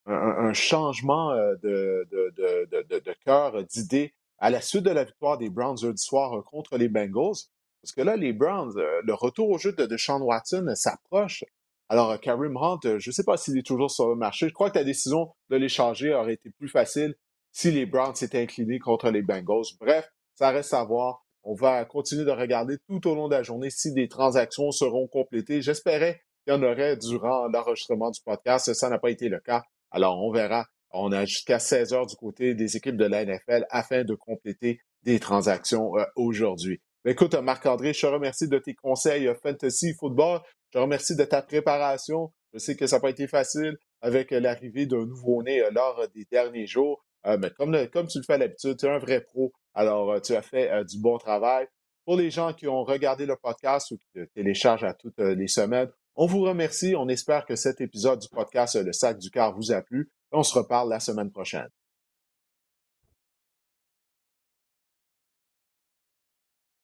un, 0.06 0.52
changement 0.54 1.34
de, 1.34 2.06
de, 2.10 2.32
de, 2.36 2.98
de 2.98 3.14
cœur, 3.24 3.62
d'idée 3.64 4.14
à 4.38 4.50
la 4.50 4.60
suite 4.60 4.82
de 4.82 4.90
la 4.90 5.04
victoire 5.04 5.38
des 5.38 5.50
Browns 5.50 5.78
jeudi 5.78 6.02
soir 6.02 6.36
euh, 6.36 6.42
contre 6.42 6.76
les 6.76 6.88
Bengals. 6.88 7.36
Parce 7.82 7.92
que 7.94 8.02
là, 8.02 8.16
les 8.16 8.32
Browns, 8.32 8.76
euh, 8.76 9.00
le 9.04 9.14
retour 9.14 9.48
au 9.50 9.58
jeu 9.58 9.72
de 9.72 9.86
Deshaun 9.86 10.20
Watson 10.20 10.66
euh, 10.68 10.74
s'approche. 10.74 11.44
Alors, 11.88 12.18
Karim 12.20 12.56
Hunt, 12.56 12.80
je 12.82 13.10
ne 13.10 13.12
sais 13.12 13.22
pas 13.22 13.36
s'il 13.36 13.56
est 13.56 13.66
toujours 13.66 13.90
sur 13.90 14.08
le 14.08 14.16
marché. 14.16 14.48
Je 14.48 14.52
crois 14.52 14.70
que 14.70 14.78
la 14.78 14.84
décision 14.84 15.32
de 15.50 15.56
l'échanger 15.56 16.12
aurait 16.12 16.34
été 16.34 16.50
plus 16.50 16.68
facile 16.68 17.14
si 17.52 17.70
les 17.70 17.86
Browns 17.86 18.16
s'étaient 18.16 18.42
inclinés 18.42 18.80
contre 18.80 19.10
les 19.10 19.22
Bengals. 19.22 19.64
Bref, 19.80 20.10
ça 20.34 20.50
reste 20.50 20.74
à 20.74 20.82
voir. 20.84 21.24
On 21.44 21.54
va 21.54 21.84
continuer 21.84 22.24
de 22.24 22.32
regarder 22.32 22.76
tout 22.88 23.06
au 23.06 23.14
long 23.14 23.28
de 23.28 23.34
la 23.36 23.44
journée 23.44 23.70
si 23.70 23.92
des 23.92 24.08
transactions 24.08 24.72
seront 24.72 25.06
complétées. 25.06 25.62
J'espérais 25.62 26.20
qu'il 26.44 26.54
y 26.54 26.56
en 26.56 26.62
aurait 26.64 26.96
durant 26.96 27.46
l'enregistrement 27.46 28.10
du 28.10 28.20
podcast. 28.20 28.74
Ça 28.74 28.90
n'a 28.90 28.98
pas 28.98 29.10
été 29.10 29.28
le 29.28 29.38
cas. 29.38 29.62
Alors, 29.92 30.20
on 30.24 30.32
verra 30.32 30.66
on 30.92 31.12
a 31.12 31.24
jusqu'à 31.24 31.58
16 31.58 31.92
heures 31.92 32.06
du 32.06 32.16
côté 32.16 32.54
des 32.54 32.76
équipes 32.76 32.96
de 32.96 33.04
la 33.04 33.24
NFL 33.24 33.66
afin 33.70 34.04
de 34.04 34.14
compléter 34.14 34.80
des 35.02 35.20
transactions 35.20 35.96
euh, 35.96 36.04
aujourd'hui. 36.16 36.80
Écoute, 37.04 37.34
Marc-André, 37.34 37.92
je 37.92 38.00
te 38.00 38.06
remercie 38.06 38.48
de 38.48 38.58
tes 38.58 38.74
conseils 38.74 39.28
euh, 39.28 39.34
fantasy 39.40 39.94
football. 39.98 40.40
Je 40.66 40.78
te 40.78 40.82
remercie 40.82 41.14
de 41.16 41.24
ta 41.24 41.42
préparation. 41.42 42.32
Je 42.52 42.58
sais 42.58 42.76
que 42.76 42.86
ça 42.86 42.96
n'a 42.96 43.00
pas 43.00 43.10
été 43.10 43.28
facile 43.28 43.76
avec 44.00 44.32
euh, 44.32 44.40
l'arrivée 44.40 44.86
d'un 44.86 45.06
nouveau-né 45.06 45.62
lors 45.72 46.06
des 46.14 46.26
derniers 46.30 46.66
jours. 46.66 47.04
mais 47.24 47.50
comme, 47.50 47.76
comme 47.92 48.08
tu 48.08 48.18
le 48.18 48.24
fais 48.24 48.34
à 48.34 48.38
l'habitude, 48.38 48.76
tu 48.78 48.86
es 48.86 48.88
un 48.88 48.98
vrai 48.98 49.20
pro. 49.20 49.52
Alors, 49.74 50.20
tu 50.22 50.34
as 50.34 50.42
fait 50.42 50.84
du 50.84 50.98
bon 51.00 51.18
travail. 51.18 51.66
Pour 52.04 52.16
les 52.16 52.30
gens 52.30 52.52
qui 52.52 52.66
ont 52.68 52.84
regardé 52.84 53.26
le 53.26 53.36
podcast 53.36 53.90
ou 53.90 53.98
qui 53.98 54.06
le 54.14 54.26
téléchargent 54.28 54.84
à 54.84 54.94
toutes 54.94 55.18
les 55.18 55.48
semaines, 55.48 55.90
on 56.14 56.26
vous 56.26 56.42
remercie. 56.42 56.94
On 56.96 57.08
espère 57.08 57.44
que 57.44 57.56
cet 57.56 57.80
épisode 57.80 58.20
du 58.20 58.28
podcast 58.28 58.76
Le 58.82 58.92
Sac 58.92 59.18
du 59.18 59.30
Car 59.30 59.54
vous 59.54 59.72
a 59.72 59.82
plu. 59.82 60.10
On 60.38 60.42
se 60.42 60.52
reparle 60.58 60.90
la 60.90 61.00
semaine 61.00 61.30
prochaine. 61.30 61.70